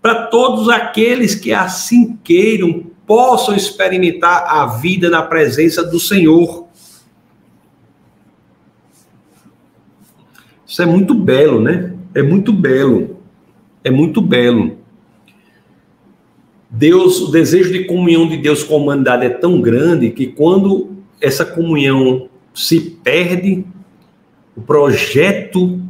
para 0.03 0.27
todos 0.27 0.69
aqueles 0.69 1.35
que 1.35 1.53
assim 1.53 2.19
queiram 2.23 2.85
possam 3.07 3.55
experimentar 3.55 4.45
a 4.47 4.67
vida 4.67 5.09
na 5.09 5.23
presença 5.23 5.83
do 5.83 6.01
Senhor. 6.01 6.67
Isso 10.67 10.83
é 10.83 10.87
muito 10.87 11.15
belo, 11.15 11.61
né? 11.61 11.95
É 12.15 12.23
muito 12.23 12.53
belo. 12.53 13.14
É 13.85 13.91
muito 13.91 14.21
belo. 14.21 14.79
Deus, 16.71 17.21
o 17.21 17.31
desejo 17.31 17.73
de 17.73 17.85
comunhão 17.85 18.27
de 18.27 18.37
Deus 18.37 18.65
com 18.65 18.75
a 18.75 18.79
humanidade 18.79 19.27
é 19.27 19.31
tão 19.31 19.61
grande 19.61 20.11
que 20.11 20.27
quando 20.27 20.97
essa 21.21 21.45
comunhão 21.45 22.29
se 22.53 22.81
perde, 22.81 23.65
o 24.57 24.61
projeto 24.61 25.81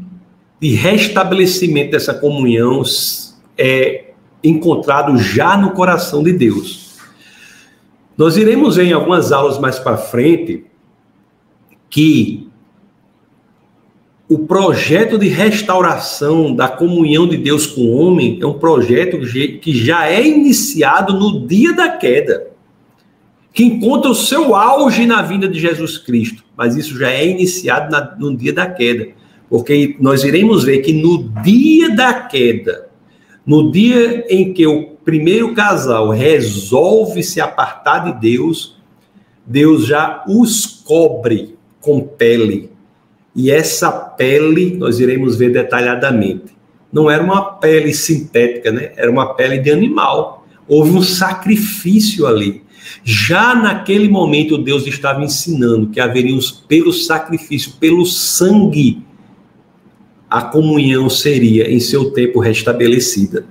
de 0.61 0.75
restabelecimento 0.75 1.93
dessa 1.93 2.13
comunhão 2.13 2.83
é 3.57 4.11
encontrado 4.43 5.17
já 5.17 5.57
no 5.57 5.71
coração 5.71 6.23
de 6.23 6.33
Deus. 6.33 6.99
Nós 8.17 8.37
iremos 8.37 8.77
ver 8.77 8.85
em 8.87 8.93
algumas 8.93 9.33
aulas 9.33 9.59
mais 9.59 9.79
para 9.79 9.97
frente 9.97 10.65
que 11.89 12.49
o 14.29 14.39
projeto 14.39 15.19
de 15.19 15.29
restauração 15.29 16.55
da 16.55 16.67
comunhão 16.67 17.29
de 17.29 17.37
Deus 17.37 17.67
com 17.67 17.83
o 17.83 17.97
homem 17.97 18.39
é 18.41 18.47
um 18.47 18.59
projeto 18.59 19.19
que 19.61 19.77
já 19.77 20.09
é 20.09 20.27
iniciado 20.27 21.13
no 21.13 21.47
dia 21.47 21.75
da 21.75 21.91
queda, 21.91 22.47
que 23.53 23.65
encontra 23.65 24.11
o 24.11 24.15
seu 24.15 24.55
auge 24.55 25.05
na 25.05 25.21
vinda 25.21 25.47
de 25.47 25.61
Jesus 25.61 25.99
Cristo, 25.99 26.43
mas 26.57 26.75
isso 26.75 26.99
já 26.99 27.11
é 27.11 27.27
iniciado 27.27 27.91
na, 27.93 28.17
no 28.19 28.35
dia 28.35 28.53
da 28.53 28.67
queda, 28.67 29.09
porque 29.49 29.95
nós 30.01 30.25
iremos 30.25 30.65
ver 30.65 30.79
que 30.79 30.93
no 30.93 31.29
dia 31.43 31.95
da 31.95 32.15
queda, 32.15 32.89
no 33.47 33.71
dia 33.71 34.25
em 34.31 34.55
que 34.55 34.67
o 34.67 34.95
primeiro 35.05 35.53
casal 35.53 36.09
resolve 36.09 37.23
se 37.23 37.43
apartar 37.43 37.99
de 37.99 38.19
Deus, 38.19 38.79
Deus 39.47 39.87
já 39.87 40.25
os 40.27 40.65
cobre 40.65 41.55
com 41.79 42.01
pele 42.01 42.74
e 43.35 43.51
essa 43.51 43.91
pele, 43.91 44.77
nós 44.77 45.01
iremos 45.01 45.37
ver 45.37 45.53
detalhadamente, 45.53 46.55
não 46.93 47.11
era 47.11 47.21
uma 47.21 47.43
pele 47.55 47.93
sintética, 47.93 48.71
né? 48.71 48.93
Era 48.97 49.11
uma 49.11 49.35
pele 49.35 49.59
de 49.59 49.69
animal. 49.69 50.47
Houve 50.69 50.91
um 50.93 51.03
sacrifício 51.03 52.25
ali. 52.25 52.63
Já 53.03 53.53
naquele 53.53 54.09
momento, 54.09 54.57
Deus 54.57 54.87
estava 54.87 55.25
ensinando 55.25 55.89
que 55.89 55.99
haveria 55.99 56.39
pelo 56.69 56.93
sacrifício, 56.93 57.73
pelo 57.81 58.07
sangue, 58.07 59.03
a 60.31 60.43
comunhão 60.43 61.11
seria 61.11 61.69
em 61.69 61.81
seu 61.81 62.13
tempo 62.13 62.39
restabelecida. 62.39 63.45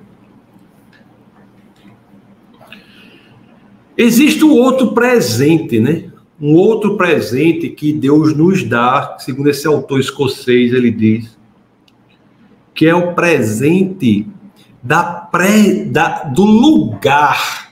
Existe 3.97 4.45
um 4.45 4.51
outro 4.51 4.93
presente, 4.93 5.81
né? 5.81 6.12
Um 6.43 6.55
outro 6.55 6.97
presente 6.97 7.69
que 7.69 7.93
Deus 7.93 8.35
nos 8.35 8.65
dá, 8.65 9.15
segundo 9.17 9.49
esse 9.49 9.65
autor 9.65 10.01
escocês, 10.01 10.73
ele 10.73 10.91
diz, 10.91 11.37
que 12.73 12.85
é 12.85 12.93
o 12.93 13.13
presente 13.13 14.27
da 14.81 15.03
pré, 15.03 15.85
da, 15.85 16.25
do 16.25 16.43
lugar. 16.43 17.71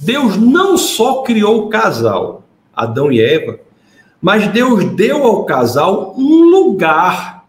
Deus 0.00 0.38
não 0.38 0.78
só 0.78 1.20
criou 1.20 1.66
o 1.66 1.68
casal, 1.68 2.44
Adão 2.74 3.12
e 3.12 3.20
Eva, 3.20 3.60
mas 4.22 4.48
Deus 4.48 4.86
deu 4.94 5.22
ao 5.24 5.44
casal 5.44 6.14
um 6.16 6.44
lugar 6.48 7.44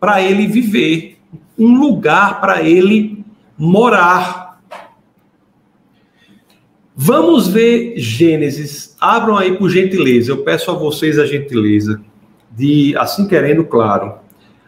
para 0.00 0.22
ele 0.22 0.46
viver, 0.46 1.18
um 1.58 1.78
lugar 1.78 2.40
para 2.40 2.62
ele 2.62 3.22
morar. 3.58 4.49
Vamos 7.02 7.48
ver 7.48 7.94
Gênesis. 7.96 8.94
Abram 9.00 9.38
aí 9.38 9.56
por 9.56 9.70
gentileza. 9.70 10.32
Eu 10.32 10.44
peço 10.44 10.70
a 10.70 10.74
vocês 10.74 11.18
a 11.18 11.24
gentileza 11.24 11.98
de, 12.54 12.94
assim 12.98 13.26
querendo, 13.26 13.64
claro, 13.64 14.16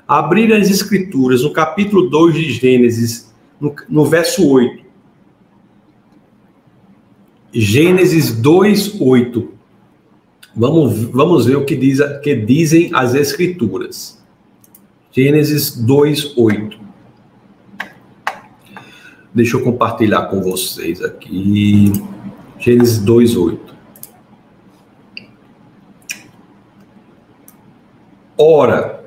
abrir 0.08 0.50
as 0.54 0.70
escrituras 0.70 1.42
no 1.42 1.52
capítulo 1.52 2.08
2 2.08 2.34
de 2.34 2.52
Gênesis, 2.52 3.30
no, 3.60 3.74
no 3.86 4.06
verso 4.06 4.48
8. 4.48 4.82
Gênesis 7.52 8.32
2, 8.32 8.98
8. 8.98 9.52
Vamos, 10.56 11.04
vamos 11.10 11.44
ver 11.44 11.56
o 11.56 11.66
que, 11.66 11.76
diz, 11.76 11.98
que 12.22 12.34
dizem 12.34 12.88
as 12.94 13.14
escrituras. 13.14 14.24
Gênesis 15.10 15.76
2, 15.76 16.38
8. 16.38 16.80
Deixa 19.34 19.58
eu 19.58 19.62
compartilhar 19.62 20.28
com 20.28 20.40
vocês 20.40 21.02
aqui. 21.02 21.92
Gênesis 22.62 23.04
2:8. 23.04 23.58
Ora, 28.38 29.04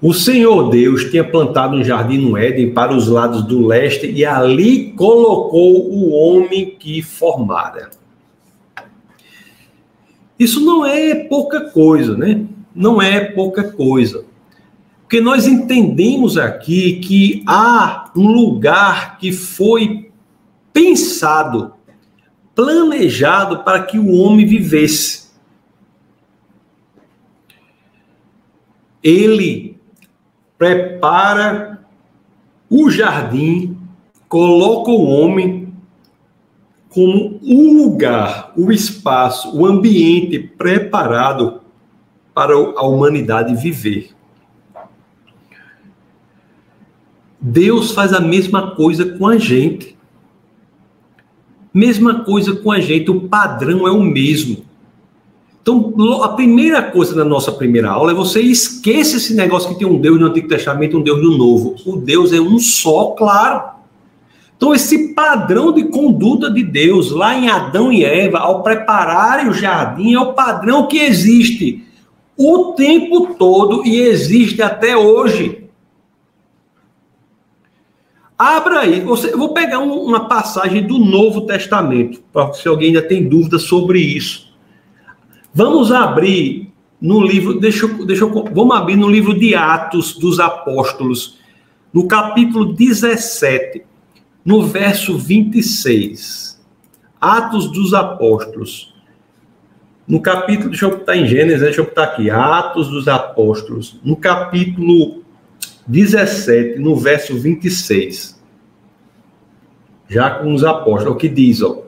o 0.00 0.14
Senhor 0.14 0.70
Deus 0.70 1.10
tinha 1.10 1.24
plantado 1.24 1.76
um 1.76 1.82
jardim 1.82 2.18
no 2.18 2.36
Éden 2.36 2.72
para 2.72 2.94
os 2.94 3.08
lados 3.08 3.42
do 3.42 3.66
leste 3.66 4.08
e 4.08 4.24
ali 4.24 4.92
colocou 4.92 5.90
o 5.90 6.12
homem 6.12 6.76
que 6.78 7.02
formara. 7.02 7.90
Isso 10.38 10.64
não 10.64 10.86
é 10.86 11.16
pouca 11.16 11.62
coisa, 11.70 12.16
né? 12.16 12.46
Não 12.72 13.02
é 13.02 13.24
pouca 13.24 13.64
coisa. 13.64 14.24
Porque 15.02 15.20
nós 15.20 15.48
entendemos 15.48 16.38
aqui 16.38 17.00
que 17.00 17.42
há 17.44 18.12
um 18.14 18.30
lugar 18.30 19.18
que 19.18 19.32
foi 19.32 20.12
pensado, 20.72 21.72
planejado 22.58 23.60
para 23.62 23.84
que 23.84 24.00
o 24.00 24.10
homem 24.10 24.44
vivesse. 24.44 25.28
Ele 29.00 29.80
prepara 30.58 31.86
o 32.68 32.90
jardim, 32.90 33.78
coloca 34.28 34.90
o 34.90 35.04
homem 35.04 35.72
como 36.88 37.38
um 37.44 37.84
lugar, 37.84 38.52
o 38.56 38.72
espaço, 38.72 39.56
o 39.56 39.64
ambiente 39.64 40.40
preparado 40.40 41.60
para 42.34 42.54
a 42.54 42.82
humanidade 42.82 43.54
viver. 43.54 44.10
Deus 47.40 47.92
faz 47.92 48.12
a 48.12 48.20
mesma 48.20 48.74
coisa 48.74 49.16
com 49.16 49.28
a 49.28 49.38
gente. 49.38 49.97
Mesma 51.72 52.24
coisa 52.24 52.56
com 52.56 52.72
a 52.72 52.80
gente, 52.80 53.10
o 53.10 53.20
padrão 53.28 53.86
é 53.86 53.90
o 53.90 54.02
mesmo. 54.02 54.64
Então, 55.60 56.22
a 56.22 56.30
primeira 56.30 56.82
coisa 56.82 57.14
da 57.14 57.24
nossa 57.24 57.52
primeira 57.52 57.90
aula 57.90 58.12
é 58.12 58.14
você 58.14 58.40
esqueça 58.40 59.18
esse 59.18 59.34
negócio 59.34 59.68
que 59.68 59.78
tem 59.78 59.86
um 59.86 60.00
Deus 60.00 60.18
no 60.18 60.26
Antigo 60.26 60.48
Testamento 60.48 60.96
e 60.96 61.00
um 61.00 61.02
Deus 61.02 61.22
no 61.22 61.36
Novo. 61.36 61.76
O 61.84 61.96
Deus 61.96 62.32
é 62.32 62.40
um 62.40 62.58
só, 62.58 63.08
claro. 63.08 63.76
Então, 64.56 64.74
esse 64.74 65.14
padrão 65.14 65.72
de 65.72 65.84
conduta 65.84 66.50
de 66.50 66.62
Deus 66.62 67.10
lá 67.10 67.36
em 67.36 67.48
Adão 67.48 67.92
e 67.92 68.02
Eva, 68.02 68.38
ao 68.38 68.62
prepararem 68.62 69.48
o 69.48 69.52
jardim, 69.52 70.14
é 70.14 70.20
o 70.20 70.32
padrão 70.32 70.88
que 70.88 70.98
existe 70.98 71.84
o 72.36 72.72
tempo 72.72 73.34
todo 73.34 73.86
e 73.86 74.00
existe 74.00 74.62
até 74.62 74.96
hoje. 74.96 75.57
Abra 78.38 78.82
aí, 78.82 79.00
eu 79.00 79.16
vou 79.36 79.52
pegar 79.52 79.80
uma 79.80 80.28
passagem 80.28 80.86
do 80.86 80.96
Novo 80.96 81.40
Testamento, 81.40 82.22
para 82.32 82.52
se 82.52 82.68
alguém 82.68 82.88
ainda 82.88 83.02
tem 83.02 83.28
dúvida 83.28 83.58
sobre 83.58 83.98
isso. 83.98 84.54
Vamos 85.52 85.90
abrir 85.90 86.72
no 87.00 87.20
livro, 87.20 87.58
deixa 87.58 87.88
deixa 87.88 88.22
eu, 88.22 88.30
vamos 88.52 88.76
abrir 88.76 88.94
no 88.94 89.08
livro 89.08 89.36
de 89.36 89.56
Atos 89.56 90.16
dos 90.16 90.38
Apóstolos, 90.38 91.38
no 91.92 92.06
capítulo 92.06 92.74
17, 92.74 93.82
no 94.44 94.62
verso 94.62 95.18
26. 95.18 96.64
Atos 97.20 97.72
dos 97.72 97.92
Apóstolos. 97.92 98.94
No 100.06 100.20
capítulo, 100.22 100.70
deixa 100.70 100.86
eu 100.86 100.90
botar 100.90 101.16
em 101.16 101.26
Gênesis, 101.26 101.60
deixa 101.60 101.80
eu 101.80 101.86
botar 101.86 102.04
aqui, 102.04 102.30
Atos 102.30 102.88
dos 102.88 103.08
Apóstolos, 103.08 103.98
no 104.04 104.14
capítulo 104.14 105.24
17, 105.88 106.78
no 106.78 106.94
verso 106.94 107.34
26. 107.38 108.38
Já 110.06 110.30
com 110.30 110.52
os 110.52 110.62
apóstolos, 110.62 111.18
que 111.18 111.28
diz, 111.28 111.62
ó. 111.62 111.82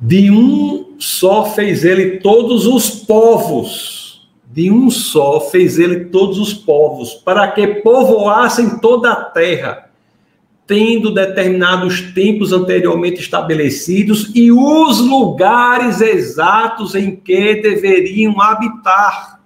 De 0.00 0.30
um 0.30 0.94
só 0.98 1.44
fez 1.44 1.84
ele 1.84 2.18
todos 2.20 2.66
os 2.66 2.88
povos. 2.88 4.30
De 4.50 4.70
um 4.70 4.90
só 4.90 5.40
fez 5.40 5.78
ele 5.78 6.06
todos 6.06 6.38
os 6.38 6.54
povos, 6.54 7.12
para 7.14 7.52
que 7.52 7.66
povoassem 7.66 8.78
toda 8.78 9.12
a 9.12 9.24
terra, 9.24 9.90
tendo 10.66 11.12
determinados 11.12 12.00
tempos 12.12 12.52
anteriormente 12.52 13.20
estabelecidos 13.20 14.32
e 14.34 14.50
os 14.50 15.00
lugares 15.00 16.00
exatos 16.00 16.94
em 16.94 17.14
que 17.14 17.56
deveriam 17.56 18.40
habitar 18.40 19.37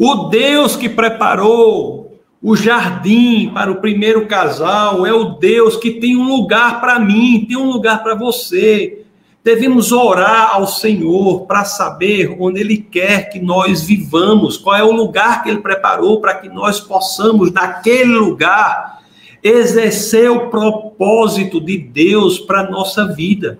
O 0.00 0.28
Deus 0.28 0.76
que 0.76 0.88
preparou 0.88 2.20
o 2.40 2.54
jardim 2.54 3.50
para 3.52 3.68
o 3.68 3.80
primeiro 3.80 4.28
casal 4.28 5.04
é 5.04 5.12
o 5.12 5.30
Deus 5.30 5.74
que 5.74 5.90
tem 5.90 6.16
um 6.16 6.28
lugar 6.28 6.80
para 6.80 7.00
mim, 7.00 7.44
tem 7.48 7.56
um 7.56 7.68
lugar 7.68 8.00
para 8.04 8.14
você. 8.14 9.04
Devemos 9.42 9.90
orar 9.90 10.54
ao 10.54 10.68
Senhor 10.68 11.46
para 11.46 11.64
saber 11.64 12.36
onde 12.38 12.60
Ele 12.60 12.76
quer 12.76 13.28
que 13.28 13.40
nós 13.40 13.82
vivamos, 13.82 14.56
qual 14.56 14.76
é 14.76 14.84
o 14.84 14.92
lugar 14.92 15.42
que 15.42 15.50
Ele 15.50 15.58
preparou 15.58 16.20
para 16.20 16.34
que 16.34 16.48
nós 16.48 16.78
possamos, 16.78 17.50
naquele 17.50 18.12
lugar, 18.12 19.00
exercer 19.42 20.30
o 20.30 20.48
propósito 20.48 21.60
de 21.60 21.76
Deus 21.76 22.38
para 22.38 22.60
a 22.60 22.70
nossa 22.70 23.04
vida. 23.04 23.58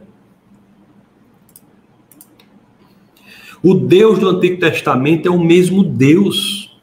O 3.62 3.74
Deus 3.74 4.18
do 4.18 4.28
Antigo 4.28 4.60
Testamento 4.60 5.26
é 5.26 5.30
o 5.30 5.38
mesmo 5.38 5.82
Deus. 5.82 6.76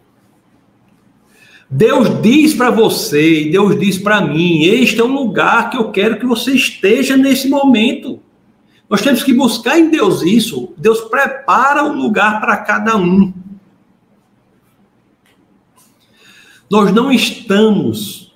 Deus 1.69 2.21
diz 2.21 2.53
para 2.53 2.69
você 2.69 3.41
e 3.41 3.51
Deus 3.51 3.79
diz 3.79 3.97
para 3.97 4.21
mim: 4.21 4.63
este 4.63 4.99
é 4.99 5.03
um 5.03 5.13
lugar 5.13 5.69
que 5.69 5.77
eu 5.77 5.91
quero 5.91 6.19
que 6.19 6.25
você 6.25 6.51
esteja 6.51 7.17
nesse 7.17 7.49
momento. 7.49 8.19
Nós 8.89 9.01
temos 9.01 9.23
que 9.23 9.33
buscar 9.33 9.79
em 9.79 9.89
Deus 9.89 10.21
isso. 10.21 10.73
Deus 10.77 11.01
prepara 11.01 11.83
um 11.83 11.93
lugar 11.93 12.39
para 12.39 12.57
cada 12.57 12.95
um. 12.95 13.33
Nós 16.69 16.91
não 16.91 17.11
estamos, 17.11 18.33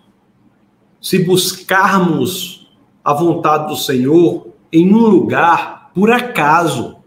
se 1.01 1.19
buscarmos 1.19 2.67
a 3.03 3.13
vontade 3.13 3.67
do 3.67 3.75
Senhor, 3.75 4.49
em 4.71 4.93
um 4.93 4.99
lugar 4.99 5.91
por 5.93 6.11
acaso. 6.11 6.98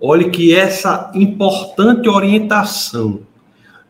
Olhe 0.00 0.30
que 0.30 0.54
essa 0.54 1.10
importante 1.14 2.08
orientação 2.08 3.20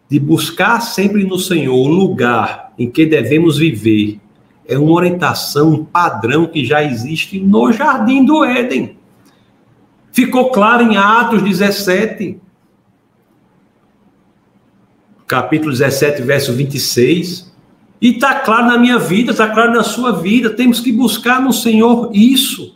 de 0.09 0.21
buscar 0.21 0.81
sempre 0.81 1.25
no 1.25 1.39
Senhor 1.39 1.75
o 1.75 1.89
lugar 1.89 2.73
em 2.79 2.89
que 2.89 3.05
devemos 3.05 3.59
viver 3.59 4.21
é 4.69 4.79
uma 4.79 4.93
orientação, 4.93 5.71
um 5.71 5.85
padrão 5.85 6.47
que 6.47 6.65
já 6.65 6.83
existe 6.83 7.41
no 7.41 7.73
jardim 7.73 8.25
do 8.25 8.45
Éden. 8.45 8.97
Ficou 10.13 10.51
claro 10.51 10.83
em 10.83 10.97
Atos 10.97 11.43
17, 11.43 12.41
capítulo 15.27 15.71
17, 15.73 16.23
verso 16.23 16.53
26. 16.53 17.55
E 18.01 18.11
está 18.11 18.41
claro 18.41 18.67
na 18.67 18.79
minha 18.79 18.99
vida, 18.99 19.33
está 19.33 19.49
claro 19.49 19.73
na 19.73 19.83
sua 19.83 20.13
vida. 20.13 20.51
Temos 20.51 20.81
que 20.81 20.93
buscar 20.93 21.41
no 21.41 21.53
Senhor 21.53 22.11
isso. 22.13 22.76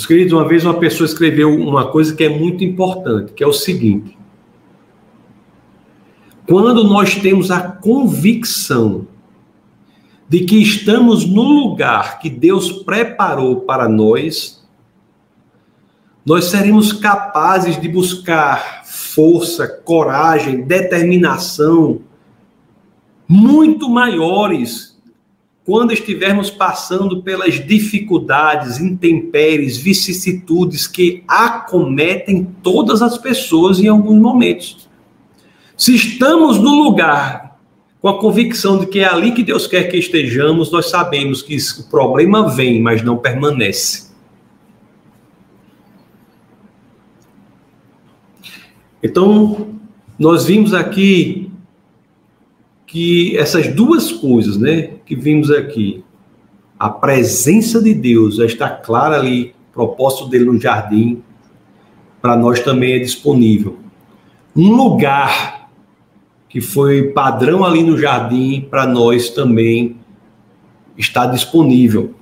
Meus 0.00 0.06
queridos, 0.06 0.32
uma 0.32 0.48
vez 0.48 0.64
uma 0.64 0.78
pessoa 0.78 1.04
escreveu 1.04 1.54
uma 1.54 1.88
coisa 1.88 2.16
que 2.16 2.24
é 2.24 2.28
muito 2.30 2.64
importante, 2.64 3.34
que 3.34 3.44
é 3.44 3.46
o 3.46 3.52
seguinte: 3.52 4.16
quando 6.48 6.82
nós 6.84 7.16
temos 7.16 7.50
a 7.50 7.60
convicção 7.60 9.06
de 10.26 10.40
que 10.40 10.56
estamos 10.56 11.26
no 11.26 11.42
lugar 11.42 12.18
que 12.18 12.30
Deus 12.30 12.72
preparou 12.72 13.60
para 13.60 13.90
nós, 13.90 14.66
nós 16.24 16.46
seremos 16.46 16.94
capazes 16.94 17.78
de 17.78 17.86
buscar 17.86 18.86
força, 18.86 19.68
coragem, 19.68 20.62
determinação 20.62 22.00
muito 23.28 23.86
maiores 23.90 24.89
quando 25.70 25.92
estivermos 25.92 26.50
passando 26.50 27.22
pelas 27.22 27.64
dificuldades, 27.64 28.80
intempéries, 28.80 29.76
vicissitudes 29.76 30.88
que 30.88 31.22
acometem 31.28 32.44
todas 32.60 33.00
as 33.00 33.16
pessoas 33.16 33.78
em 33.78 33.86
alguns 33.86 34.20
momentos. 34.20 34.88
Se 35.76 35.94
estamos 35.94 36.58
no 36.58 36.74
lugar 36.82 37.56
com 38.00 38.08
a 38.08 38.18
convicção 38.18 38.80
de 38.80 38.86
que 38.86 38.98
é 38.98 39.04
ali 39.04 39.30
que 39.30 39.44
Deus 39.44 39.68
quer 39.68 39.84
que 39.84 39.96
estejamos, 39.96 40.72
nós 40.72 40.90
sabemos 40.90 41.40
que 41.40 41.56
o 41.56 41.88
problema 41.88 42.48
vem, 42.48 42.82
mas 42.82 43.00
não 43.00 43.16
permanece. 43.16 44.10
Então, 49.00 49.68
nós 50.18 50.46
vimos 50.46 50.74
aqui 50.74 51.48
que 52.88 53.38
essas 53.38 53.68
duas 53.68 54.10
coisas, 54.10 54.56
né, 54.56 54.94
que 55.10 55.16
vimos 55.16 55.50
aqui, 55.50 56.04
a 56.78 56.88
presença 56.88 57.82
de 57.82 57.92
Deus 57.92 58.38
está 58.38 58.70
clara 58.70 59.16
ali, 59.16 59.52
o 59.70 59.72
propósito 59.72 60.28
dele 60.28 60.44
no 60.44 60.60
jardim, 60.60 61.20
para 62.22 62.36
nós 62.36 62.60
também 62.60 62.92
é 62.92 63.00
disponível. 63.00 63.76
Um 64.54 64.72
lugar 64.72 65.68
que 66.48 66.60
foi 66.60 67.08
padrão 67.08 67.64
ali 67.64 67.82
no 67.82 67.98
jardim, 67.98 68.68
para 68.70 68.86
nós 68.86 69.30
também 69.30 69.96
está 70.96 71.26
disponível. 71.26 72.14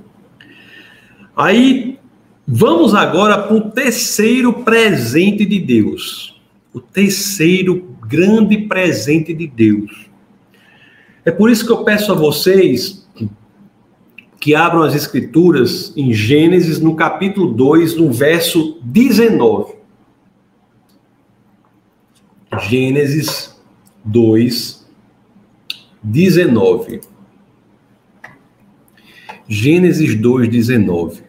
Aí, 1.36 1.99
vamos 2.47 2.95
agora 2.95 3.36
para 3.36 3.55
o 3.55 3.70
terceiro 3.70 4.64
presente 4.64 5.45
de 5.45 5.59
Deus. 5.61 6.41
O 6.72 6.80
terceiro 6.80 7.95
grande 8.01 8.57
presente 8.57 9.34
de 9.34 9.47
Deus 9.47 10.07
é 11.24 11.30
por 11.30 11.50
isso 11.50 11.66
que 11.66 11.72
eu 11.72 11.84
peço 11.84 12.12
a 12.12 12.14
vocês 12.14 13.06
que 14.40 14.54
abram 14.54 14.82
as 14.82 14.94
escrituras 14.94 15.92
em 15.96 16.12
Gênesis, 16.12 16.80
no 16.80 16.94
capítulo 16.94 17.52
2, 17.52 17.96
no 17.96 18.12
verso 18.12 18.78
19. 18.82 19.74
Gênesis 22.68 23.54
2, 24.04 24.86
19. 26.02 27.00
Gênesis 29.48 30.14
2, 30.14 30.48
19. 30.48 31.22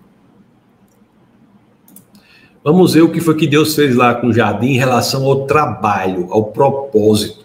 Vamos 2.63 2.93
ver 2.93 3.01
o 3.01 3.11
que 3.11 3.21
foi 3.21 3.35
que 3.35 3.47
Deus 3.47 3.73
fez 3.73 3.95
lá 3.95 4.13
com 4.15 4.27
o 4.27 4.33
jardim 4.33 4.67
em 4.67 4.77
relação 4.77 5.25
ao 5.25 5.45
trabalho, 5.45 6.27
ao 6.31 6.45
propósito. 6.45 7.38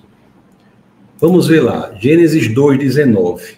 Vamos 1.20 1.46
ver 1.46 1.60
lá, 1.60 1.92
Gênesis 1.98 2.52
2, 2.52 2.78
19. 2.78 3.56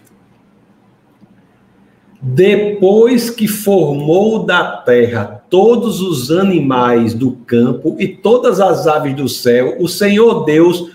Depois 2.21 3.31
que 3.31 3.49
formou 3.49 4.45
da 4.45 4.79
terra 4.79 5.45
todos 5.49 6.01
os 6.01 6.31
animais 6.31 7.15
do 7.15 7.33
campo 7.33 7.97
e 7.99 8.09
todas 8.09 8.61
as 8.61 8.87
aves 8.87 9.15
do 9.15 9.29
céu, 9.29 9.77
o 9.79 9.89
Senhor 9.89 10.45
Deus 10.45 10.91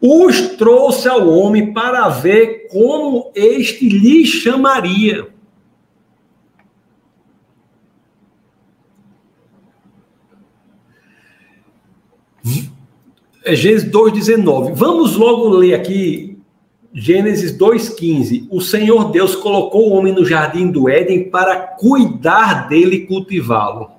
os 0.00 0.40
trouxe 0.56 1.08
ao 1.08 1.28
homem 1.28 1.72
para 1.72 2.08
ver 2.08 2.66
como 2.68 3.30
este 3.34 3.88
lhe 3.88 4.26
chamaria. 4.26 5.28
É 13.44 13.56
Gênesis 13.56 13.90
2,19. 13.90 14.72
Vamos 14.74 15.16
logo 15.16 15.48
ler 15.48 15.74
aqui 15.74 16.38
Gênesis 16.94 17.56
2,15. 17.56 18.46
O 18.50 18.60
Senhor 18.60 19.10
Deus 19.10 19.34
colocou 19.34 19.88
o 19.88 19.92
homem 19.94 20.12
no 20.12 20.24
jardim 20.24 20.70
do 20.70 20.88
Éden 20.88 21.30
para 21.30 21.56
cuidar 21.56 22.68
dele 22.68 22.96
e 22.96 23.06
cultivá-lo. 23.06 23.90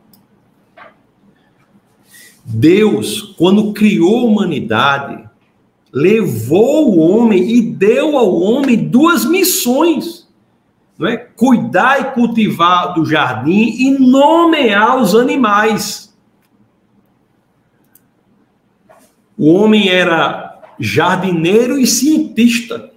Deus, 2.46 3.22
quando 3.38 3.74
criou 3.74 4.20
a 4.20 4.24
humanidade, 4.24 5.24
levou 5.92 6.92
o 6.92 7.00
homem 7.00 7.50
e 7.50 7.62
deu 7.62 8.18
ao 8.18 8.40
homem 8.40 8.78
duas 8.78 9.26
missões. 9.26 10.28
Não 10.98 11.08
é? 11.08 11.18
Cuidar 11.18 12.00
e 12.00 12.12
cultivar 12.14 12.94
do 12.94 13.06
jardim 13.06 13.76
e 13.80 13.92
nomear 13.98 15.02
os 15.02 15.16
animais. 15.16 16.13
O 19.38 19.54
homem 19.54 19.90
era 19.90 20.62
jardineiro 20.80 21.80
e 21.80 21.88
cientista. 21.88 22.92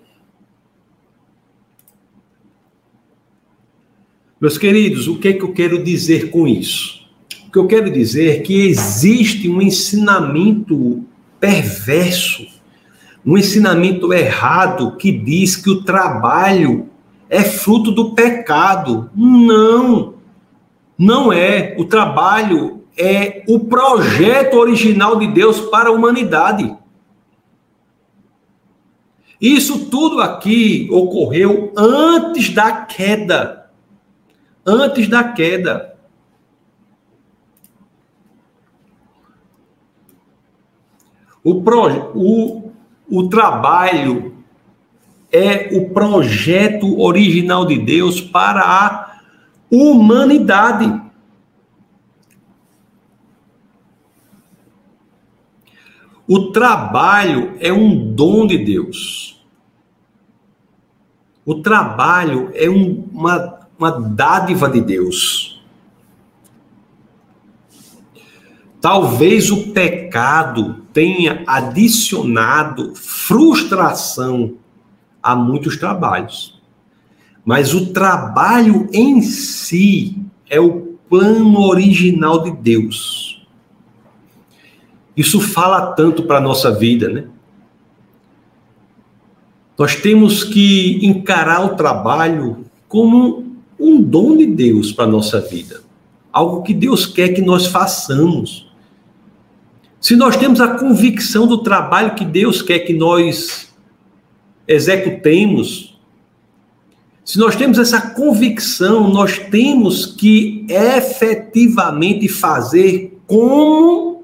Meus 4.41 4.59
queridos, 4.59 5.09
o 5.09 5.19
que 5.19 5.29
é 5.29 5.33
que 5.33 5.43
eu 5.43 5.53
quero 5.53 5.83
dizer 5.83 6.31
com 6.31 6.47
isso? 6.47 7.07
O 7.49 7.51
que 7.51 7.59
eu 7.59 7.67
quero 7.67 7.91
dizer 7.91 8.37
é 8.37 8.41
que 8.41 8.67
existe 8.67 9.49
um 9.49 9.63
ensinamento 9.63 11.05
perverso, 11.41 12.47
um 13.25 13.39
ensinamento 13.39 14.13
errado 14.13 14.97
que 14.97 15.11
diz 15.11 15.57
que 15.57 15.71
o 15.71 15.83
trabalho 15.83 16.89
é 17.31 17.43
fruto 17.43 17.91
do 17.91 18.15
pecado. 18.15 19.11
Não, 19.15 20.15
não 20.99 21.33
é. 21.33 21.75
O 21.79 21.85
trabalho 21.85 22.85
é 22.97 23.45
o 23.47 23.61
projeto 23.61 24.55
original 24.55 25.19
de 25.19 25.27
Deus 25.27 25.61
para 25.61 25.91
a 25.91 25.93
humanidade. 25.93 26.77
Isso 29.41 29.91
tudo 29.91 30.21
aqui 30.21 30.89
ocorreu 30.91 31.73
antes 31.77 32.49
da 32.51 32.73
queda. 32.73 33.71
Antes 34.65 35.09
da 35.09 35.25
queda. 35.25 35.95
O, 41.45 41.63
pro, 41.63 42.13
o, 42.15 42.73
o 43.09 43.29
trabalho 43.29 44.35
é 45.31 45.69
o 45.77 45.91
projeto 45.91 46.99
original 46.99 47.67
de 47.67 47.79
Deus 47.79 48.21
para 48.21 48.63
a 48.63 49.21
humanidade. 49.71 51.06
O 56.29 56.51
trabalho 56.51 57.57
é 57.61 57.73
um 57.73 58.13
dom 58.15 58.47
de 58.47 58.59
Deus. 58.59 59.45
O 61.45 61.57
trabalho 61.57 62.51
é 62.55 62.69
um, 62.69 63.09
uma, 63.13 63.61
uma 63.79 63.93
dádiva 63.93 64.69
de 64.69 64.81
Deus. 64.81 65.63
Talvez 68.81 69.51
o 69.51 69.73
pecado 69.73 70.83
tenha 70.93 71.45
adicionado 71.47 72.95
frustração 72.95 74.55
a 75.23 75.37
muitos 75.37 75.77
trabalhos. 75.77 76.61
Mas 77.45 77.75
o 77.75 77.93
trabalho 77.93 78.89
em 78.93 79.23
si 79.23 80.19
é 80.51 80.59
o 80.61 80.97
plano 81.09 81.61
original 81.61 82.43
de 82.43 82.51
Deus. 82.51 83.26
Isso 85.17 85.41
fala 85.41 85.93
tanto 85.93 86.25
para 86.25 86.39
a 86.39 86.41
nossa 86.41 86.71
vida, 86.71 87.09
né? 87.09 87.25
Nós 89.79 89.95
temos 89.97 90.45
que 90.45 91.05
encarar 91.05 91.65
o 91.65 91.77
trabalho 91.77 92.65
como 92.89 93.57
um 93.79 94.01
dom 94.01 94.37
de 94.37 94.47
Deus 94.47 94.93
para 94.93 95.05
a 95.05 95.09
nossa 95.09 95.41
vida. 95.41 95.83
Algo 96.33 96.63
que 96.63 96.75
Deus 96.75 97.07
quer 97.07 97.31
que 97.31 97.43
nós 97.43 97.67
façamos. 97.67 98.71
Se 100.01 100.17
nós 100.17 100.37
temos 100.37 100.61
a 100.61 100.69
convicção 100.69 101.47
do 101.47 101.59
trabalho 101.59 102.15
que 102.15 102.25
Deus 102.25 102.63
quer 102.63 102.81
que 102.81 102.95
nós 102.95 103.73
executemos, 104.69 105.99
se 107.25 107.39
nós 107.39 107.57
temos 107.57 107.79
essa 107.79 108.01
convicção, 108.01 109.11
nós 109.11 109.39
temos 109.39 110.07
que 110.07 110.65
efetivamente 110.69 112.29
fazer 112.29 113.19
como 113.27 114.16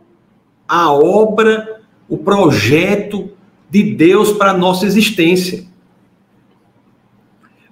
a 0.74 0.90
obra, 0.90 1.82
o 2.08 2.16
projeto 2.16 3.30
de 3.68 3.94
Deus 3.94 4.32
para 4.32 4.52
a 4.52 4.56
nossa 4.56 4.86
existência. 4.86 5.66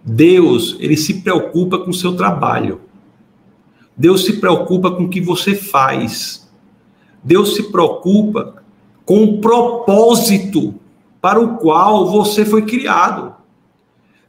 Deus, 0.05 0.77
ele 0.79 0.99
se 0.99 1.23
preocupa 1.23 1.79
com 1.79 1.89
o 1.89 1.95
seu 1.95 2.15
trabalho. 2.15 2.83
Deus 3.97 4.27
se 4.27 4.35
preocupa 4.35 4.91
com 4.91 5.05
o 5.05 5.09
que 5.09 5.19
você 5.19 5.55
faz. 5.55 6.47
Deus 7.25 7.55
se 7.55 7.73
preocupa 7.73 8.63
com 9.07 9.25
o 9.25 9.41
propósito 9.41 10.75
para 11.23 11.41
o 11.41 11.57
qual 11.57 12.07
você 12.07 12.45
foi 12.45 12.67
criado. 12.67 13.35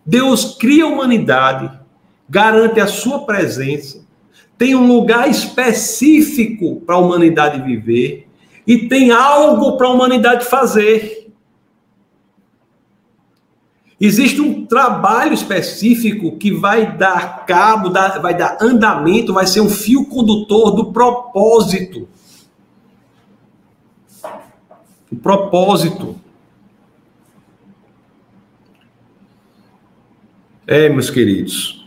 Deus 0.05 0.55
cria 0.55 0.85
a 0.85 0.87
humanidade, 0.87 1.77
garante 2.29 2.79
a 2.79 2.87
sua 2.87 3.25
presença, 3.25 4.05
tem 4.57 4.75
um 4.75 4.87
lugar 4.87 5.29
específico 5.29 6.79
para 6.85 6.95
a 6.95 6.99
humanidade 6.99 7.61
viver 7.63 8.30
e 8.65 8.87
tem 8.87 9.11
algo 9.11 9.77
para 9.77 9.87
a 9.87 9.91
humanidade 9.91 10.45
fazer. 10.45 11.21
Existe 13.99 14.41
um 14.41 14.65
trabalho 14.65 15.33
específico 15.33 16.35
que 16.37 16.51
vai 16.51 16.97
dar 16.97 17.45
cabo, 17.45 17.91
vai 17.91 18.35
dar 18.35 18.57
andamento, 18.59 19.31
vai 19.31 19.45
ser 19.45 19.61
um 19.61 19.69
fio 19.69 20.05
condutor 20.05 20.71
do 20.71 20.91
propósito. 20.91 22.09
O 25.11 25.15
propósito. 25.15 26.19
É, 30.65 30.89
meus 30.89 31.09
queridos, 31.09 31.85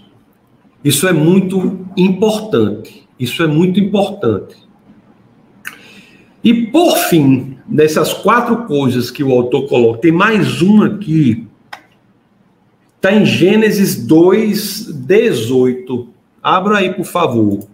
isso 0.85 1.09
é 1.09 1.13
muito 1.13 1.85
importante. 1.97 3.09
Isso 3.19 3.43
é 3.43 3.47
muito 3.47 3.81
importante. 3.81 4.64
E 6.45 6.67
por 6.67 6.95
fim, 7.09 7.57
dessas 7.67 8.13
quatro 8.13 8.67
coisas 8.67 9.11
que 9.11 9.25
o 9.25 9.33
autor 9.33 9.67
coloca, 9.67 10.01
tem 10.01 10.13
mais 10.13 10.61
uma 10.61 10.87
aqui. 10.87 11.47
Está 12.97 13.15
em 13.15 13.25
Gênesis 13.25 14.07
2, 14.07 14.93
18. 14.93 16.09
Abra 16.43 16.79
aí, 16.79 16.93
por 16.93 17.07
favor. 17.07 17.67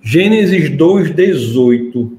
Gênesis 0.00 0.76
2, 0.76 1.14
18. 1.14 2.18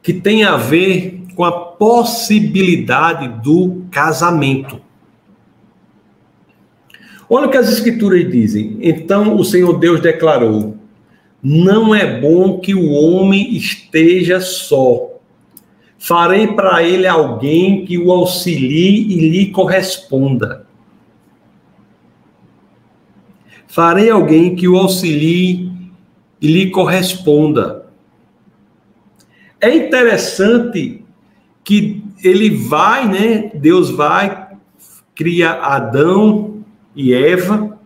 Que 0.00 0.12
tem 0.12 0.44
a 0.44 0.56
ver 0.56 1.24
com 1.34 1.42
a 1.44 1.50
possibilidade 1.50 3.42
do 3.42 3.82
casamento. 3.90 4.80
Olha 7.28 7.48
o 7.48 7.50
que 7.50 7.56
as 7.56 7.68
escrituras 7.68 8.30
dizem. 8.30 8.78
Então 8.80 9.34
o 9.34 9.44
Senhor 9.44 9.76
Deus 9.78 10.00
declarou: 10.00 10.76
não 11.44 11.94
é 11.94 12.18
bom 12.18 12.58
que 12.58 12.74
o 12.74 12.90
homem 12.90 13.54
esteja 13.54 14.40
só. 14.40 15.10
Farei 15.98 16.46
para 16.46 16.82
ele 16.82 17.06
alguém 17.06 17.84
que 17.84 17.98
o 17.98 18.10
auxilie 18.10 19.12
e 19.12 19.28
lhe 19.28 19.50
corresponda. 19.50 20.66
Farei 23.66 24.08
alguém 24.08 24.56
que 24.56 24.66
o 24.66 24.78
auxilie 24.78 25.70
e 26.40 26.46
lhe 26.46 26.70
corresponda. 26.70 27.86
É 29.60 29.74
interessante 29.74 31.04
que 31.62 32.02
ele 32.22 32.50
vai, 32.50 33.06
né? 33.08 33.50
Deus 33.54 33.90
vai, 33.90 34.48
cria 35.14 35.52
Adão 35.52 36.64
e 36.94 37.12
Eva, 37.12 37.78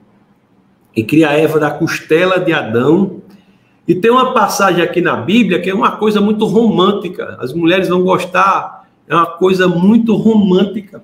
e 0.95 1.03
cria 1.05 1.31
Eva 1.31 1.59
da 1.59 1.71
costela 1.71 2.39
de 2.39 2.53
Adão. 2.53 3.18
E 3.89 3.95
tem 3.95 4.11
uma 4.11 4.35
passagem 4.35 4.83
aqui 4.85 5.01
na 5.01 5.17
Bíblia 5.17 5.59
que 5.59 5.71
é 5.71 5.75
uma 5.75 5.93
coisa 5.93 6.21
muito 6.21 6.45
romântica. 6.45 7.39
As 7.41 7.55
mulheres 7.55 7.89
vão 7.89 8.03
gostar, 8.03 8.87
é 9.09 9.15
uma 9.15 9.25
coisa 9.25 9.67
muito 9.67 10.15
romântica. 10.15 11.03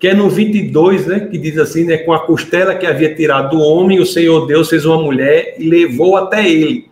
Que 0.00 0.08
é 0.08 0.14
no 0.14 0.28
22, 0.28 1.06
né, 1.06 1.20
que 1.20 1.38
diz 1.38 1.56
assim, 1.56 1.84
né, 1.84 1.98
com 1.98 2.12
a 2.12 2.26
costela 2.26 2.74
que 2.74 2.84
havia 2.84 3.14
tirado 3.14 3.56
do 3.56 3.62
homem, 3.62 4.00
o 4.00 4.06
Senhor 4.06 4.44
Deus 4.44 4.68
fez 4.68 4.84
uma 4.84 5.00
mulher 5.00 5.54
e 5.56 5.68
levou 5.68 6.16
até 6.16 6.46
ele. 6.46 6.90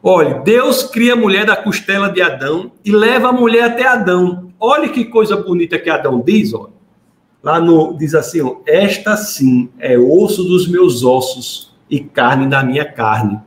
Olha, 0.00 0.34
Deus 0.44 0.84
cria 0.84 1.14
a 1.14 1.16
mulher 1.16 1.44
da 1.44 1.56
costela 1.56 2.08
de 2.08 2.22
Adão 2.22 2.70
e 2.84 2.92
leva 2.92 3.30
a 3.30 3.32
mulher 3.32 3.64
até 3.64 3.88
Adão. 3.88 4.52
Olha 4.60 4.88
que 4.88 5.04
coisa 5.04 5.36
bonita 5.36 5.80
que 5.80 5.90
Adão 5.90 6.22
diz, 6.24 6.54
olha. 6.54 6.78
Lá 7.42 7.60
no 7.60 7.96
diz 7.98 8.14
assim, 8.14 8.40
ó, 8.40 8.56
esta 8.64 9.16
sim 9.16 9.68
é 9.80 9.98
osso 9.98 10.44
dos 10.44 10.68
meus 10.68 11.04
ossos 11.04 11.74
e 11.90 11.98
carne 11.98 12.46
da 12.46 12.62
minha 12.62 12.84
carne. 12.84 13.40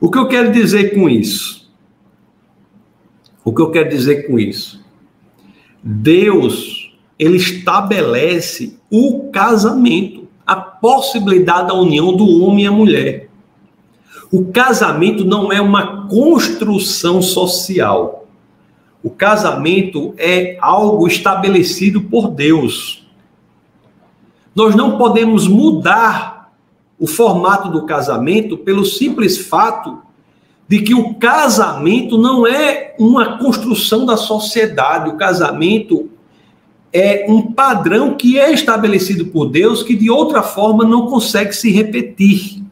O 0.00 0.10
que 0.10 0.18
eu 0.18 0.28
quero 0.28 0.52
dizer 0.52 0.94
com 0.94 1.08
isso? 1.08 1.70
O 3.44 3.52
que 3.52 3.62
eu 3.62 3.70
quero 3.70 3.88
dizer 3.88 4.26
com 4.26 4.38
isso? 4.38 4.84
Deus, 5.82 6.92
ele 7.18 7.36
estabelece 7.36 8.78
o 8.90 9.30
casamento, 9.30 10.26
a 10.46 10.56
possibilidade 10.56 11.68
da 11.68 11.74
união 11.74 12.14
do 12.14 12.42
homem 12.42 12.64
e 12.64 12.68
a 12.68 12.72
mulher. 12.72 13.30
O 14.30 14.46
casamento 14.46 15.24
não 15.24 15.52
é 15.52 15.60
uma 15.60 16.08
construção 16.08 17.22
social. 17.22 18.26
O 19.02 19.10
casamento 19.10 20.12
é 20.18 20.58
algo 20.60 21.06
estabelecido 21.06 22.02
por 22.02 22.28
Deus. 22.28 23.06
Nós 24.54 24.74
não 24.74 24.98
podemos 24.98 25.46
mudar 25.46 26.35
o 26.98 27.06
formato 27.06 27.68
do 27.68 27.84
casamento 27.84 28.56
pelo 28.56 28.84
simples 28.84 29.38
fato 29.38 29.98
de 30.68 30.80
que 30.80 30.94
o 30.94 31.14
casamento 31.14 32.18
não 32.18 32.46
é 32.46 32.94
uma 32.98 33.38
construção 33.38 34.04
da 34.04 34.16
sociedade, 34.16 35.10
o 35.10 35.16
casamento 35.16 36.10
é 36.92 37.26
um 37.28 37.52
padrão 37.52 38.14
que 38.14 38.38
é 38.38 38.52
estabelecido 38.52 39.26
por 39.26 39.46
Deus 39.46 39.82
que 39.82 39.94
de 39.94 40.10
outra 40.10 40.42
forma 40.42 40.84
não 40.84 41.06
consegue 41.06 41.52
se 41.54 41.70
repetir. 41.70 42.64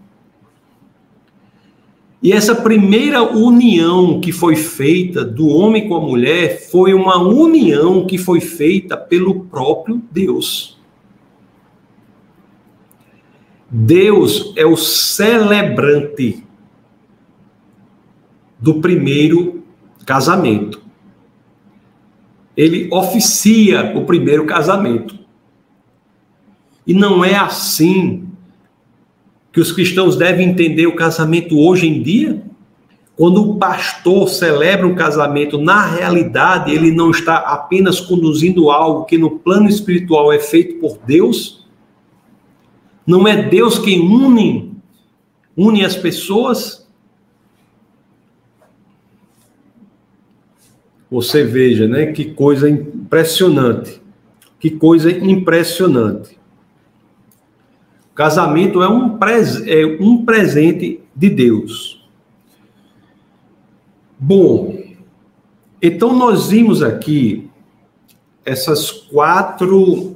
E 2.23 2.33
essa 2.33 2.55
primeira 2.55 3.23
união 3.23 4.19
que 4.19 4.33
foi 4.33 4.57
feita 4.57 5.23
do 5.23 5.47
homem 5.47 5.87
com 5.87 5.95
a 5.95 6.01
mulher 6.01 6.59
foi 6.71 6.95
uma 6.95 7.19
união 7.19 8.07
que 8.07 8.17
foi 8.17 8.41
feita 8.41 8.97
pelo 8.97 9.41
próprio 9.41 10.03
Deus. 10.11 10.74
Deus 13.77 14.53
é 14.55 14.65
o 14.65 14.77
celebrante 14.77 16.45
do 18.57 18.81
primeiro 18.81 19.65
casamento. 20.07 20.81
Ele 22.57 22.89
oficia 22.93 23.93
o 23.97 24.05
primeiro 24.05 24.47
casamento. 24.47 25.19
E 26.87 26.95
não 26.95 27.25
é 27.25 27.35
assim 27.35 28.29
que 29.53 29.59
os 29.59 29.73
cristãos 29.73 30.17
devem 30.17 30.51
entender 30.51 30.87
o 30.87 30.95
casamento 30.95 31.59
hoje 31.59 31.89
em 31.89 32.01
dia? 32.01 32.45
Quando 33.17 33.43
o 33.43 33.59
pastor 33.59 34.29
celebra 34.29 34.87
um 34.87 34.95
casamento, 34.95 35.59
na 35.59 35.85
realidade, 35.85 36.73
ele 36.73 36.93
não 36.93 37.11
está 37.11 37.39
apenas 37.39 37.99
conduzindo 37.99 38.71
algo 38.71 39.05
que 39.05 39.19
no 39.19 39.33
plano 39.33 39.69
espiritual 39.69 40.33
é 40.33 40.39
feito 40.39 40.79
por 40.79 40.97
Deus? 41.05 41.64
Não 43.07 43.29
é 43.29 43.43
Deus 43.43 43.79
quem 43.79 44.01
une, 44.01 44.75
une 45.57 45.85
as 45.85 45.97
pessoas? 45.97 46.87
Você 51.11 51.45
veja, 51.45 51.87
né? 51.87 52.13
Que 52.13 52.33
coisa 52.33 52.69
impressionante. 52.69 54.03
Que 54.59 54.71
coisa 54.71 55.11
impressionante. 55.11 56.39
Casamento 58.15 58.83
é 58.83 58.89
um, 58.89 59.19
pres 59.19 59.67
é 59.67 59.85
um 59.85 60.25
presente 60.25 61.01
de 61.15 61.29
Deus. 61.29 62.09
Bom, 64.19 64.83
então 65.83 66.17
nós 66.17 66.49
vimos 66.49 66.83
aqui 66.83 67.51
essas 68.45 68.91
quatro. 68.91 70.14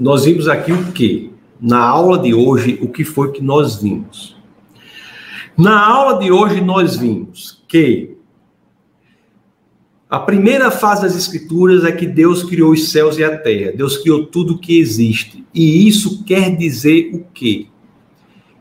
Nós 0.00 0.24
vimos 0.24 0.48
aqui 0.48 0.72
o 0.72 0.92
que? 0.92 1.30
Na 1.60 1.78
aula 1.78 2.18
de 2.18 2.32
hoje, 2.32 2.78
o 2.80 2.88
que 2.88 3.04
foi 3.04 3.32
que 3.32 3.42
nós 3.42 3.82
vimos? 3.82 4.34
Na 5.54 5.78
aula 5.86 6.18
de 6.18 6.32
hoje, 6.32 6.62
nós 6.62 6.96
vimos 6.96 7.62
que 7.68 8.16
a 10.08 10.18
primeira 10.18 10.70
fase 10.70 11.02
das 11.02 11.14
Escrituras 11.14 11.84
é 11.84 11.92
que 11.92 12.06
Deus 12.06 12.42
criou 12.42 12.72
os 12.72 12.88
céus 12.88 13.18
e 13.18 13.24
a 13.24 13.36
terra. 13.36 13.72
Deus 13.76 13.98
criou 13.98 14.24
tudo 14.24 14.58
que 14.58 14.78
existe. 14.78 15.44
E 15.52 15.86
isso 15.86 16.24
quer 16.24 16.56
dizer 16.56 17.10
o 17.12 17.22
quê? 17.34 17.66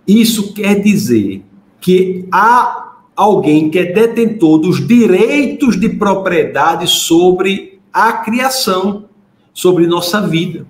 Isso 0.06 0.54
quer 0.54 0.82
dizer 0.82 1.42
que 1.80 2.28
há 2.34 2.98
alguém 3.16 3.70
que 3.70 3.80
é 3.80 3.94
detentor 3.94 4.60
dos 4.60 4.86
direitos 4.86 5.80
de 5.80 5.88
propriedade 5.88 6.86
sobre 6.86 7.80
a 7.94 8.12
criação, 8.12 9.06
sobre 9.54 9.88
nossa 9.88 10.28
vida. 10.28 10.68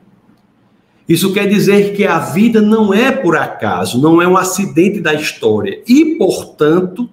Isso 1.10 1.34
quer 1.34 1.48
dizer 1.50 1.96
que 1.96 2.06
a 2.06 2.20
vida 2.20 2.62
não 2.62 2.94
é 2.94 3.12
por 3.12 3.36
acaso, 3.36 4.00
não 4.00 4.22
é 4.22 4.28
um 4.28 4.38
acidente 4.38 5.02
da 5.02 5.12
história. 5.16 5.82
E, 5.88 6.16
portanto, 6.20 7.10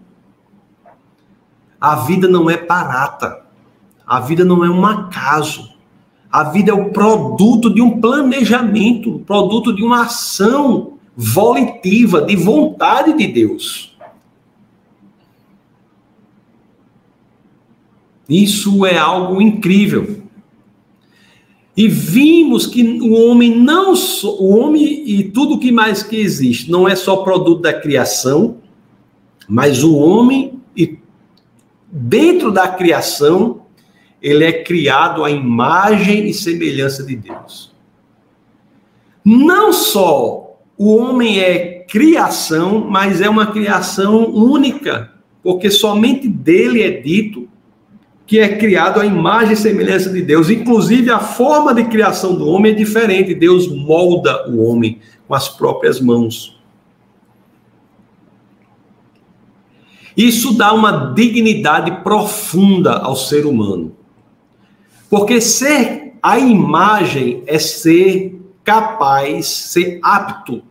a 1.80 1.96
vida 1.96 2.28
não 2.28 2.50
é 2.50 2.58
barata. 2.58 3.42
A 4.06 4.20
vida 4.20 4.44
não 4.44 4.62
é 4.62 4.68
um 4.68 4.84
acaso. 4.84 5.74
A 6.30 6.44
vida 6.44 6.72
é 6.72 6.74
o 6.74 6.90
produto 6.90 7.72
de 7.72 7.80
um 7.80 7.98
planejamento, 7.98 9.20
produto 9.20 9.74
de 9.74 9.82
uma 9.82 10.02
ação 10.02 10.98
volitiva, 11.16 12.20
de 12.20 12.36
vontade 12.36 13.14
de 13.14 13.26
Deus. 13.26 13.96
Isso 18.28 18.84
é 18.84 18.98
algo 18.98 19.40
incrível. 19.40 20.25
E 21.76 21.88
vimos 21.88 22.66
que 22.66 22.82
o 23.02 23.12
homem 23.12 23.54
não 23.54 23.92
o 23.92 24.56
homem 24.56 25.02
e 25.06 25.24
tudo 25.24 25.58
que 25.58 25.70
mais 25.70 26.02
que 26.02 26.16
existe 26.16 26.70
não 26.70 26.88
é 26.88 26.96
só 26.96 27.18
produto 27.18 27.60
da 27.60 27.74
criação, 27.74 28.56
mas 29.46 29.84
o 29.84 29.94
homem 29.94 30.58
e 30.74 30.98
dentro 31.92 32.50
da 32.50 32.66
criação 32.66 33.62
ele 34.22 34.44
é 34.44 34.64
criado 34.64 35.22
à 35.22 35.30
imagem 35.30 36.26
e 36.26 36.32
semelhança 36.32 37.04
de 37.04 37.14
Deus. 37.14 37.74
Não 39.22 39.70
só 39.70 40.58
o 40.78 40.96
homem 40.96 41.40
é 41.40 41.84
criação, 41.88 42.86
mas 42.88 43.20
é 43.20 43.28
uma 43.28 43.48
criação 43.48 44.30
única, 44.30 45.12
porque 45.42 45.70
somente 45.70 46.26
dele 46.26 46.82
é 46.82 46.90
dito 46.90 47.48
que 48.26 48.40
é 48.40 48.56
criado 48.56 49.00
à 49.00 49.06
imagem 49.06 49.52
e 49.52 49.56
semelhança 49.56 50.10
de 50.10 50.20
Deus. 50.20 50.50
Inclusive, 50.50 51.10
a 51.10 51.20
forma 51.20 51.72
de 51.72 51.84
criação 51.84 52.34
do 52.34 52.48
homem 52.48 52.72
é 52.72 52.74
diferente. 52.74 53.34
Deus 53.34 53.68
molda 53.68 54.50
o 54.50 54.64
homem 54.64 54.98
com 55.28 55.34
as 55.34 55.48
próprias 55.48 56.00
mãos. 56.00 56.60
Isso 60.16 60.54
dá 60.54 60.72
uma 60.72 61.12
dignidade 61.14 62.02
profunda 62.02 62.96
ao 62.98 63.14
ser 63.14 63.46
humano. 63.46 63.94
Porque 65.08 65.40
ser 65.40 66.14
a 66.22 66.38
imagem 66.38 67.44
é 67.46 67.58
ser 67.58 68.40
capaz, 68.64 69.46
ser 69.46 70.00
apto 70.02 70.62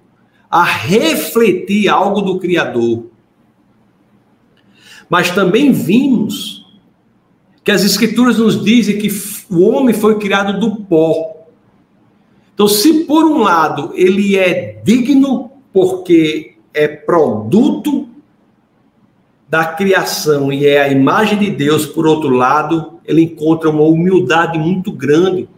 a 0.49 0.64
refletir 0.64 1.88
algo 1.88 2.22
do 2.22 2.39
Criador. 2.39 3.06
Mas 5.10 5.30
também 5.32 5.72
vimos 5.72 6.55
que 7.66 7.72
as 7.72 7.84
Escrituras 7.84 8.38
nos 8.38 8.63
dizem 8.63 8.99
que 8.99 9.09
o 9.49 9.68
homem 9.68 9.93
foi 9.93 10.20
criado 10.20 10.59
do 10.59 10.76
pó. 10.84 11.47
Então, 12.53 12.68
se 12.68 13.05
por 13.05 13.26
um 13.26 13.39
lado 13.39 13.91
ele 13.95 14.38
é 14.38 14.80
digno 14.84 15.49
porque 15.74 16.57
é 16.72 16.88
produto 16.88 18.07
da 19.49 19.66
criação 19.66 20.53
e 20.53 20.68
é 20.68 20.80
a 20.80 20.91
imagem 20.91 21.39
de 21.39 21.49
Deus, 21.49 21.88
por 21.88 22.05
outro 22.05 22.30
lado, 22.30 22.99
ele 23.03 23.24
encontra 23.24 23.70
uma 23.70 23.84
humildade 23.84 24.59
muito 24.59 24.91
grande, 24.91 25.49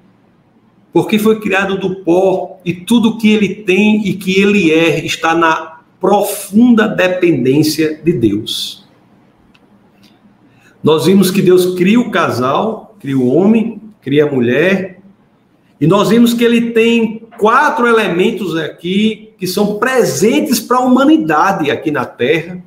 porque 0.93 1.19
foi 1.19 1.41
criado 1.41 1.77
do 1.77 1.97
pó 2.03 2.59
e 2.63 2.73
tudo 2.73 3.17
que 3.17 3.31
ele 3.31 3.53
tem 3.53 4.07
e 4.07 4.13
que 4.13 4.39
ele 4.39 4.71
é 4.71 5.05
está 5.05 5.35
na 5.35 5.81
profunda 5.99 6.87
dependência 6.87 7.99
de 8.01 8.13
Deus. 8.13 8.76
Nós 10.87 11.05
vimos 11.05 11.29
que 11.29 11.41
Deus 11.41 11.75
cria 11.75 11.99
o 11.99 12.09
casal, 12.09 12.95
cria 12.97 13.17
o 13.17 13.27
homem, 13.27 13.81
cria 14.01 14.23
a 14.23 14.31
mulher, 14.31 15.01
e 15.81 15.85
nós 15.85 16.07
vimos 16.07 16.33
que 16.33 16.45
ele 16.45 16.71
tem 16.71 17.27
quatro 17.37 17.85
elementos 17.85 18.55
aqui 18.55 19.33
que 19.37 19.45
são 19.45 19.79
presentes 19.79 20.61
para 20.61 20.77
a 20.77 20.85
humanidade 20.85 21.69
aqui 21.69 21.91
na 21.91 22.05
Terra, 22.05 22.63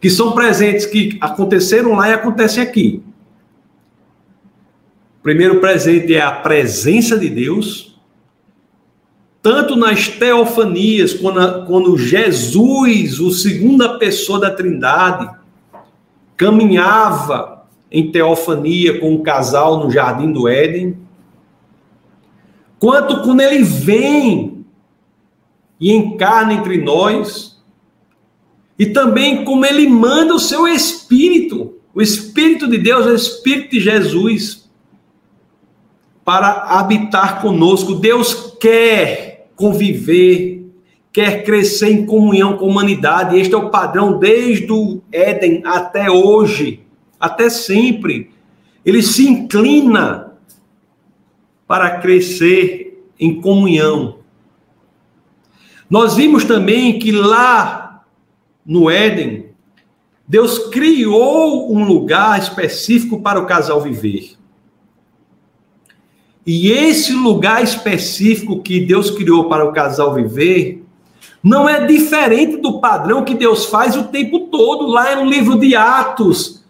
que 0.00 0.08
são 0.08 0.30
presentes 0.30 0.86
que 0.86 1.18
aconteceram 1.20 1.96
lá 1.96 2.08
e 2.08 2.12
acontecem 2.12 2.62
aqui. 2.62 3.02
O 5.18 5.24
primeiro 5.24 5.58
presente 5.58 6.14
é 6.14 6.20
a 6.20 6.30
presença 6.30 7.18
de 7.18 7.30
Deus, 7.30 8.00
tanto 9.42 9.74
nas 9.74 10.06
teofanias, 10.06 11.14
quando, 11.14 11.66
quando 11.66 11.98
Jesus, 11.98 13.18
o 13.18 13.32
segunda 13.32 13.98
pessoa 13.98 14.38
da 14.38 14.52
Trindade, 14.52 15.42
caminhava 16.36 17.66
em 17.90 18.10
teofania 18.10 18.98
com 18.98 19.14
um 19.14 19.22
casal 19.22 19.84
no 19.84 19.90
jardim 19.90 20.32
do 20.32 20.48
Éden, 20.48 20.96
quanto 22.78 23.22
quando 23.22 23.40
ele 23.40 23.62
vem 23.62 24.64
e 25.80 25.92
encarna 25.92 26.54
entre 26.54 26.78
nós, 26.78 27.62
e 28.78 28.86
também 28.86 29.44
como 29.44 29.64
ele 29.64 29.88
manda 29.88 30.34
o 30.34 30.40
seu 30.40 30.66
Espírito, 30.66 31.74
o 31.94 32.02
Espírito 32.02 32.68
de 32.68 32.78
Deus, 32.78 33.06
o 33.06 33.14
Espírito 33.14 33.70
de 33.70 33.80
Jesus, 33.80 34.68
para 36.24 36.64
habitar 36.78 37.40
conosco. 37.40 37.94
Deus 37.94 38.54
quer 38.58 39.50
conviver, 39.54 40.53
quer 41.14 41.44
crescer 41.44 41.90
em 41.90 42.04
comunhão 42.04 42.56
com 42.56 42.64
a 42.64 42.68
humanidade. 42.68 43.38
Este 43.38 43.54
é 43.54 43.56
o 43.56 43.70
padrão 43.70 44.18
desde 44.18 44.70
o 44.72 45.00
Éden 45.12 45.62
até 45.64 46.10
hoje, 46.10 46.80
até 47.20 47.48
sempre. 47.48 48.32
Ele 48.84 49.00
se 49.00 49.28
inclina 49.28 50.32
para 51.68 51.98
crescer 52.00 53.08
em 53.18 53.40
comunhão. 53.40 54.18
Nós 55.88 56.16
vimos 56.16 56.44
também 56.44 56.98
que 56.98 57.12
lá 57.12 58.04
no 58.66 58.90
Éden, 58.90 59.50
Deus 60.26 60.58
criou 60.70 61.72
um 61.72 61.84
lugar 61.84 62.40
específico 62.40 63.22
para 63.22 63.38
o 63.38 63.46
casal 63.46 63.80
viver. 63.80 64.32
E 66.44 66.72
esse 66.72 67.12
lugar 67.12 67.62
específico 67.62 68.60
que 68.60 68.80
Deus 68.80 69.12
criou 69.12 69.48
para 69.48 69.64
o 69.64 69.72
casal 69.72 70.12
viver 70.12 70.83
não 71.44 71.68
é 71.68 71.86
diferente 71.86 72.56
do 72.56 72.80
padrão 72.80 73.22
que 73.22 73.34
Deus 73.34 73.66
faz 73.66 73.94
o 73.94 74.04
tempo 74.04 74.46
todo 74.46 74.86
lá 74.86 75.14
no 75.14 75.26
livro 75.26 75.60
de 75.60 75.76
Atos. 75.76 76.64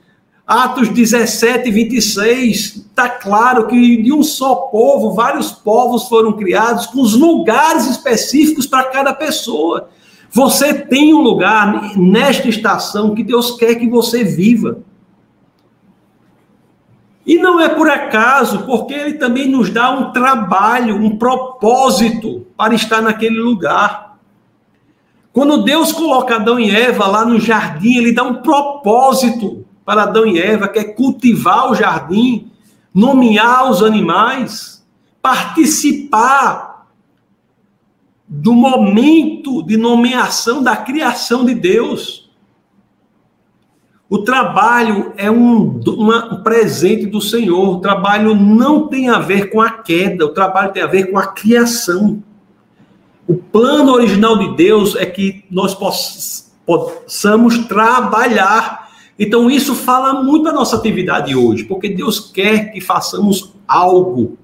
Atos 0.45 0.89
17 0.89 1.68
e 1.68 1.72
26, 1.72 2.77
está 2.77 3.09
claro 3.09 3.68
que 3.68 4.03
de 4.03 4.12
um 4.12 4.22
só 4.25 4.57
povo, 4.57 5.14
vários 5.14 5.53
povos 5.53 6.09
foram 6.09 6.33
criados 6.33 6.87
com 6.87 7.01
os 7.01 7.14
lugares 7.14 7.87
específicos 7.87 8.66
para 8.66 8.83
cada 8.91 9.14
pessoa. 9.14 9.89
Você 10.29 10.75
tem 10.75 11.14
um 11.14 11.20
lugar 11.20 11.97
nesta 11.97 12.49
estação 12.49 13.14
que 13.14 13.22
Deus 13.22 13.53
quer 13.53 13.77
que 13.77 13.89
você 13.89 14.25
viva. 14.25 14.81
E 17.25 17.39
não 17.39 17.61
é 17.61 17.68
por 17.68 17.89
acaso, 17.89 18.66
porque 18.66 18.93
Ele 18.93 19.14
também 19.14 19.49
nos 19.49 19.70
dá 19.70 19.93
um 19.93 20.11
trabalho, 20.11 20.97
um 20.97 21.16
propósito 21.16 22.45
para 22.57 22.75
estar 22.75 23.01
naquele 23.01 23.39
lugar. 23.39 24.03
Quando 25.35 25.64
Deus 25.64 25.91
coloca 25.91 26.37
Adão 26.37 26.61
e 26.61 26.70
Eva 26.70 27.09
lá 27.09 27.24
no 27.26 27.41
jardim, 27.41 27.97
Ele 27.97 28.12
dá 28.12 28.22
um 28.22 28.37
propósito 28.37 29.66
para 29.85 30.05
Adão 30.05 30.24
e 30.24 30.41
Eva, 30.41 30.68
que 30.68 30.78
é 30.78 30.85
cultivar 30.85 31.72
o 31.72 31.74
jardim, 31.74 32.53
nomear 32.95 33.68
os 33.68 33.82
animais, 33.82 34.87
participar 35.20 36.87
do 38.28 38.53
momento 38.53 39.61
de 39.64 39.76
nomeação 39.76 40.62
da 40.62 40.76
criação 40.76 41.45
de 41.45 41.53
Deus. 41.53 42.30
O 44.09 44.18
trabalho 44.18 45.14
é 45.16 45.28
um, 45.28 45.80
uma, 45.80 46.32
um 46.32 46.43
presente 46.45 47.07
do 47.07 47.20
Senhor. 47.20 47.70
O 47.70 47.80
trabalho 47.80 48.37
não 48.37 48.87
tem 48.87 49.09
a 49.09 49.18
ver 49.18 49.51
com 49.51 49.61
a 49.61 49.70
queda, 49.70 50.26
o 50.26 50.32
trabalho 50.32 50.72
tem 50.72 50.82
a 50.85 50.87
ver 50.87 51.11
com 51.11 51.18
a 51.18 51.26
criação. 51.26 52.22
O 53.27 53.37
plano 53.37 53.93
original 53.93 54.39
de 54.39 54.57
Deus 54.57 54.97
é 54.97 55.07
que 55.07 55.45
nós 55.51 55.75
possamos 55.75 57.59
trabalhar 57.66 58.85
então, 59.18 59.49
isso 59.49 59.75
fala 59.75 60.22
muito 60.22 60.45
da 60.45 60.53
nossa 60.53 60.77
atividade 60.77 61.37
hoje, 61.37 61.64
porque 61.64 61.89
Deus 61.89 62.18
quer 62.18 62.72
que 62.72 62.81
façamos 62.81 63.55
algo. 63.66 64.37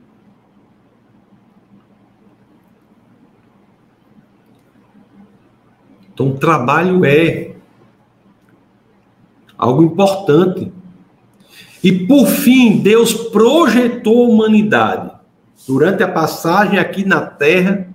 Então, 6.12 6.37
trabalho 6.37 7.05
é 7.05 7.57
algo 9.59 9.83
importante. 9.83 10.72
E, 11.83 12.07
por 12.07 12.26
fim, 12.26 12.78
Deus 12.78 13.12
projetou 13.12 14.24
a 14.24 14.28
humanidade 14.28 15.11
durante 15.66 16.03
a 16.03 16.09
passagem 16.09 16.78
aqui 16.78 17.05
na 17.05 17.22
Terra 17.22 17.89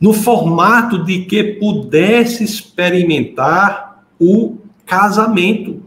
no 0.00 0.12
formato 0.12 1.04
de 1.04 1.24
que 1.24 1.42
pudesse 1.42 2.44
experimentar 2.44 4.04
o 4.18 4.58
casamento. 4.86 5.82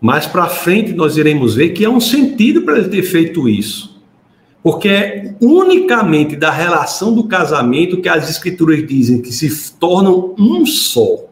Mais 0.00 0.26
para 0.26 0.48
frente 0.48 0.92
nós 0.92 1.16
iremos 1.16 1.54
ver 1.54 1.70
que 1.70 1.84
há 1.84 1.90
um 1.90 2.00
sentido 2.00 2.62
para 2.62 2.78
ele 2.78 2.88
ter 2.88 3.02
feito 3.02 3.48
isso. 3.48 4.00
Porque 4.62 4.88
é 4.88 5.34
unicamente 5.40 6.36
da 6.36 6.50
relação 6.50 7.14
do 7.14 7.24
casamento 7.24 8.00
que 8.00 8.08
as 8.08 8.28
escrituras 8.28 8.86
dizem 8.86 9.20
que 9.20 9.32
se 9.32 9.72
tornam 9.74 10.34
um 10.38 10.64
só. 10.66 11.29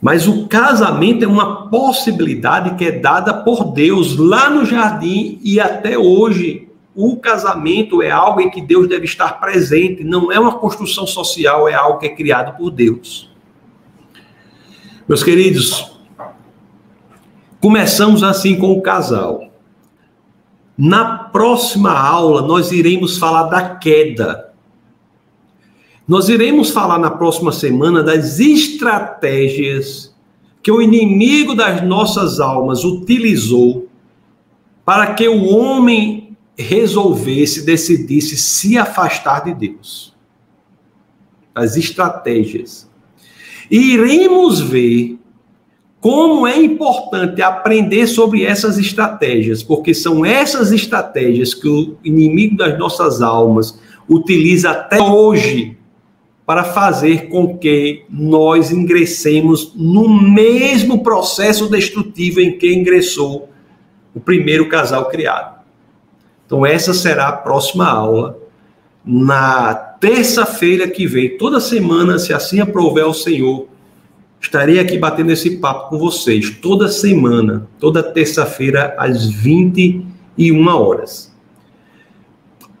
Mas 0.00 0.28
o 0.28 0.46
casamento 0.46 1.24
é 1.24 1.28
uma 1.28 1.68
possibilidade 1.68 2.74
que 2.74 2.84
é 2.84 2.92
dada 2.92 3.32
por 3.32 3.72
Deus 3.72 4.16
lá 4.16 4.50
no 4.50 4.64
jardim 4.64 5.40
e 5.42 5.58
até 5.58 5.96
hoje 5.96 6.68
o 6.94 7.16
casamento 7.16 8.00
é 8.00 8.10
algo 8.10 8.40
em 8.40 8.48
que 8.48 8.62
Deus 8.62 8.88
deve 8.88 9.04
estar 9.04 9.38
presente, 9.38 10.02
não 10.02 10.32
é 10.32 10.40
uma 10.40 10.58
construção 10.58 11.06
social, 11.06 11.68
é 11.68 11.74
algo 11.74 11.98
que 11.98 12.06
é 12.06 12.14
criado 12.14 12.56
por 12.56 12.70
Deus. 12.70 13.30
Meus 15.06 15.22
queridos, 15.22 15.92
começamos 17.60 18.22
assim 18.22 18.56
com 18.56 18.72
o 18.72 18.80
casal. 18.80 19.50
Na 20.76 21.18
próxima 21.18 21.92
aula, 21.92 22.42
nós 22.42 22.72
iremos 22.72 23.18
falar 23.18 23.44
da 23.44 23.76
queda. 23.76 24.45
Nós 26.06 26.28
iremos 26.28 26.70
falar 26.70 26.98
na 26.98 27.10
próxima 27.10 27.50
semana 27.50 28.00
das 28.00 28.38
estratégias 28.38 30.14
que 30.62 30.70
o 30.70 30.80
inimigo 30.80 31.54
das 31.54 31.82
nossas 31.82 32.38
almas 32.38 32.84
utilizou 32.84 33.88
para 34.84 35.14
que 35.14 35.26
o 35.26 35.46
homem 35.46 36.36
resolvesse, 36.56 37.66
decidisse 37.66 38.36
se 38.36 38.78
afastar 38.78 39.44
de 39.44 39.54
Deus. 39.54 40.14
As 41.52 41.76
estratégias. 41.76 42.88
E 43.68 43.94
iremos 43.94 44.60
ver 44.60 45.18
como 46.00 46.46
é 46.46 46.56
importante 46.62 47.42
aprender 47.42 48.06
sobre 48.06 48.44
essas 48.44 48.78
estratégias, 48.78 49.60
porque 49.60 49.92
são 49.92 50.24
essas 50.24 50.70
estratégias 50.70 51.52
que 51.52 51.68
o 51.68 51.96
inimigo 52.04 52.56
das 52.56 52.78
nossas 52.78 53.20
almas 53.20 53.76
utiliza 54.08 54.70
até 54.70 55.02
hoje 55.02 55.75
para 56.46 56.62
fazer 56.62 57.28
com 57.28 57.58
que 57.58 58.04
nós 58.08 58.70
ingressemos 58.70 59.72
no 59.74 60.08
mesmo 60.08 61.02
processo 61.02 61.68
destrutivo 61.68 62.40
em 62.40 62.56
que 62.56 62.72
ingressou 62.72 63.50
o 64.14 64.20
primeiro 64.20 64.68
casal 64.68 65.06
criado. 65.06 65.56
Então, 66.46 66.64
essa 66.64 66.94
será 66.94 67.26
a 67.26 67.32
próxima 67.32 67.88
aula, 67.88 68.38
na 69.04 69.74
terça-feira 69.74 70.86
que 70.86 71.04
vem, 71.04 71.36
toda 71.36 71.58
semana, 71.58 72.16
se 72.16 72.32
assim 72.32 72.60
aprover 72.60 73.04
o 73.06 73.12
Senhor, 73.12 73.66
estarei 74.40 74.78
aqui 74.78 74.96
batendo 74.96 75.32
esse 75.32 75.56
papo 75.56 75.90
com 75.90 75.98
vocês, 75.98 76.50
toda 76.62 76.88
semana, 76.88 77.68
toda 77.80 78.04
terça-feira, 78.04 78.94
às 78.96 79.26
21 79.26 80.68
horas. 80.68 81.34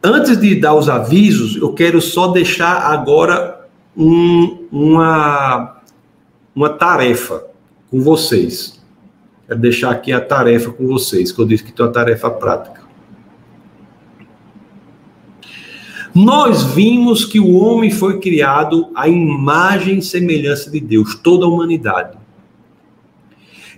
Antes 0.02 0.38
de 0.38 0.54
dar 0.54 0.74
os 0.74 0.88
avisos, 0.88 1.56
eu 1.56 1.72
quero 1.72 2.00
só 2.00 2.28
deixar 2.28 2.92
agora 2.92 3.55
um, 3.96 4.66
uma, 4.70 5.80
uma 6.54 6.68
tarefa 6.70 7.44
com 7.90 8.00
vocês. 8.00 8.82
Quero 9.46 9.60
deixar 9.60 9.90
aqui 9.90 10.12
a 10.12 10.20
tarefa 10.20 10.72
com 10.72 10.86
vocês, 10.86 11.32
que 11.32 11.40
eu 11.40 11.46
disse 11.46 11.64
que 11.64 11.72
tem 11.72 11.84
uma 11.84 11.92
tarefa 11.92 12.30
prática. 12.30 12.84
Nós 16.14 16.62
vimos 16.62 17.24
que 17.24 17.38
o 17.38 17.56
homem 17.56 17.90
foi 17.90 18.18
criado 18.18 18.88
à 18.94 19.06
imagem 19.06 19.98
e 19.98 20.02
semelhança 20.02 20.70
de 20.70 20.80
Deus, 20.80 21.14
toda 21.14 21.44
a 21.44 21.48
humanidade. 21.48 22.16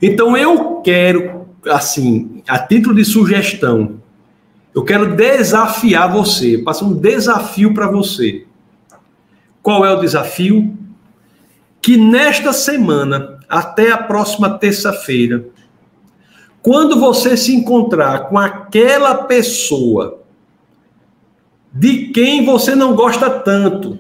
Então 0.01 0.37
eu 0.37 0.77
quero, 0.77 1.49
assim, 1.66 2.43
a 2.49 2.59
título 2.59 2.95
de 2.95 3.05
sugestão, 3.05 4.01
eu 4.73 4.85
quero 4.85 5.16
desafiar 5.16 6.12
você, 6.12 6.59
passar 6.59 6.85
um 6.85 6.95
desafio 6.95 7.75
para 7.75 7.91
você. 7.91 8.47
Qual 9.69 9.85
é 9.85 9.93
o 9.93 10.01
desafio? 10.01 10.75
Que 11.79 11.99
nesta 11.99 12.55
semana, 12.55 13.39
até 13.47 13.93
a 13.93 13.99
próxima 13.99 14.59
terça-feira, 14.59 15.45
quando 16.62 16.99
você 16.99 17.37
se 17.37 17.55
encontrar 17.55 18.31
com 18.31 18.39
aquela 18.39 19.25
pessoa 19.25 20.23
de 21.71 22.07
quem 22.12 22.47
você 22.47 22.75
não 22.75 22.95
gosta 22.95 23.29
tanto, 23.29 23.99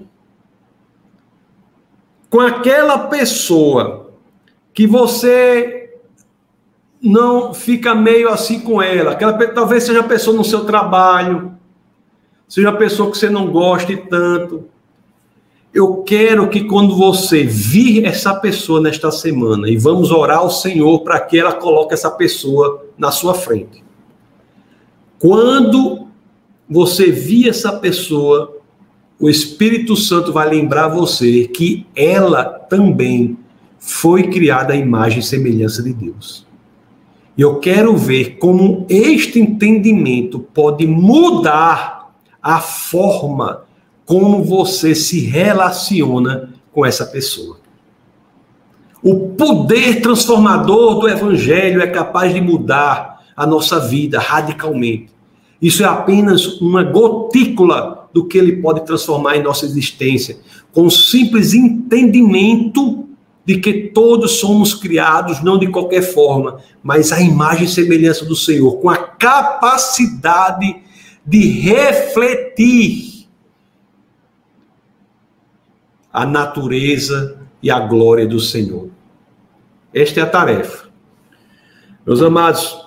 com 2.30 2.40
aquela 2.40 3.00
pessoa 3.08 4.10
que 4.72 4.86
você 4.86 5.98
não 6.98 7.52
fica 7.52 7.94
meio 7.94 8.30
assim 8.30 8.58
com 8.60 8.80
ela, 8.80 9.10
aquela 9.10 9.34
talvez 9.48 9.84
seja 9.84 10.00
a 10.00 10.08
pessoa 10.08 10.34
no 10.34 10.44
seu 10.44 10.64
trabalho, 10.64 11.52
seja 12.48 12.70
a 12.70 12.76
pessoa 12.76 13.10
que 13.10 13.18
você 13.18 13.28
não 13.28 13.50
goste 13.50 13.98
tanto, 14.08 14.66
eu 15.72 15.98
quero 15.98 16.48
que 16.48 16.64
quando 16.64 16.96
você 16.96 17.44
vir 17.44 18.04
essa 18.04 18.34
pessoa 18.34 18.80
nesta 18.80 19.10
semana, 19.10 19.68
e 19.68 19.76
vamos 19.76 20.10
orar 20.10 20.38
ao 20.38 20.50
Senhor 20.50 21.00
para 21.00 21.20
que 21.20 21.38
ela 21.38 21.52
coloque 21.52 21.94
essa 21.94 22.10
pessoa 22.10 22.86
na 22.96 23.10
sua 23.10 23.34
frente. 23.34 23.84
Quando 25.18 26.08
você 26.68 27.10
vir 27.10 27.48
essa 27.48 27.72
pessoa, 27.72 28.56
o 29.20 29.28
Espírito 29.28 29.96
Santo 29.96 30.32
vai 30.32 30.48
lembrar 30.48 30.88
você 30.88 31.46
que 31.48 31.86
ela 31.94 32.44
também 32.44 33.36
foi 33.78 34.24
criada 34.24 34.72
à 34.72 34.76
imagem 34.76 35.20
e 35.20 35.22
semelhança 35.22 35.82
de 35.82 35.92
Deus. 35.92 36.46
E 37.36 37.42
eu 37.42 37.56
quero 37.56 37.96
ver 37.96 38.36
como 38.38 38.86
este 38.88 39.38
entendimento 39.38 40.40
pode 40.40 40.86
mudar 40.86 42.12
a 42.42 42.60
forma 42.60 43.67
como 44.08 44.42
você 44.42 44.94
se 44.94 45.20
relaciona 45.20 46.48
com 46.72 46.84
essa 46.84 47.04
pessoa. 47.04 47.58
O 49.02 49.28
poder 49.36 50.00
transformador 50.00 50.98
do 50.98 51.08
Evangelho 51.08 51.82
é 51.82 51.86
capaz 51.86 52.32
de 52.32 52.40
mudar 52.40 53.22
a 53.36 53.46
nossa 53.46 53.78
vida 53.78 54.18
radicalmente. 54.18 55.10
Isso 55.60 55.84
é 55.84 55.86
apenas 55.86 56.58
uma 56.58 56.82
gotícula 56.82 58.08
do 58.10 58.24
que 58.24 58.38
ele 58.38 58.56
pode 58.56 58.86
transformar 58.86 59.36
em 59.36 59.42
nossa 59.42 59.66
existência, 59.66 60.38
com 60.72 60.86
o 60.86 60.90
simples 60.90 61.52
entendimento 61.52 63.06
de 63.44 63.58
que 63.58 63.90
todos 63.90 64.38
somos 64.38 64.72
criados 64.72 65.44
não 65.44 65.58
de 65.58 65.66
qualquer 65.66 66.02
forma, 66.02 66.60
mas 66.82 67.12
à 67.12 67.20
imagem 67.20 67.64
e 67.64 67.68
semelhança 67.68 68.24
do 68.24 68.34
Senhor, 68.34 68.78
com 68.78 68.88
a 68.88 68.96
capacidade 68.96 70.76
de 71.26 71.46
refletir 71.60 73.17
a 76.12 76.26
natureza 76.26 77.38
e 77.62 77.70
a 77.70 77.80
glória 77.80 78.26
do 78.26 78.40
Senhor. 78.40 78.88
Esta 79.92 80.20
é 80.20 80.22
a 80.22 80.26
tarefa. 80.26 80.88
Meus 82.06 82.22
amados, 82.22 82.86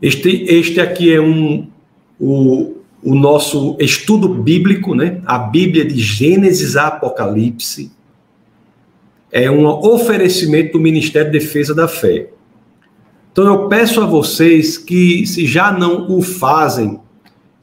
este, 0.00 0.44
este 0.44 0.80
aqui 0.80 1.12
é 1.12 1.20
um, 1.20 1.68
o, 2.18 2.76
o 3.02 3.14
nosso 3.14 3.76
estudo 3.78 4.28
bíblico, 4.28 4.94
né? 4.94 5.20
A 5.26 5.38
Bíblia 5.38 5.84
de 5.84 5.98
Gênesis 5.98 6.76
a 6.76 6.88
Apocalipse 6.88 7.90
é 9.30 9.50
um 9.50 9.66
oferecimento 9.66 10.72
do 10.72 10.80
Ministério 10.80 11.30
de 11.30 11.38
Defesa 11.38 11.74
da 11.74 11.88
Fé. 11.88 12.28
Então 13.32 13.44
eu 13.44 13.68
peço 13.68 14.00
a 14.00 14.06
vocês 14.06 14.78
que, 14.78 15.26
se 15.26 15.44
já 15.44 15.70
não 15.70 16.10
o 16.10 16.22
fazem, 16.22 16.98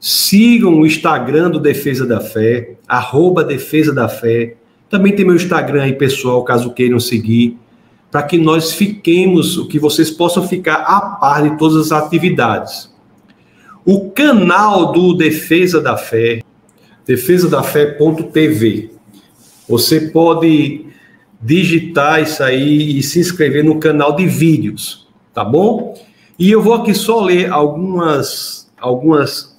Sigam 0.06 0.80
o 0.80 0.84
Instagram 0.84 1.50
do 1.50 1.58
Defesa 1.58 2.06
da 2.06 2.20
Fé, 2.20 2.74
arroba 2.86 3.42
Defesa 3.42 3.90
da 3.90 4.06
Fé. 4.06 4.54
Também 4.90 5.16
tem 5.16 5.24
meu 5.24 5.34
Instagram 5.34 5.82
aí, 5.82 5.94
pessoal, 5.94 6.44
caso 6.44 6.74
queiram 6.74 7.00
seguir, 7.00 7.56
para 8.10 8.22
que 8.22 8.36
nós 8.36 8.72
fiquemos, 8.72 9.66
que 9.68 9.78
vocês 9.78 10.10
possam 10.10 10.46
ficar 10.46 10.74
a 10.74 11.00
par 11.00 11.48
de 11.48 11.56
todas 11.56 11.90
as 11.90 11.90
atividades. 11.90 12.92
O 13.82 14.10
canal 14.10 14.92
do 14.92 15.14
Defesa 15.14 15.80
da 15.80 15.96
Fé, 15.96 16.42
defesadafé.tv. 17.06 18.90
Você 19.66 20.02
pode 20.02 20.84
digitar 21.40 22.20
isso 22.20 22.42
aí 22.42 22.98
e 22.98 23.02
se 23.02 23.20
inscrever 23.20 23.64
no 23.64 23.80
canal 23.80 24.14
de 24.14 24.26
vídeos, 24.26 25.08
tá 25.32 25.42
bom? 25.42 25.98
E 26.38 26.50
eu 26.50 26.60
vou 26.60 26.74
aqui 26.74 26.92
só 26.92 27.24
ler 27.24 27.50
algumas 27.50 28.70
algumas 28.78 29.53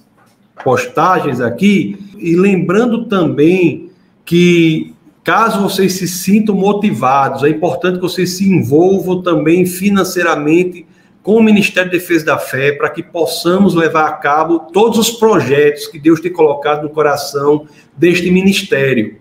postagens 0.62 1.40
aqui 1.40 1.98
e 2.18 2.34
lembrando 2.36 3.06
também 3.06 3.90
que 4.24 4.94
caso 5.22 5.60
vocês 5.60 5.94
se 5.94 6.06
sintam 6.06 6.54
motivados, 6.54 7.42
é 7.42 7.48
importante 7.48 7.96
que 7.96 8.02
vocês 8.02 8.36
se 8.36 8.48
envolvam 8.48 9.22
também 9.22 9.66
financeiramente 9.66 10.86
com 11.22 11.36
o 11.36 11.42
Ministério 11.42 11.90
de 11.90 11.98
Defesa 11.98 12.24
da 12.24 12.38
Fé 12.38 12.72
para 12.72 12.88
que 12.88 13.02
possamos 13.02 13.74
levar 13.74 14.06
a 14.06 14.12
cabo 14.12 14.60
todos 14.72 14.98
os 14.98 15.10
projetos 15.10 15.88
que 15.88 15.98
Deus 15.98 16.20
tem 16.20 16.32
colocado 16.32 16.84
no 16.84 16.90
coração 16.90 17.66
deste 17.96 18.30
ministério. 18.30 19.16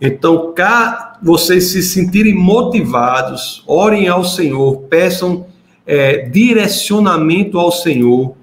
Então, 0.00 0.52
cá 0.54 1.18
vocês 1.22 1.64
se 1.64 1.82
sentirem 1.82 2.34
motivados, 2.34 3.62
orem 3.66 4.08
ao 4.08 4.24
Senhor, 4.24 4.82
peçam 4.88 5.46
é, 5.86 6.28
direcionamento 6.28 7.58
ao 7.58 7.70
Senhor 7.70 8.34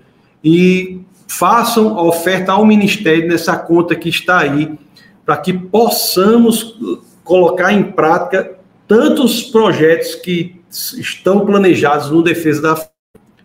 e 0.43 1.01
façam 1.31 1.97
a 1.97 2.03
oferta 2.03 2.51
ao 2.51 2.65
ministério 2.65 3.27
nessa 3.27 3.55
conta 3.55 3.95
que 3.95 4.09
está 4.09 4.39
aí, 4.39 4.77
para 5.25 5.37
que 5.37 5.53
possamos 5.53 6.77
colocar 7.23 7.71
em 7.71 7.83
prática 7.83 8.57
tantos 8.87 9.43
projetos 9.43 10.15
que 10.15 10.59
estão 10.69 11.45
planejados 11.45 12.11
no 12.11 12.21
defesa 12.21 12.61
da 12.61 12.87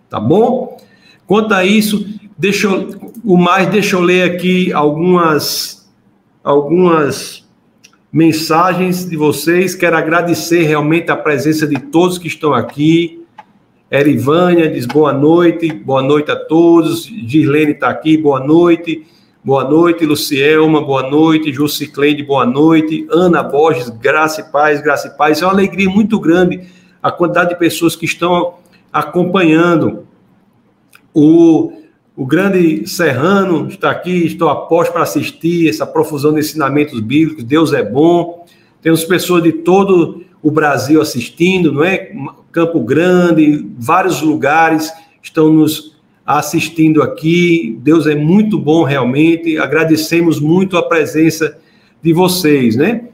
tá 0.09 0.18
bom? 0.18 0.76
Quanto 1.26 1.55
a 1.55 1.64
isso, 1.64 2.07
deixa 2.37 2.67
eu, 2.67 3.13
o 3.25 3.37
mais 3.37 3.68
deixa 3.68 3.96
eu 3.96 4.00
ler 4.00 4.34
aqui 4.34 4.72
algumas 4.72 5.88
algumas 6.42 7.45
mensagens 8.13 9.08
de 9.08 9.17
vocês. 9.17 9.75
Quero 9.75 9.96
agradecer 9.96 10.63
realmente 10.63 11.11
a 11.11 11.17
presença 11.17 11.67
de 11.67 11.79
todos 11.79 12.18
que 12.18 12.29
estão 12.29 12.53
aqui. 12.54 13.26
Erivânia 13.88 14.68
diz 14.68 14.84
boa 14.84 15.13
noite, 15.13 15.72
boa 15.72 16.03
noite 16.03 16.29
a 16.29 16.37
todos. 16.37 17.04
Girlene 17.04 17.71
está 17.71 17.88
aqui, 17.88 18.17
boa 18.17 18.41
noite. 18.41 19.07
Boa 19.45 19.63
noite, 19.63 20.04
Lucielma, 20.04 20.80
boa 20.80 21.08
noite. 21.08 21.53
Jucicleide, 21.53 22.25
boa 22.25 22.45
noite. 22.45 23.07
Ana 23.08 23.45
Borges, 23.45 23.88
graça 23.88 24.41
e 24.41 24.45
paz, 24.50 24.83
graça 24.83 25.07
e 25.07 25.17
paz. 25.17 25.41
É 25.41 25.45
uma 25.46 25.53
alegria 25.53 25.88
muito 25.88 26.18
grande 26.18 26.63
a 27.00 27.13
quantidade 27.13 27.50
de 27.50 27.61
pessoas 27.61 27.95
que 27.95 28.04
estão 28.04 28.54
acompanhando. 28.92 30.04
O, 31.14 31.71
o 32.17 32.26
grande 32.26 32.88
Serrano 32.88 33.68
está 33.68 33.92
aqui, 33.92 34.26
estou 34.26 34.49
após 34.49 34.88
para 34.88 35.03
assistir 35.03 35.68
essa 35.68 35.87
profusão 35.87 36.34
de 36.34 36.41
ensinamentos 36.41 36.99
bíblicos. 36.99 37.45
Deus 37.45 37.72
é 37.72 37.84
bom. 37.84 38.45
Temos 38.83 39.04
pessoas 39.04 39.45
de 39.45 39.53
todo 39.53 40.26
o 40.47 40.51
Brasil 40.53 41.01
assistindo, 41.01 41.73
não 41.73 41.83
é? 41.83 42.13
Campo 42.53 42.79
Grande, 42.79 43.68
vários 43.77 44.23
lugares 44.23 44.93
estão 45.21 45.53
nos 45.53 45.99
assistindo 46.25 47.03
aqui. 47.03 47.77
Deus 47.83 48.07
é 48.07 48.14
muito 48.14 48.57
bom 48.57 48.85
realmente. 48.85 49.59
Agradecemos 49.59 50.39
muito 50.39 50.77
a 50.77 50.85
presença 50.85 51.59
de 52.01 52.13
vocês, 52.13 52.77
né? 52.77 53.09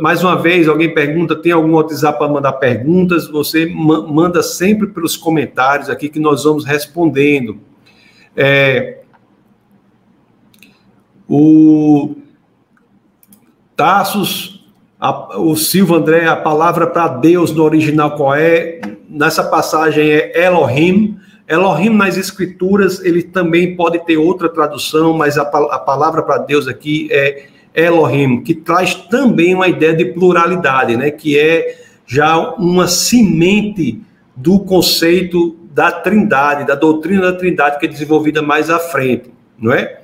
Mais 0.00 0.24
uma 0.24 0.36
vez, 0.36 0.68
alguém 0.68 0.94
pergunta, 0.94 1.36
tem 1.36 1.52
algum 1.52 1.72
WhatsApp 1.72 2.18
para 2.18 2.32
mandar 2.32 2.54
perguntas? 2.54 3.28
Você 3.28 3.66
manda 3.66 4.42
sempre 4.42 4.86
pelos 4.86 5.18
comentários 5.18 5.90
aqui 5.90 6.08
que 6.08 6.18
nós 6.18 6.44
vamos 6.44 6.64
respondendo. 6.64 7.60
É, 8.34 9.00
o 11.28 12.14
Tassos 13.76 14.59
a, 15.00 15.38
o 15.38 15.56
Silvio 15.56 15.94
André, 15.94 16.26
a 16.26 16.36
palavra 16.36 16.86
para 16.86 17.08
Deus 17.08 17.52
no 17.52 17.62
original 17.62 18.16
qual 18.16 18.34
é? 18.34 18.80
Nessa 19.08 19.42
passagem 19.42 20.10
é 20.10 20.44
Elohim. 20.44 21.16
Elohim 21.48 21.88
nas 21.88 22.16
escrituras, 22.16 23.02
ele 23.02 23.22
também 23.22 23.74
pode 23.74 24.04
ter 24.04 24.18
outra 24.18 24.48
tradução, 24.48 25.14
mas 25.14 25.38
a, 25.38 25.42
a 25.42 25.78
palavra 25.78 26.22
para 26.22 26.38
Deus 26.38 26.68
aqui 26.68 27.08
é 27.10 27.46
Elohim, 27.74 28.42
que 28.42 28.54
traz 28.54 28.94
também 28.94 29.54
uma 29.54 29.68
ideia 29.68 29.94
de 29.94 30.04
pluralidade, 30.04 30.96
né? 30.96 31.10
que 31.10 31.38
é 31.38 31.76
já 32.06 32.36
uma 32.54 32.86
semente 32.86 34.02
do 34.36 34.60
conceito 34.60 35.56
da 35.72 35.90
trindade, 35.90 36.66
da 36.66 36.74
doutrina 36.74 37.22
da 37.22 37.32
trindade 37.32 37.78
que 37.78 37.86
é 37.86 37.88
desenvolvida 37.88 38.42
mais 38.42 38.68
à 38.68 38.78
frente, 38.78 39.30
não 39.58 39.72
é? 39.72 40.00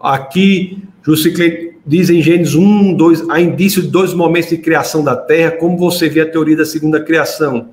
Aqui, 0.00 0.82
Jusiclei 1.02 1.73
diz 1.86 2.10
em 2.10 2.22
Gênesis 2.22 2.54
1, 2.54 2.94
2, 2.94 3.30
há 3.30 3.40
indício 3.40 3.82
de 3.82 3.88
dois 3.88 4.14
momentos 4.14 4.50
de 4.50 4.58
criação 4.58 5.04
da 5.04 5.14
Terra, 5.14 5.52
como 5.52 5.76
você 5.76 6.08
vê 6.08 6.20
a 6.20 6.30
teoria 6.30 6.56
da 6.56 6.64
segunda 6.64 7.00
criação. 7.00 7.68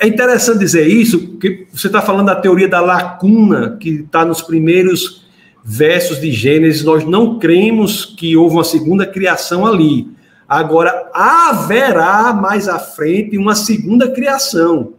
É 0.00 0.06
interessante 0.06 0.60
dizer 0.60 0.86
isso, 0.86 1.18
porque 1.28 1.66
você 1.72 1.88
está 1.88 2.00
falando 2.00 2.26
da 2.26 2.36
teoria 2.36 2.66
da 2.66 2.80
lacuna, 2.80 3.76
que 3.78 3.90
está 3.90 4.24
nos 4.24 4.40
primeiros 4.40 5.26
versos 5.62 6.20
de 6.20 6.32
Gênesis. 6.32 6.82
Nós 6.82 7.04
não 7.04 7.38
cremos 7.38 8.04
que 8.04 8.34
houve 8.36 8.56
uma 8.56 8.64
segunda 8.64 9.06
criação 9.06 9.66
ali. 9.66 10.08
Agora, 10.48 11.10
haverá 11.12 12.32
mais 12.32 12.68
à 12.68 12.78
frente 12.78 13.36
uma 13.36 13.54
segunda 13.54 14.10
criação. 14.10 14.94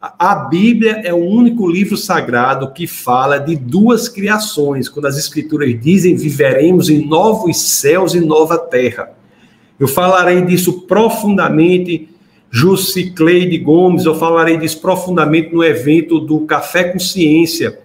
A 0.00 0.34
Bíblia 0.36 1.02
é 1.04 1.12
o 1.12 1.16
único 1.16 1.66
livro 1.66 1.96
sagrado 1.96 2.72
que 2.72 2.86
fala 2.86 3.38
de 3.38 3.56
duas 3.56 4.08
criações, 4.08 4.88
quando 4.88 5.06
as 5.06 5.18
Escrituras 5.18 5.74
dizem 5.80 6.14
viveremos 6.14 6.88
em 6.88 7.04
novos 7.04 7.60
céus 7.60 8.14
e 8.14 8.20
nova 8.20 8.56
terra. 8.56 9.10
Eu 9.78 9.88
falarei 9.88 10.40
disso 10.42 10.82
profundamente 10.82 12.08
Jucicleide 12.48 13.58
Gomes, 13.58 14.04
eu 14.04 14.14
falarei 14.14 14.56
disso 14.56 14.80
profundamente 14.80 15.52
no 15.52 15.64
evento 15.64 16.20
do 16.20 16.40
Café 16.42 16.84
com 16.84 17.00
Ciência, 17.00 17.80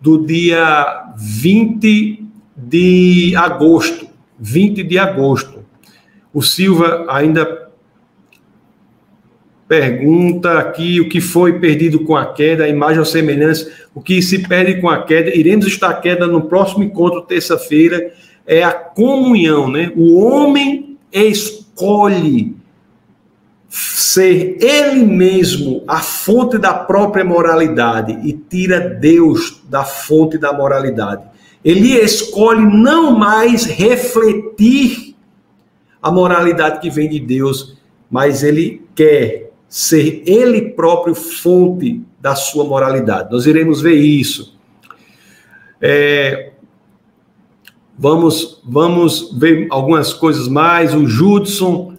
do 0.00 0.24
dia 0.24 1.12
20 1.14 2.24
de 2.56 3.34
agosto. 3.36 4.08
20 4.38 4.82
de 4.82 4.98
agosto. 4.98 5.60
O 6.32 6.40
Silva 6.40 7.04
ainda 7.06 7.69
pergunta 9.70 10.58
aqui 10.58 11.00
o 11.00 11.08
que 11.08 11.20
foi 11.20 11.60
perdido 11.60 12.00
com 12.00 12.16
a 12.16 12.32
queda, 12.32 12.64
a 12.64 12.68
imagem 12.68 12.98
ou 12.98 13.04
semelhança, 13.04 13.70
o 13.94 14.00
que 14.00 14.20
se 14.20 14.40
perde 14.48 14.80
com 14.80 14.88
a 14.88 15.04
queda. 15.04 15.32
Iremos 15.32 15.64
estar 15.64 15.94
queda 16.00 16.26
no 16.26 16.42
próximo 16.48 16.82
encontro, 16.82 17.22
terça-feira, 17.22 18.12
é 18.44 18.64
a 18.64 18.72
comunhão, 18.72 19.70
né? 19.70 19.92
O 19.94 20.18
homem 20.24 20.98
escolhe 21.12 22.56
ser 23.68 24.56
ele 24.60 25.04
mesmo 25.04 25.84
a 25.86 26.00
fonte 26.00 26.58
da 26.58 26.74
própria 26.74 27.24
moralidade 27.24 28.18
e 28.28 28.32
tira 28.32 28.80
Deus 28.80 29.62
da 29.70 29.84
fonte 29.84 30.36
da 30.36 30.52
moralidade. 30.52 31.22
Ele 31.64 31.92
escolhe 31.94 32.60
não 32.60 33.16
mais 33.16 33.66
refletir 33.66 35.14
a 36.02 36.10
moralidade 36.10 36.80
que 36.80 36.90
vem 36.90 37.08
de 37.08 37.20
Deus, 37.20 37.76
mas 38.10 38.42
ele 38.42 38.82
quer 38.96 39.49
ser 39.70 40.22
ele 40.26 40.72
próprio 40.72 41.14
fonte 41.14 42.02
da 42.20 42.34
sua 42.34 42.64
moralidade. 42.64 43.32
Nós 43.32 43.46
iremos 43.46 43.80
ver 43.80 43.94
isso. 43.94 44.58
É, 45.80 46.50
vamos, 47.96 48.60
vamos 48.62 49.32
ver 49.38 49.66
algumas 49.70 50.12
coisas 50.12 50.46
mais. 50.46 50.92
O 50.92 51.06
Judson 51.06 51.90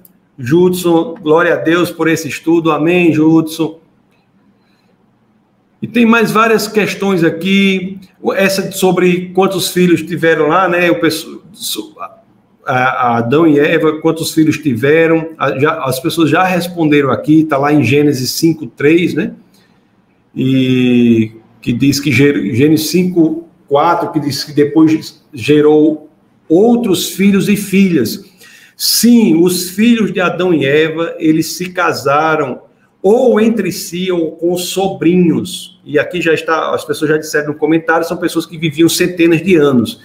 Judson, 0.41 1.15
glória 1.21 1.53
a 1.53 1.57
Deus 1.57 1.91
por 1.91 2.07
esse 2.07 2.27
estudo, 2.27 2.71
amém, 2.71 3.13
Judson. 3.13 3.79
E 5.81 5.87
tem 5.87 6.05
mais 6.05 6.31
várias 6.31 6.67
questões 6.67 7.23
aqui, 7.23 7.99
essa 8.35 8.71
sobre 8.71 9.29
quantos 9.33 9.69
filhos 9.69 10.01
tiveram 10.01 10.47
lá, 10.47 10.67
né? 10.67 10.89
O 10.91 10.99
pessoal, 10.99 12.20
a 12.65 13.17
Adão 13.17 13.47
e 13.47 13.59
Eva, 13.59 13.99
quantos 14.01 14.33
filhos 14.33 14.57
tiveram, 14.57 15.29
já, 15.59 15.83
as 15.83 15.99
pessoas 15.99 16.29
já 16.29 16.43
responderam 16.43 17.11
aqui, 17.11 17.41
está 17.41 17.57
lá 17.57 17.73
em 17.73 17.83
Gênesis 17.83 18.31
5, 18.31 18.67
3, 18.67 19.13
né? 19.15 19.33
E 20.35 21.31
que 21.61 21.73
diz 21.73 21.99
que 21.99 22.11
Gênesis 22.11 22.89
5, 22.89 23.47
4, 23.67 24.11
que 24.11 24.19
diz 24.19 24.43
que 24.43 24.53
depois 24.53 25.23
gerou 25.33 26.09
outros 26.47 27.11
filhos 27.11 27.47
e 27.47 27.55
filhas. 27.55 28.25
Sim, 28.75 29.41
os 29.41 29.69
filhos 29.69 30.11
de 30.11 30.19
Adão 30.19 30.53
e 30.53 30.65
Eva, 30.65 31.15
eles 31.19 31.53
se 31.53 31.69
casaram 31.69 32.61
ou 33.01 33.39
entre 33.39 33.71
si 33.71 34.11
ou 34.11 34.31
com 34.33 34.57
sobrinhos. 34.57 35.79
E 35.85 35.97
aqui 35.97 36.21
já 36.21 36.33
está, 36.33 36.73
as 36.73 36.85
pessoas 36.85 37.09
já 37.11 37.17
disseram 37.17 37.49
no 37.49 37.55
comentário, 37.55 38.07
são 38.07 38.17
pessoas 38.17 38.45
que 38.45 38.57
viviam 38.57 38.89
centenas 38.89 39.41
de 39.41 39.55
anos. 39.55 39.99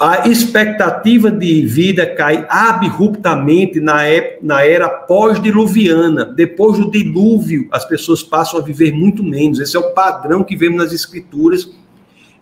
A 0.00 0.26
expectativa 0.26 1.30
de 1.30 1.60
vida 1.66 2.06
cai 2.06 2.46
abruptamente 2.48 3.78
na, 3.80 3.98
na 4.40 4.64
era 4.64 4.88
pós-diluviana. 4.88 6.24
Depois 6.24 6.78
do 6.78 6.90
dilúvio, 6.90 7.68
as 7.70 7.84
pessoas 7.84 8.22
passam 8.22 8.58
a 8.58 8.62
viver 8.62 8.94
muito 8.94 9.22
menos. 9.22 9.60
Esse 9.60 9.76
é 9.76 9.78
o 9.78 9.92
padrão 9.92 10.42
que 10.42 10.56
vemos 10.56 10.78
nas 10.78 10.94
escrituras. 10.94 11.70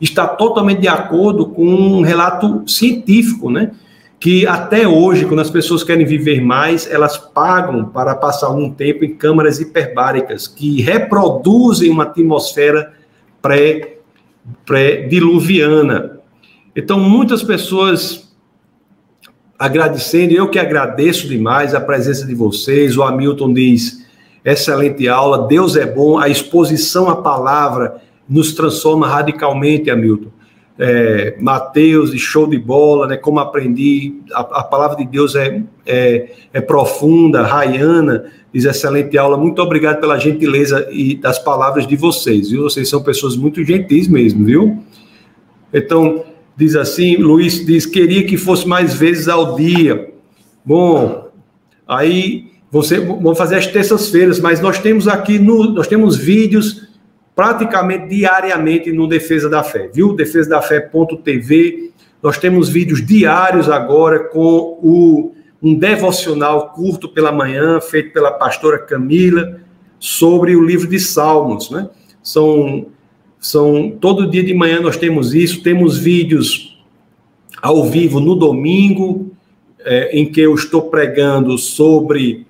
Está 0.00 0.28
totalmente 0.28 0.82
de 0.82 0.86
acordo 0.86 1.46
com 1.46 1.66
um 1.66 2.02
relato 2.02 2.62
científico, 2.64 3.50
né? 3.50 3.72
que 4.20 4.46
até 4.46 4.86
hoje, 4.86 5.24
quando 5.26 5.40
as 5.40 5.50
pessoas 5.50 5.82
querem 5.82 6.06
viver 6.06 6.40
mais, 6.40 6.88
elas 6.88 7.18
pagam 7.18 7.86
para 7.86 8.14
passar 8.14 8.46
algum 8.46 8.70
tempo 8.70 9.04
em 9.04 9.14
câmaras 9.14 9.58
hiperbáricas, 9.58 10.46
que 10.46 10.80
reproduzem 10.80 11.90
uma 11.90 12.04
atmosfera 12.04 12.92
pré-diluviana. 14.64 15.98
Pré 16.00 16.17
então, 16.80 17.00
muitas 17.00 17.42
pessoas 17.42 18.32
agradecendo, 19.58 20.32
eu 20.32 20.48
que 20.48 20.58
agradeço 20.58 21.26
demais 21.26 21.74
a 21.74 21.80
presença 21.80 22.24
de 22.24 22.34
vocês. 22.34 22.96
O 22.96 23.02
Hamilton 23.02 23.52
diz: 23.52 24.06
excelente 24.44 25.08
aula, 25.08 25.48
Deus 25.48 25.76
é 25.76 25.86
bom, 25.86 26.18
a 26.18 26.28
exposição 26.28 27.08
à 27.08 27.16
palavra 27.16 28.00
nos 28.28 28.52
transforma 28.52 29.08
radicalmente, 29.08 29.90
Hamilton 29.90 30.38
é, 30.78 31.36
Mateus 31.40 32.14
e 32.14 32.18
show 32.18 32.46
de 32.46 32.56
bola, 32.56 33.08
né? 33.08 33.16
Como 33.16 33.40
aprendi, 33.40 34.14
a, 34.32 34.40
a 34.40 34.62
palavra 34.62 34.96
de 34.96 35.04
Deus 35.04 35.34
é, 35.34 35.60
é, 35.84 36.30
é, 36.52 36.60
profunda. 36.60 37.42
Rayana 37.42 38.26
diz 38.54 38.64
excelente 38.64 39.18
aula. 39.18 39.36
Muito 39.36 39.60
obrigado 39.60 40.00
pela 40.00 40.18
gentileza 40.18 40.86
e 40.92 41.16
das 41.16 41.38
palavras 41.38 41.86
de 41.86 41.96
vocês, 41.96 42.50
viu? 42.50 42.62
Vocês 42.62 42.88
são 42.88 43.02
pessoas 43.02 43.36
muito 43.36 43.64
gentis 43.64 44.06
mesmo, 44.06 44.44
viu? 44.44 44.78
Então, 45.74 46.24
diz 46.58 46.74
assim, 46.74 47.16
Luiz 47.16 47.64
diz, 47.64 47.86
queria 47.86 48.26
que 48.26 48.36
fosse 48.36 48.66
mais 48.66 48.92
vezes 48.92 49.28
ao 49.28 49.54
dia. 49.54 50.12
Bom, 50.64 51.30
aí 51.86 52.50
você, 52.68 52.98
vamos 52.98 53.38
fazer 53.38 53.54
as 53.54 53.68
terças-feiras, 53.68 54.40
mas 54.40 54.60
nós 54.60 54.80
temos 54.80 55.06
aqui, 55.06 55.38
no, 55.38 55.70
nós 55.70 55.86
temos 55.86 56.16
vídeos 56.16 56.88
praticamente 57.34 58.08
diariamente 58.08 58.90
no 58.90 59.06
Defesa 59.06 59.48
da 59.48 59.62
Fé, 59.62 59.88
viu? 59.94 60.16
Defesa 60.16 60.50
da 60.50 60.60
Fé.tv. 60.60 61.92
Nós 62.20 62.36
temos 62.38 62.68
vídeos 62.68 63.06
diários 63.06 63.70
agora 63.70 64.18
com 64.24 64.80
o, 64.82 65.32
um 65.62 65.76
devocional 65.76 66.70
curto 66.70 67.08
pela 67.08 67.30
manhã, 67.30 67.80
feito 67.80 68.12
pela 68.12 68.32
pastora 68.32 68.78
Camila, 68.80 69.60
sobre 70.00 70.56
o 70.56 70.64
livro 70.64 70.88
de 70.88 70.98
Salmos, 70.98 71.70
né? 71.70 71.88
São, 72.20 72.86
são 73.40 73.90
todo 74.00 74.28
dia 74.28 74.42
de 74.42 74.52
manhã 74.52 74.80
nós 74.80 74.96
temos 74.96 75.34
isso, 75.34 75.62
temos 75.62 75.98
vídeos 75.98 76.78
ao 77.62 77.84
vivo 77.84 78.20
no 78.20 78.34
domingo, 78.34 79.30
é, 79.80 80.18
em 80.18 80.30
que 80.30 80.40
eu 80.40 80.54
estou 80.54 80.82
pregando 80.82 81.56
sobre 81.56 82.46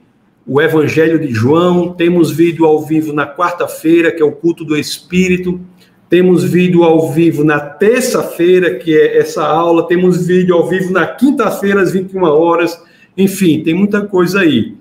o 0.47 0.61
Evangelho 0.63 1.19
de 1.19 1.33
João, 1.33 1.93
temos 1.93 2.31
vídeo 2.31 2.65
ao 2.65 2.81
vivo 2.83 3.13
na 3.13 3.27
quarta-feira, 3.27 4.11
que 4.11 4.23
é 4.23 4.25
o 4.25 4.33
culto 4.33 4.65
do 4.65 4.77
Espírito, 4.77 5.61
temos 6.09 6.43
vídeo 6.43 6.85
ao 6.85 7.13
vivo 7.13 7.45
na 7.45 7.61
terça-feira, 7.61 8.77
que 8.77 8.97
é 8.97 9.19
essa 9.19 9.47
aula, 9.47 9.87
temos 9.87 10.27
vídeo 10.27 10.55
ao 10.55 10.67
vivo 10.67 10.91
na 10.91 11.07
quinta-feira, 11.07 11.83
às 11.83 11.93
21 11.93 12.23
horas, 12.23 12.83
enfim, 13.17 13.63
tem 13.63 13.75
muita 13.75 14.01
coisa 14.01 14.41
aí. 14.41 14.75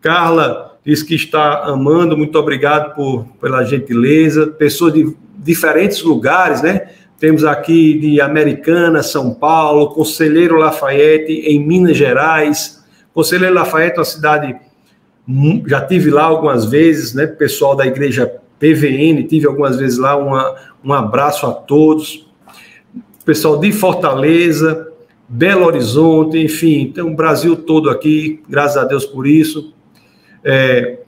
Carla 0.00 0.78
diz 0.84 1.02
que 1.02 1.16
está 1.16 1.64
amando, 1.64 2.16
muito 2.16 2.38
obrigado 2.38 2.94
por, 2.94 3.26
pela 3.40 3.64
gentileza, 3.64 4.46
pessoas 4.46 4.92
de 4.92 5.12
diferentes 5.42 6.02
lugares, 6.02 6.62
né? 6.62 6.88
Temos 7.18 7.44
aqui 7.44 7.98
de 7.98 8.20
Americana, 8.20 9.02
São 9.02 9.34
Paulo, 9.34 9.90
Conselheiro 9.90 10.56
Lafayette, 10.56 11.32
em 11.32 11.64
Minas 11.64 11.96
Gerais. 11.96 12.82
Conselheiro 13.14 13.54
Lafayette 13.54 13.96
é 13.96 13.98
uma 13.98 14.04
cidade 14.04 14.56
já 15.66 15.80
tive 15.80 16.10
lá 16.10 16.24
algumas 16.24 16.64
vezes, 16.64 17.14
né? 17.14 17.26
Pessoal 17.26 17.76
da 17.76 17.86
igreja 17.86 18.26
PVN, 18.58 19.22
tive 19.28 19.46
algumas 19.46 19.76
vezes 19.76 19.98
lá. 19.98 20.16
Uma, 20.16 20.54
um 20.84 20.92
abraço 20.92 21.46
a 21.46 21.52
todos. 21.52 22.26
Pessoal 23.24 23.58
de 23.58 23.70
Fortaleza, 23.70 24.92
Belo 25.28 25.64
Horizonte, 25.64 26.38
enfim, 26.38 26.82
então 26.82 27.08
o 27.08 27.14
Brasil 27.14 27.54
todo 27.54 27.88
aqui, 27.88 28.42
graças 28.48 28.76
a 28.76 28.84
Deus 28.84 29.06
por 29.06 29.26
isso. 29.26 29.72
É, 30.44 30.98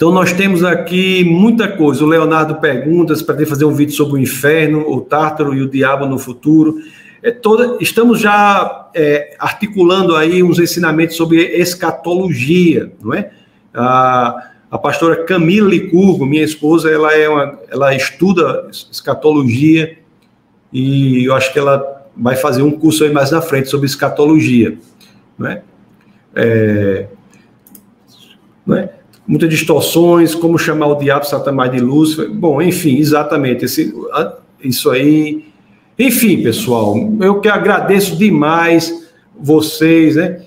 então 0.00 0.10
nós 0.10 0.32
temos 0.32 0.64
aqui 0.64 1.22
muita 1.24 1.68
coisa. 1.68 2.02
O 2.02 2.06
Leonardo 2.06 2.54
pergunta 2.54 3.14
se 3.14 3.22
pretende 3.22 3.50
fazer 3.50 3.66
um 3.66 3.74
vídeo 3.74 3.92
sobre 3.92 4.14
o 4.14 4.18
inferno, 4.18 4.90
o 4.90 5.02
Tártaro 5.02 5.54
e 5.54 5.60
o 5.60 5.68
diabo 5.68 6.06
no 6.06 6.18
futuro. 6.18 6.78
é 7.22 7.30
toda, 7.30 7.76
estamos 7.82 8.18
já 8.18 8.88
é, 8.94 9.36
articulando 9.38 10.16
aí 10.16 10.42
uns 10.42 10.58
ensinamentos 10.58 11.16
sobre 11.16 11.42
escatologia, 11.42 12.90
não 12.98 13.12
é? 13.12 13.30
A, 13.74 14.52
a 14.70 14.78
pastora 14.78 15.22
Camila 15.24 15.68
Licurgo, 15.68 16.24
minha 16.24 16.44
esposa, 16.44 16.90
ela 16.90 17.14
é 17.14 17.28
uma, 17.28 17.58
ela 17.68 17.94
estuda 17.94 18.70
escatologia 18.72 19.98
e 20.72 21.26
eu 21.26 21.34
acho 21.34 21.52
que 21.52 21.58
ela 21.58 22.06
vai 22.16 22.36
fazer 22.36 22.62
um 22.62 22.70
curso 22.70 23.04
aí 23.04 23.12
mais 23.12 23.30
na 23.30 23.42
frente 23.42 23.68
sobre 23.68 23.84
escatologia, 23.84 24.78
não 25.36 25.46
é? 25.46 25.62
é, 26.36 27.06
não 28.64 28.76
é? 28.78 28.99
Muitas 29.30 29.48
distorções, 29.48 30.34
como 30.34 30.58
chamar 30.58 30.88
o 30.88 30.96
diabo, 30.96 31.24
Satanás 31.24 31.70
de 31.70 31.78
Lúcifer. 31.78 32.28
Bom, 32.28 32.60
enfim, 32.60 32.98
exatamente. 32.98 33.64
Esse, 33.64 33.94
isso 34.60 34.90
aí. 34.90 35.44
Enfim, 35.96 36.42
pessoal, 36.42 36.96
eu 37.20 37.40
que 37.40 37.48
agradeço 37.48 38.16
demais 38.16 39.08
vocês, 39.38 40.16
né? 40.16 40.40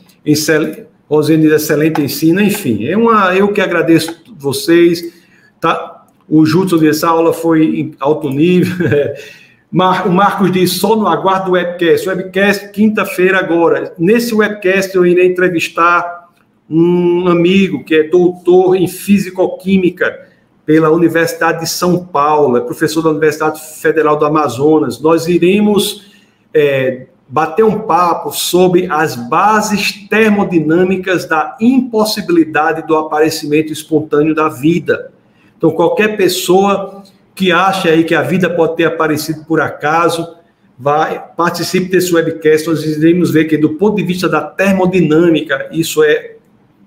Rosane, 1.09 1.45
excelente 1.45 2.01
ensino, 2.01 2.41
enfim. 2.41 2.85
É 2.85 2.97
uma, 2.97 3.33
eu 3.33 3.53
que 3.53 3.61
agradeço 3.61 4.21
vocês. 4.37 5.13
Tá? 5.61 6.03
O 6.27 6.45
Jutsu 6.45 6.77
dessa 6.77 7.07
aula 7.07 7.31
foi 7.31 7.63
em 7.63 7.95
alto 8.01 8.29
nível. 8.29 8.75
Mar, 9.71 10.05
o 10.09 10.11
Marcos 10.11 10.51
diz, 10.51 10.73
só 10.73 10.93
no 10.97 11.07
aguardo 11.07 11.45
do 11.45 11.51
webcast. 11.53 12.09
Webcast, 12.09 12.69
quinta-feira 12.73 13.39
agora. 13.39 13.93
Nesse 13.97 14.35
webcast 14.35 14.93
eu 14.93 15.05
irei 15.05 15.27
entrevistar 15.27 16.22
um 16.69 17.27
amigo 17.27 17.83
que 17.83 17.95
é 17.95 18.03
doutor 18.03 18.75
em 18.75 18.87
Físico-Química 18.87 20.27
pela 20.65 20.89
Universidade 20.89 21.61
de 21.61 21.69
São 21.69 22.05
Paulo, 22.05 22.57
é 22.57 22.61
professor 22.61 23.01
da 23.01 23.09
Universidade 23.09 23.61
Federal 23.81 24.17
do 24.17 24.25
Amazonas. 24.25 24.99
Nós 25.01 25.27
iremos 25.27 26.13
é, 26.53 27.07
bater 27.27 27.65
um 27.65 27.81
papo 27.81 28.31
sobre 28.31 28.87
as 28.89 29.15
bases 29.15 30.07
termodinâmicas 30.07 31.25
da 31.25 31.57
impossibilidade 31.59 32.87
do 32.87 32.95
aparecimento 32.95 33.73
espontâneo 33.73 34.33
da 34.33 34.47
vida. 34.47 35.11
Então, 35.57 35.71
qualquer 35.71 36.15
pessoa 36.15 37.03
que 37.35 37.51
acha 37.51 37.89
aí 37.89 38.03
que 38.03 38.15
a 38.15 38.21
vida 38.21 38.49
pode 38.49 38.75
ter 38.75 38.85
aparecido 38.85 39.43
por 39.45 39.59
acaso, 39.59 40.35
vai 40.77 41.23
participe 41.35 41.89
desse 41.89 42.13
webcast, 42.13 42.67
nós 42.67 42.83
iremos 42.83 43.31
ver 43.31 43.45
que 43.45 43.57
do 43.57 43.71
ponto 43.71 43.97
de 43.97 44.03
vista 44.03 44.29
da 44.29 44.41
termodinâmica, 44.41 45.69
isso 45.71 46.03
é 46.03 46.35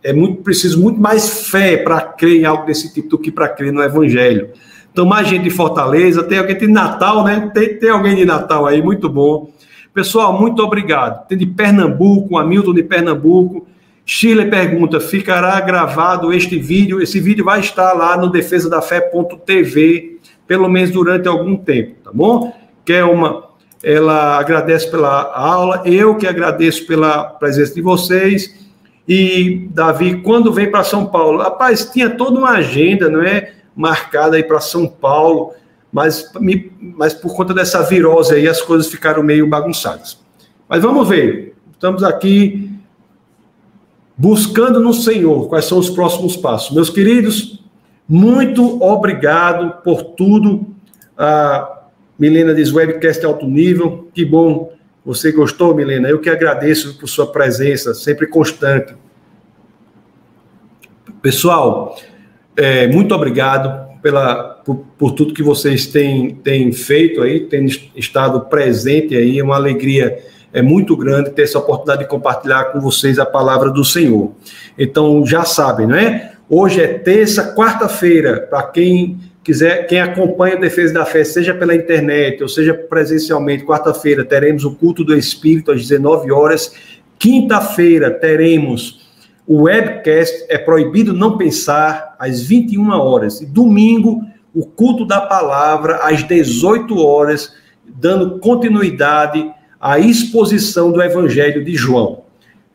é 0.07 0.13
muito 0.13 0.43
preciso 0.43 0.81
muito 0.81 1.01
mais 1.01 1.49
fé 1.49 1.77
para 1.77 2.01
crer 2.01 2.41
em 2.41 2.45
algo 2.45 2.65
desse 2.65 2.95
tipo 2.95 3.09
do 3.09 3.19
que 3.19 3.33
para 3.33 3.49
crer 3.49 3.73
no 3.73 3.83
evangelho. 3.83 4.51
Então, 4.93 5.05
mais 5.05 5.27
gente 5.27 5.43
de 5.43 5.51
Fortaleza, 5.51 6.23
tem 6.23 6.39
alguém 6.39 6.57
de 6.57 6.69
Natal, 6.69 7.25
né? 7.25 7.51
Tem, 7.53 7.77
tem 7.77 7.91
alguém 7.91 8.15
de 8.15 8.25
Natal 8.25 8.67
aí, 8.67 8.81
muito 8.81 9.09
bom. 9.09 9.51
Pessoal, 9.93 10.39
muito 10.41 10.63
obrigado. 10.63 11.27
Tem 11.27 11.37
de 11.37 11.45
Pernambuco, 11.45 12.39
Hamilton 12.39 12.73
de 12.73 12.83
Pernambuco. 12.85 13.67
Chile 14.05 14.47
pergunta: 14.47 15.01
ficará 15.01 15.61
gravado 15.61 16.33
este 16.33 16.57
vídeo? 16.57 17.03
Esse 17.03 17.19
vídeo 17.19 17.45
vai 17.45 17.59
estar 17.59 17.93
lá 17.93 18.17
no 18.17 18.31
defesa 18.31 18.71
da 18.71 18.81
fé.tv 18.81 20.21
pelo 20.47 20.69
menos 20.69 20.91
durante 20.91 21.27
algum 21.27 21.57
tempo, 21.57 21.97
tá 22.05 22.11
bom? 22.15 22.55
Uma, 23.13 23.47
ela 23.83 24.39
agradece 24.39 24.89
pela 24.89 25.33
aula, 25.35 25.83
eu 25.85 26.15
que 26.15 26.27
agradeço 26.27 26.87
pela 26.87 27.25
presença 27.25 27.75
de 27.75 27.83
vocês. 27.83 28.66
E 29.09 29.69
Davi, 29.71 30.21
quando 30.23 30.53
vem 30.53 30.71
para 30.71 30.83
São 30.83 31.07
Paulo, 31.07 31.39
rapaz, 31.39 31.89
tinha 31.93 32.11
toda 32.11 32.39
uma 32.39 32.51
agenda, 32.51 33.09
não 33.09 33.23
é, 33.23 33.53
marcada 33.75 34.37
aí 34.37 34.43
para 34.43 34.61
São 34.61 34.89
Paulo, 34.89 35.53
mas, 35.93 36.31
me, 36.41 36.73
mas 36.81 37.15
por 37.15 37.35
conta 37.35 37.55
dessa 37.55 37.83
virose 37.83 38.35
aí 38.35 38.49
as 38.49 38.61
coisas 38.61 38.89
ficaram 38.89 39.23
meio 39.23 39.49
bagunçadas. 39.49 40.19
Mas 40.69 40.83
vamos 40.83 41.09
ver. 41.09 41.55
Estamos 41.73 42.03
aqui 42.03 42.71
buscando 44.17 44.81
no 44.81 44.93
Senhor 44.93 45.49
quais 45.49 45.67
são 45.67 45.79
os 45.79 45.91
próximos 45.91 46.37
passos. 46.37 46.75
Meus 46.75 46.91
queridos, 46.91 47.63
muito 48.09 48.83
obrigado 48.83 49.83
por 49.83 50.03
tudo. 50.03 50.67
A 51.17 51.83
Milena 52.19 52.55
diz 52.55 52.73
webcast 52.73 53.25
alto 53.25 53.47
nível. 53.47 54.09
Que 54.15 54.25
bom. 54.25 54.73
Você 55.07 55.31
gostou, 55.31 55.73
Milena? 55.73 56.09
Eu 56.09 56.19
que 56.19 56.29
agradeço 56.29 56.99
por 56.99 57.07
sua 57.09 57.31
presença, 57.31 57.95
sempre 57.95 58.27
constante. 58.27 58.93
Pessoal, 61.23 61.97
é, 62.57 62.89
muito 62.89 63.15
obrigado 63.15 64.01
pela, 64.03 64.61
por, 64.65 64.85
por, 64.99 65.13
tudo 65.13 65.33
que 65.33 65.45
vocês 65.45 65.87
têm, 65.87 66.35
têm 66.35 66.73
feito 66.73 67.23
aí, 67.23 67.39
têm 67.39 67.67
estado 67.95 68.47
presente 68.47 69.15
aí. 69.15 69.39
É 69.39 69.45
uma 69.45 69.55
alegria 69.55 70.19
é 70.53 70.61
muito 70.61 70.97
grande 70.97 71.31
ter 71.31 71.43
essa 71.43 71.61
oportunidade 71.61 72.03
de 72.03 72.09
compartilhar 72.09 72.73
com 72.73 72.81
vocês 72.81 73.17
a 73.21 73.27
palavra 73.27 73.71
do 73.71 73.85
Senhor. 73.85 74.33
Então, 74.77 75.25
já 75.25 75.45
sabem, 75.45 75.87
não 75.87 75.95
é? 75.95 76.33
Hoje 76.49 76.81
é 76.81 76.89
terça, 76.89 77.55
quarta-feira, 77.55 78.41
para 78.41 78.65
quem 78.65 79.21
quiser, 79.47 79.87
quem 79.87 80.01
acompanha 80.01 80.57
a 80.57 80.59
Defesa 80.59 80.93
da 80.93 81.07
Fé, 81.07 81.23
seja 81.23 81.55
pela 81.55 81.73
internet 81.73 82.43
ou 82.43 82.49
seja 82.49 82.75
presencialmente, 82.75 83.65
quarta-feira 83.65 84.25
teremos 84.25 84.65
o 84.65 84.75
culto 84.75 85.05
do 85.05 85.17
Espírito 85.17 85.71
às 85.71 85.83
19 85.83 86.33
horas. 86.33 86.75
Quinta-feira 87.17 88.11
teremos 88.11 89.07
o 89.47 89.63
webcast 89.63 90.47
É 90.49 90.59
Proibido 90.59 91.13
Não 91.13 91.39
Pensar 91.39 92.17
às 92.19 92.43
21 92.43 92.91
horas. 92.91 93.41
E 93.41 93.47
domingo, 93.47 94.21
o 94.53 94.67
culto 94.67 95.07
da 95.07 95.21
palavra 95.21 96.01
às 96.03 96.25
18 96.25 96.99
horas, 96.99 97.55
dando 97.87 98.41
continuidade 98.41 99.49
à 99.81 100.01
exposição 100.01 100.91
do 100.91 101.01
Evangelho 101.01 101.65
de 101.65 101.77
João. 101.77 102.25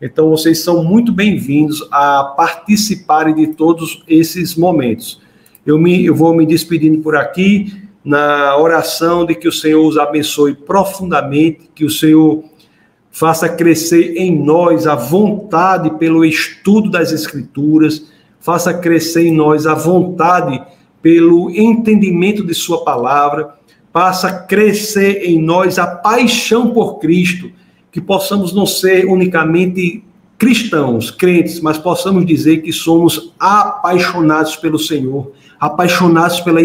Então, 0.01 0.29
vocês 0.29 0.59
são 0.59 0.85
muito 0.85 1.11
bem-vindos 1.11 1.85
a 1.91 2.23
participarem 2.37 3.35
de 3.35 3.47
todos 3.47 4.01
esses 4.07 4.55
momentos. 4.55 5.19
Eu, 5.65 5.77
me, 5.77 6.05
eu 6.05 6.15
vou 6.15 6.33
me 6.33 6.45
despedindo 6.45 6.99
por 7.01 7.15
aqui, 7.15 7.73
na 8.03 8.57
oração 8.57 9.25
de 9.25 9.35
que 9.35 9.47
o 9.47 9.51
Senhor 9.51 9.85
os 9.85 9.97
abençoe 9.97 10.55
profundamente, 10.55 11.69
que 11.75 11.85
o 11.85 11.89
Senhor 11.89 12.43
faça 13.11 13.47
crescer 13.47 14.15
em 14.17 14.35
nós 14.43 14.87
a 14.87 14.95
vontade 14.95 15.91
pelo 15.99 16.25
estudo 16.25 16.89
das 16.89 17.11
Escrituras, 17.11 18.11
faça 18.39 18.73
crescer 18.73 19.27
em 19.27 19.35
nós 19.35 19.67
a 19.67 19.75
vontade 19.75 20.61
pelo 21.01 21.51
entendimento 21.51 22.45
de 22.45 22.53
Sua 22.53 22.83
palavra, 22.83 23.55
faça 23.93 24.31
crescer 24.31 25.23
em 25.23 25.41
nós 25.41 25.77
a 25.77 25.85
paixão 25.85 26.71
por 26.71 26.99
Cristo 26.99 27.51
que 27.91 27.99
possamos 27.99 28.53
não 28.53 28.65
ser 28.65 29.05
unicamente 29.05 30.03
cristãos, 30.37 31.11
crentes, 31.11 31.59
mas 31.59 31.77
possamos 31.77 32.25
dizer 32.25 32.61
que 32.61 32.71
somos 32.71 33.33
apaixonados 33.37 34.55
pelo 34.55 34.79
Senhor, 34.79 35.33
apaixonados 35.61 36.39
pela 36.39 36.59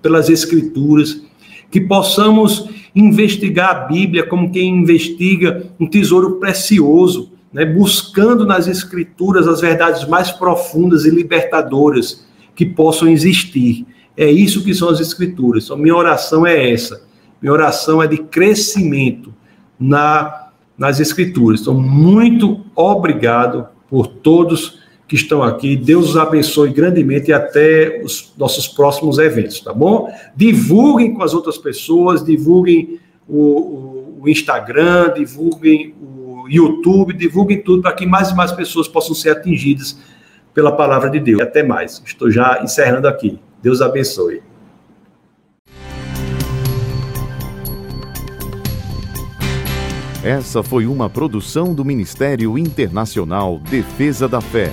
pelas 0.00 0.30
Escrituras, 0.30 1.22
que 1.70 1.80
possamos 1.80 2.68
investigar 2.94 3.70
a 3.70 3.74
Bíblia 3.84 4.26
como 4.26 4.50
quem 4.50 4.68
investiga 4.70 5.66
um 5.78 5.86
tesouro 5.86 6.40
precioso, 6.40 7.30
né, 7.52 7.66
buscando 7.66 8.46
nas 8.46 8.66
Escrituras 8.66 9.46
as 9.46 9.60
verdades 9.60 10.08
mais 10.08 10.30
profundas 10.30 11.04
e 11.04 11.10
libertadoras 11.10 12.26
que 12.56 12.64
possam 12.64 13.08
existir. 13.08 13.86
É 14.16 14.30
isso 14.30 14.64
que 14.64 14.74
são 14.74 14.88
as 14.88 14.98
Escrituras. 14.98 15.64
Então, 15.64 15.76
minha 15.76 15.94
oração 15.94 16.46
é 16.46 16.72
essa. 16.72 17.04
Minha 17.40 17.52
oração 17.52 18.02
é 18.02 18.06
de 18.06 18.16
crescimento 18.16 19.32
na 19.78 20.48
nas 20.76 20.98
Escrituras. 20.98 21.60
Então, 21.60 21.74
muito 21.74 22.60
obrigado 22.74 23.68
por 23.88 24.06
todos 24.06 24.81
que 25.12 25.16
estão 25.16 25.42
aqui. 25.42 25.76
Deus 25.76 26.08
os 26.08 26.16
abençoe 26.16 26.72
grandemente 26.72 27.28
e 27.28 27.34
até 27.34 28.00
os 28.02 28.32
nossos 28.38 28.66
próximos 28.66 29.18
eventos, 29.18 29.60
tá 29.60 29.70
bom? 29.70 30.10
Divulguem 30.34 31.12
com 31.12 31.22
as 31.22 31.34
outras 31.34 31.58
pessoas, 31.58 32.24
divulguem 32.24 32.98
o, 33.28 34.22
o, 34.22 34.24
Instagram, 34.26 35.12
divulguem 35.14 35.94
o 36.00 36.48
YouTube, 36.48 37.12
divulguem 37.12 37.60
tudo 37.62 37.82
para 37.82 37.92
que 37.92 38.06
mais 38.06 38.30
e 38.30 38.34
mais 38.34 38.52
pessoas 38.52 38.88
possam 38.88 39.14
ser 39.14 39.28
atingidas 39.36 39.98
pela 40.54 40.72
palavra 40.72 41.10
de 41.10 41.20
Deus. 41.20 41.42
Até 41.42 41.62
mais. 41.62 42.02
Estou 42.06 42.30
já 42.30 42.62
encerrando 42.64 43.06
aqui. 43.06 43.38
Deus 43.62 43.82
abençoe. 43.82 44.40
Essa 50.24 50.62
foi 50.62 50.86
uma 50.86 51.10
produção 51.10 51.74
do 51.74 51.84
Ministério 51.84 52.56
Internacional 52.56 53.58
Defesa 53.58 54.26
da 54.26 54.40
Fé, 54.40 54.72